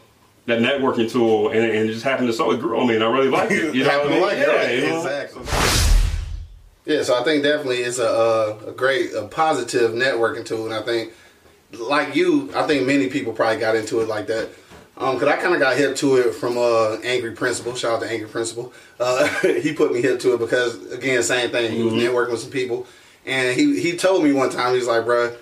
That 0.47 0.59
networking 0.59 1.11
tool, 1.11 1.49
and, 1.49 1.61
and 1.61 1.89
it 1.89 1.93
just 1.95 2.05
happened 2.05 2.27
to 2.29 2.35
so 2.35 2.51
it 2.51 2.61
grew 2.61 2.79
on 2.79 2.87
me, 2.87 2.97
and 2.97 3.03
I 3.03 3.11
really 3.11 3.29
liked 3.31 3.51
it. 3.51 3.75
You 3.75 3.83
know, 3.83 3.89
Happen 3.89 4.21
what 4.21 4.35
I 4.35 4.35
to 4.35 4.41
mean? 4.41 4.47
like 4.47 4.47
it, 4.47 4.67
right? 4.67 4.79
you 4.79 4.87
know? 4.91 4.97
Exactly. 4.99 5.43
Yeah, 6.85 7.03
so 7.03 7.19
I 7.19 7.25
think 7.25 7.43
definitely 7.43 7.79
it's 7.79 7.99
a, 7.99 8.59
a 8.67 8.73
great, 8.73 9.15
a 9.15 9.27
positive 9.27 9.93
networking 9.93 10.45
tool, 10.45 10.67
and 10.67 10.75
I 10.75 10.83
think, 10.83 11.15
like 11.81 12.14
you, 12.14 12.51
I 12.55 12.66
think 12.66 12.87
many 12.87 13.09
people 13.09 13.33
probably 13.33 13.59
got 13.59 13.77
into 13.77 14.01
it 14.01 14.09
like 14.09 14.27
that. 14.29 14.51
Um, 14.97 15.18
cause 15.18 15.27
I 15.27 15.37
kind 15.37 15.53
of 15.53 15.61
got 15.61 15.77
hip 15.77 15.97
to 15.97 16.16
it 16.16 16.35
from 16.35 16.57
uh, 16.57 16.99
Angry 17.03 17.33
Principal. 17.33 17.75
Shout 17.75 17.95
out 17.95 18.03
to 18.03 18.11
Angry 18.11 18.29
Principal. 18.29 18.72
Uh, 19.01 19.27
he 19.43 19.72
put 19.72 19.93
me 19.93 20.01
hip 20.01 20.20
to 20.20 20.35
it 20.35 20.39
because 20.39 20.93
again, 20.93 21.22
same 21.22 21.51
thing. 21.51 21.72
He 21.72 21.83
was 21.83 21.95
networking 21.95 22.31
with 22.31 22.41
some 22.41 22.51
people, 22.51 22.87
and 23.27 23.59
he 23.59 23.81
he 23.81 23.97
told 23.97 24.22
me 24.22 24.33
one 24.33 24.51
time 24.51 24.75
he's 24.75 24.87
like, 24.87 25.05
"Bruh, 25.05 25.37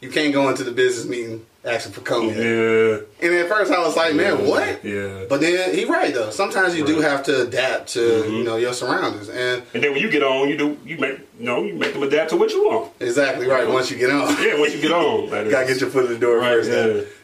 you 0.00 0.10
can't 0.10 0.32
go 0.32 0.48
into 0.48 0.64
the 0.64 0.72
business 0.72 1.06
meeting 1.06 1.44
asking 1.66 1.92
for 1.92 2.00
cognac." 2.00 2.36
Yeah. 2.36 2.98
And 3.26 3.34
at 3.34 3.48
first 3.48 3.72
I 3.72 3.78
was 3.84 3.96
like, 3.96 4.14
"Man, 4.14 4.46
what?" 4.46 4.84
Yeah. 4.84 5.24
But 5.28 5.40
then 5.40 5.74
he 5.74 5.84
right 5.84 6.14
though. 6.14 6.30
Sometimes 6.30 6.76
you 6.76 6.86
do 6.86 7.00
have 7.00 7.22
to 7.24 7.42
adapt 7.42 7.88
to 7.94 8.00
you 8.00 8.22
mm-hmm. 8.22 8.44
know 8.44 8.56
your 8.56 8.72
surroundings, 8.72 9.28
and 9.28 9.62
And 9.74 9.82
then 9.82 9.92
when 9.92 10.00
you 10.00 10.10
get 10.10 10.22
on, 10.22 10.48
you 10.48 10.56
do 10.56 10.78
you 10.84 10.96
make 10.98 11.18
you 11.38 11.46
know 11.46 11.62
you 11.64 11.74
make 11.74 11.92
them 11.92 12.02
adapt 12.02 12.30
to 12.30 12.36
what 12.36 12.50
you 12.50 12.64
want. 12.66 12.92
exactly 13.00 13.46
right. 13.46 13.68
Once 13.68 13.90
you 13.90 13.98
get 13.98 14.10
on, 14.10 14.28
Yeah, 14.42 14.58
once 14.58 14.74
you 14.74 14.80
get 14.80 14.92
on, 14.92 15.28
gotta 15.50 15.66
get 15.66 15.80
your 15.80 15.90
foot 15.90 16.06
in 16.06 16.12
the 16.12 16.18
door 16.18 16.38
Right, 16.38 16.64
first. 16.64 16.70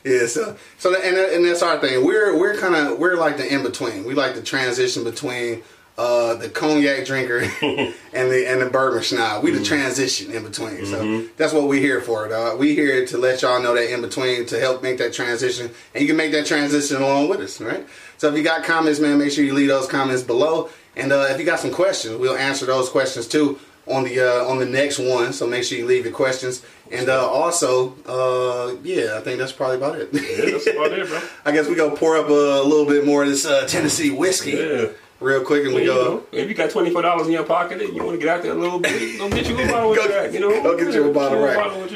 Yeah. 0.04 0.12
yeah. 0.12 0.26
So 0.26 0.56
so 0.78 0.94
and 0.94 1.16
and 1.16 1.44
that's 1.44 1.62
our 1.62 1.78
thing. 1.78 2.04
We're 2.04 2.38
we're 2.38 2.56
kind 2.56 2.74
of 2.74 2.98
we're 2.98 3.16
like 3.16 3.36
the 3.36 3.52
in 3.52 3.62
between. 3.62 4.04
We 4.04 4.14
like 4.14 4.34
the 4.34 4.42
transition 4.42 5.04
between. 5.04 5.62
Uh, 5.98 6.34
the 6.36 6.48
cognac 6.48 7.04
drinker 7.04 7.40
and 7.62 8.30
the 8.30 8.46
and 8.48 8.62
the 8.62 8.70
bourbon 8.70 9.00
schnob. 9.00 9.42
We 9.42 9.50
the 9.50 9.62
transition 9.62 10.32
in 10.32 10.42
between. 10.42 10.86
So 10.86 11.26
that's 11.36 11.52
what 11.52 11.68
we're 11.68 11.82
here 11.82 12.00
for, 12.00 12.28
dog. 12.28 12.58
We 12.58 12.74
here 12.74 13.04
to 13.06 13.18
let 13.18 13.42
y'all 13.42 13.62
know 13.62 13.74
that 13.74 13.92
in 13.92 14.00
between 14.00 14.46
to 14.46 14.58
help 14.58 14.82
make 14.82 14.96
that 14.98 15.12
transition, 15.12 15.70
and 15.94 16.00
you 16.00 16.08
can 16.08 16.16
make 16.16 16.32
that 16.32 16.46
transition 16.46 16.96
along 16.96 17.28
with 17.28 17.40
us, 17.40 17.60
right? 17.60 17.86
So 18.16 18.28
if 18.30 18.36
you 18.36 18.42
got 18.42 18.64
comments, 18.64 19.00
man, 19.00 19.18
make 19.18 19.32
sure 19.32 19.44
you 19.44 19.52
leave 19.52 19.68
those 19.68 19.86
comments 19.86 20.22
below. 20.22 20.70
And 20.96 21.12
uh, 21.12 21.26
if 21.30 21.38
you 21.38 21.44
got 21.44 21.60
some 21.60 21.72
questions, 21.72 22.16
we'll 22.18 22.36
answer 22.36 22.66
those 22.66 22.88
questions 22.88 23.28
too 23.28 23.58
on 23.86 24.04
the 24.04 24.20
uh, 24.20 24.44
on 24.46 24.58
the 24.58 24.66
next 24.66 24.98
one. 24.98 25.32
So 25.32 25.46
make 25.46 25.64
sure 25.64 25.78
you 25.78 25.86
leave 25.86 26.04
your 26.04 26.14
questions. 26.14 26.64
And 26.90 27.08
uh, 27.08 27.26
also, 27.26 27.94
uh, 28.06 28.76
yeah, 28.82 29.16
I 29.16 29.20
think 29.20 29.38
that's 29.38 29.52
probably 29.52 29.76
about 29.76 29.98
it. 29.98 30.10
Yeah, 30.12 30.50
that's 30.52 30.66
about 30.66 30.92
it, 30.92 31.08
bro. 31.08 31.20
I 31.44 31.52
guess 31.52 31.66
we 31.66 31.74
go 31.74 31.94
pour 31.96 32.16
up 32.16 32.28
a, 32.28 32.32
little 32.32 32.86
bit 32.86 33.06
more 33.06 33.22
of 33.22 33.28
this 33.28 33.46
uh, 33.46 33.66
Tennessee 33.66 34.10
whiskey 34.10 34.52
Yeah. 34.52 34.88
Real 35.22 35.44
quick, 35.44 35.64
and 35.64 35.74
we 35.74 35.84
go. 35.84 35.94
know, 35.94 36.26
if 36.32 36.48
you 36.48 36.54
got 36.54 36.70
twenty 36.70 36.90
four 36.90 37.02
dollars 37.02 37.26
in 37.26 37.32
your 37.32 37.44
pocket 37.44 37.80
and 37.80 37.94
you 37.94 38.02
want 38.04 38.18
to 38.18 38.24
get 38.24 38.36
out 38.36 38.42
there 38.42 38.52
a 38.52 38.54
little 38.54 38.78
bit, 38.78 39.18
go 39.18 39.28
get 39.30 39.48
you 39.48 39.58
a 39.58 39.66
bottle 39.66 39.94
Go- 39.94 40.08
Jack. 40.08 40.32
You 40.32 40.40
know, 40.40 40.62
go 40.62 40.76
get 40.76 40.92
you 40.94 41.08
a 41.08 41.12
bottle, 41.12 41.40
right. 41.40 41.56
bottle. 41.56 41.86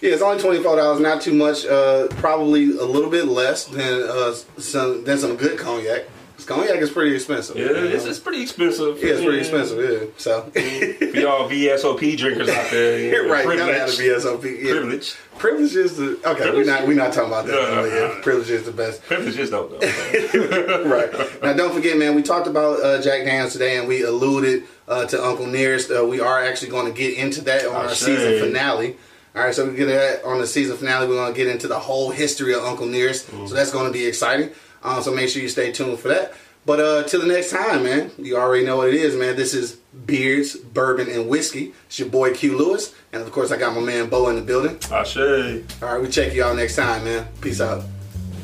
Yeah, 0.00 0.12
it's 0.12 0.22
only 0.22 0.40
twenty 0.42 0.62
four 0.62 0.76
dollars, 0.76 1.00
not 1.00 1.20
too 1.22 1.34
much. 1.34 1.66
Uh, 1.66 2.06
probably 2.16 2.76
a 2.78 2.84
little 2.84 3.10
bit 3.10 3.26
less 3.26 3.64
than 3.64 4.02
uh, 4.02 4.32
some 4.58 5.04
than 5.04 5.18
some 5.18 5.36
good 5.36 5.58
cognac. 5.58 6.04
Cognac 6.44 6.76
is 6.80 6.90
pretty 6.90 7.14
expensive. 7.14 7.56
Yeah, 7.56 7.68
it's, 7.70 8.04
it's 8.04 8.18
pretty 8.18 8.42
expensive. 8.42 8.98
Yeah, 8.98 9.10
it's 9.12 9.22
pretty 9.22 9.38
expensive. 9.38 9.78
Yeah, 9.78 10.06
so 10.18 10.42
For 10.42 11.18
y'all 11.18 11.48
VSOP 11.48 12.16
drinkers 12.18 12.48
out 12.48 12.70
there, 12.70 12.98
you 12.98 13.10
know, 13.10 13.16
you're 13.16 13.30
right. 13.30 13.44
Gotta 13.44 13.72
have 13.72 13.88
privilege. 13.88 13.96
to 13.96 14.14
be 14.14 14.20
SOP. 14.20 14.44
Yeah. 14.44 14.72
Privilege. 14.72 15.16
Privilege 15.38 15.74
is 15.76 15.96
the 15.96 16.20
okay. 16.24 16.50
We're 16.50 16.64
not 16.64 16.86
we're 16.86 16.94
not 16.94 17.12
talking 17.12 17.30
about 17.30 17.46
that. 17.46 17.52
No, 17.52 17.74
no, 17.74 17.84
yeah, 17.84 18.14
no. 18.14 18.20
privilege 18.22 18.50
is 18.50 18.64
the 18.64 18.72
best. 18.72 19.02
Privilege 19.02 19.38
is 19.38 19.50
dope 19.50 19.70
though. 19.70 20.84
right. 20.86 21.42
Now, 21.42 21.52
don't 21.52 21.74
forget, 21.74 21.96
man, 21.98 22.14
we 22.14 22.22
talked 22.22 22.46
about 22.46 22.82
uh, 22.82 23.00
Jack 23.02 23.24
Daniels 23.24 23.52
today, 23.52 23.78
and 23.78 23.86
we 23.88 24.02
alluded 24.02 24.64
uh, 24.88 25.06
to 25.06 25.22
Uncle 25.22 25.46
Nearest. 25.46 25.90
Uh, 25.90 26.04
we 26.04 26.20
are 26.20 26.42
actually 26.42 26.70
going 26.70 26.86
to 26.86 26.98
get 26.98 27.18
into 27.18 27.42
that 27.42 27.66
on 27.66 27.74
our 27.74 27.84
Ashe. 27.86 27.98
season 27.98 28.40
finale. 28.40 28.96
All 29.34 29.42
right, 29.42 29.54
so 29.54 29.68
we 29.68 29.76
get 29.76 29.86
that 29.86 30.24
on 30.24 30.40
the 30.40 30.46
season 30.46 30.78
finale. 30.78 31.06
We're 31.06 31.16
going 31.16 31.34
to 31.34 31.36
get 31.36 31.48
into 31.48 31.68
the 31.68 31.78
whole 31.78 32.10
history 32.10 32.54
of 32.54 32.64
Uncle 32.64 32.86
Nearest. 32.86 33.26
So 33.26 33.48
that's 33.48 33.70
going 33.70 33.86
to 33.86 33.92
be 33.92 34.06
exciting. 34.06 34.50
Um, 34.86 35.02
so 35.02 35.12
make 35.12 35.28
sure 35.28 35.42
you 35.42 35.48
stay 35.48 35.72
tuned 35.72 35.98
for 35.98 36.08
that. 36.08 36.32
But 36.64 36.80
uh, 36.80 37.02
till 37.04 37.20
the 37.20 37.26
next 37.26 37.50
time, 37.50 37.82
man, 37.82 38.12
you 38.18 38.36
already 38.36 38.64
know 38.64 38.76
what 38.76 38.88
it 38.88 38.94
is, 38.94 39.16
man. 39.16 39.36
This 39.36 39.52
is 39.52 39.72
Beards, 40.06 40.56
Bourbon, 40.56 41.08
and 41.08 41.28
Whiskey. 41.28 41.74
It's 41.86 41.98
your 41.98 42.08
boy 42.08 42.34
Q 42.34 42.56
Lewis. 42.56 42.94
And 43.12 43.22
of 43.22 43.30
course, 43.32 43.50
I 43.50 43.56
got 43.56 43.74
my 43.74 43.80
man 43.80 44.08
Bo 44.08 44.28
in 44.28 44.36
the 44.36 44.42
building. 44.42 44.78
Ashe. 44.90 45.16
All 45.18 45.92
right, 45.92 46.00
we 46.00 46.08
check 46.08 46.32
you 46.34 46.44
out 46.44 46.56
next 46.56 46.76
time, 46.76 47.04
man. 47.04 47.26
Peace 47.40 47.60
out. 47.60 47.84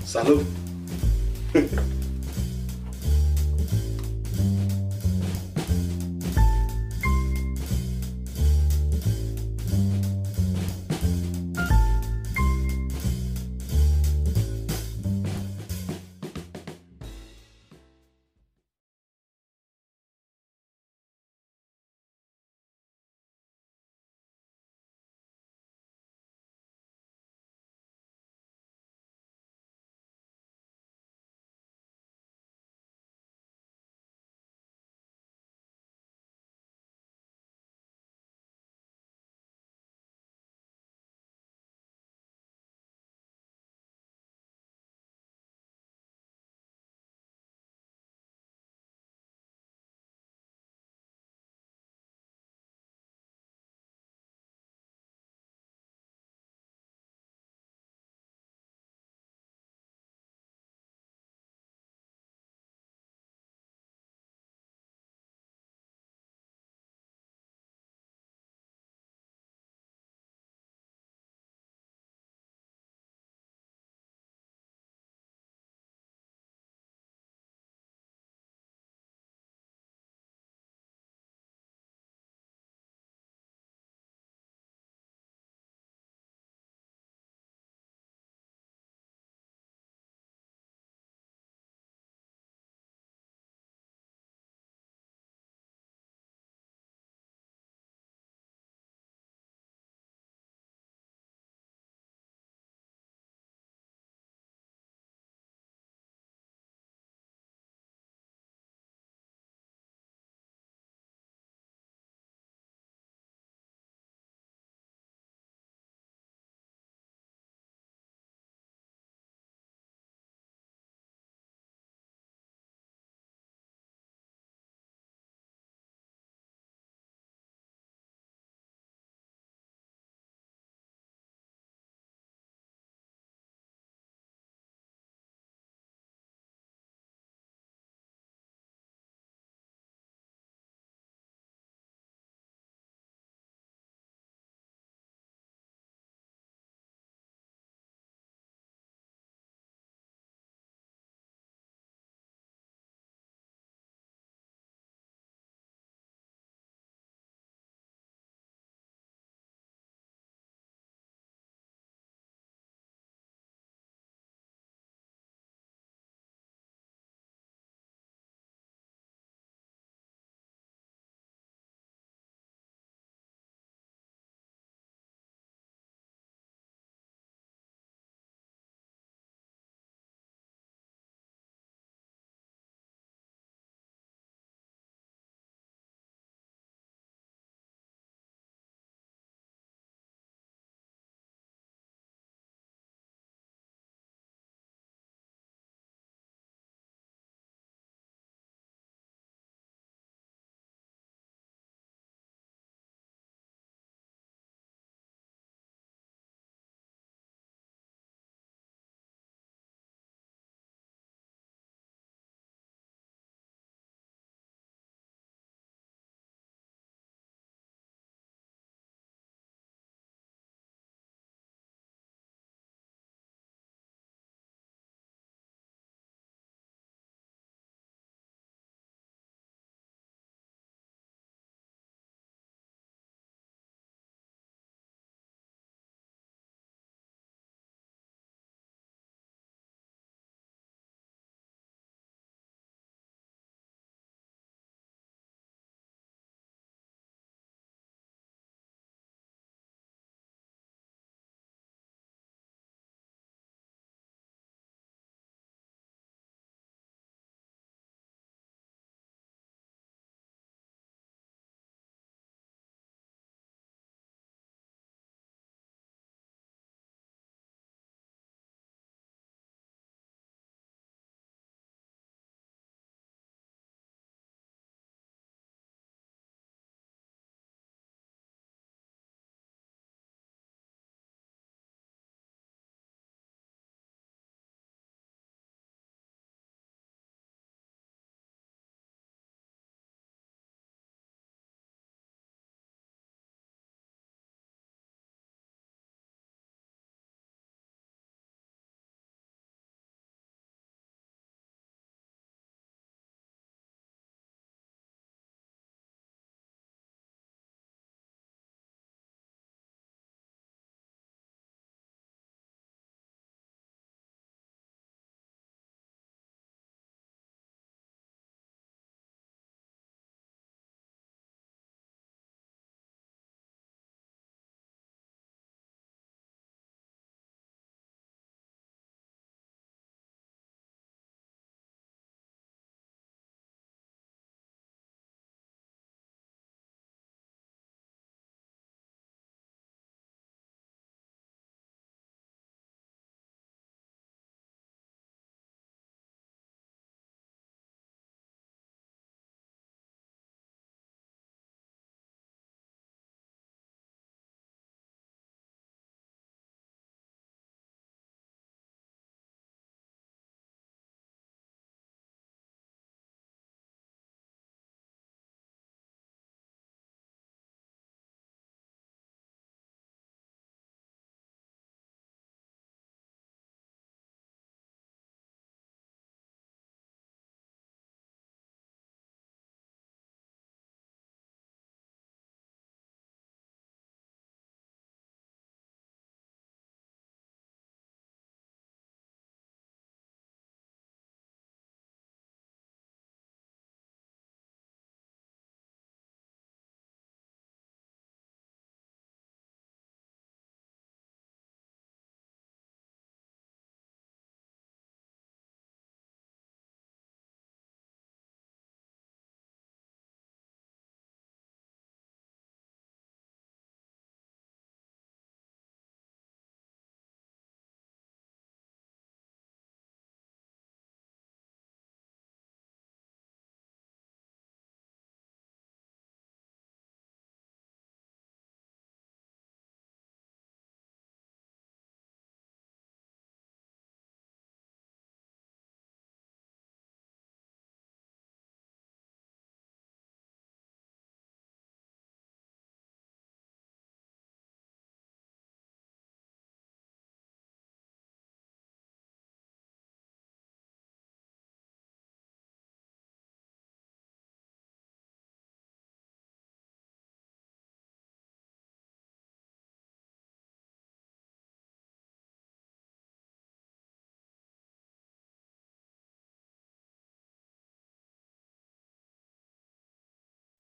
Salute. 0.05 0.47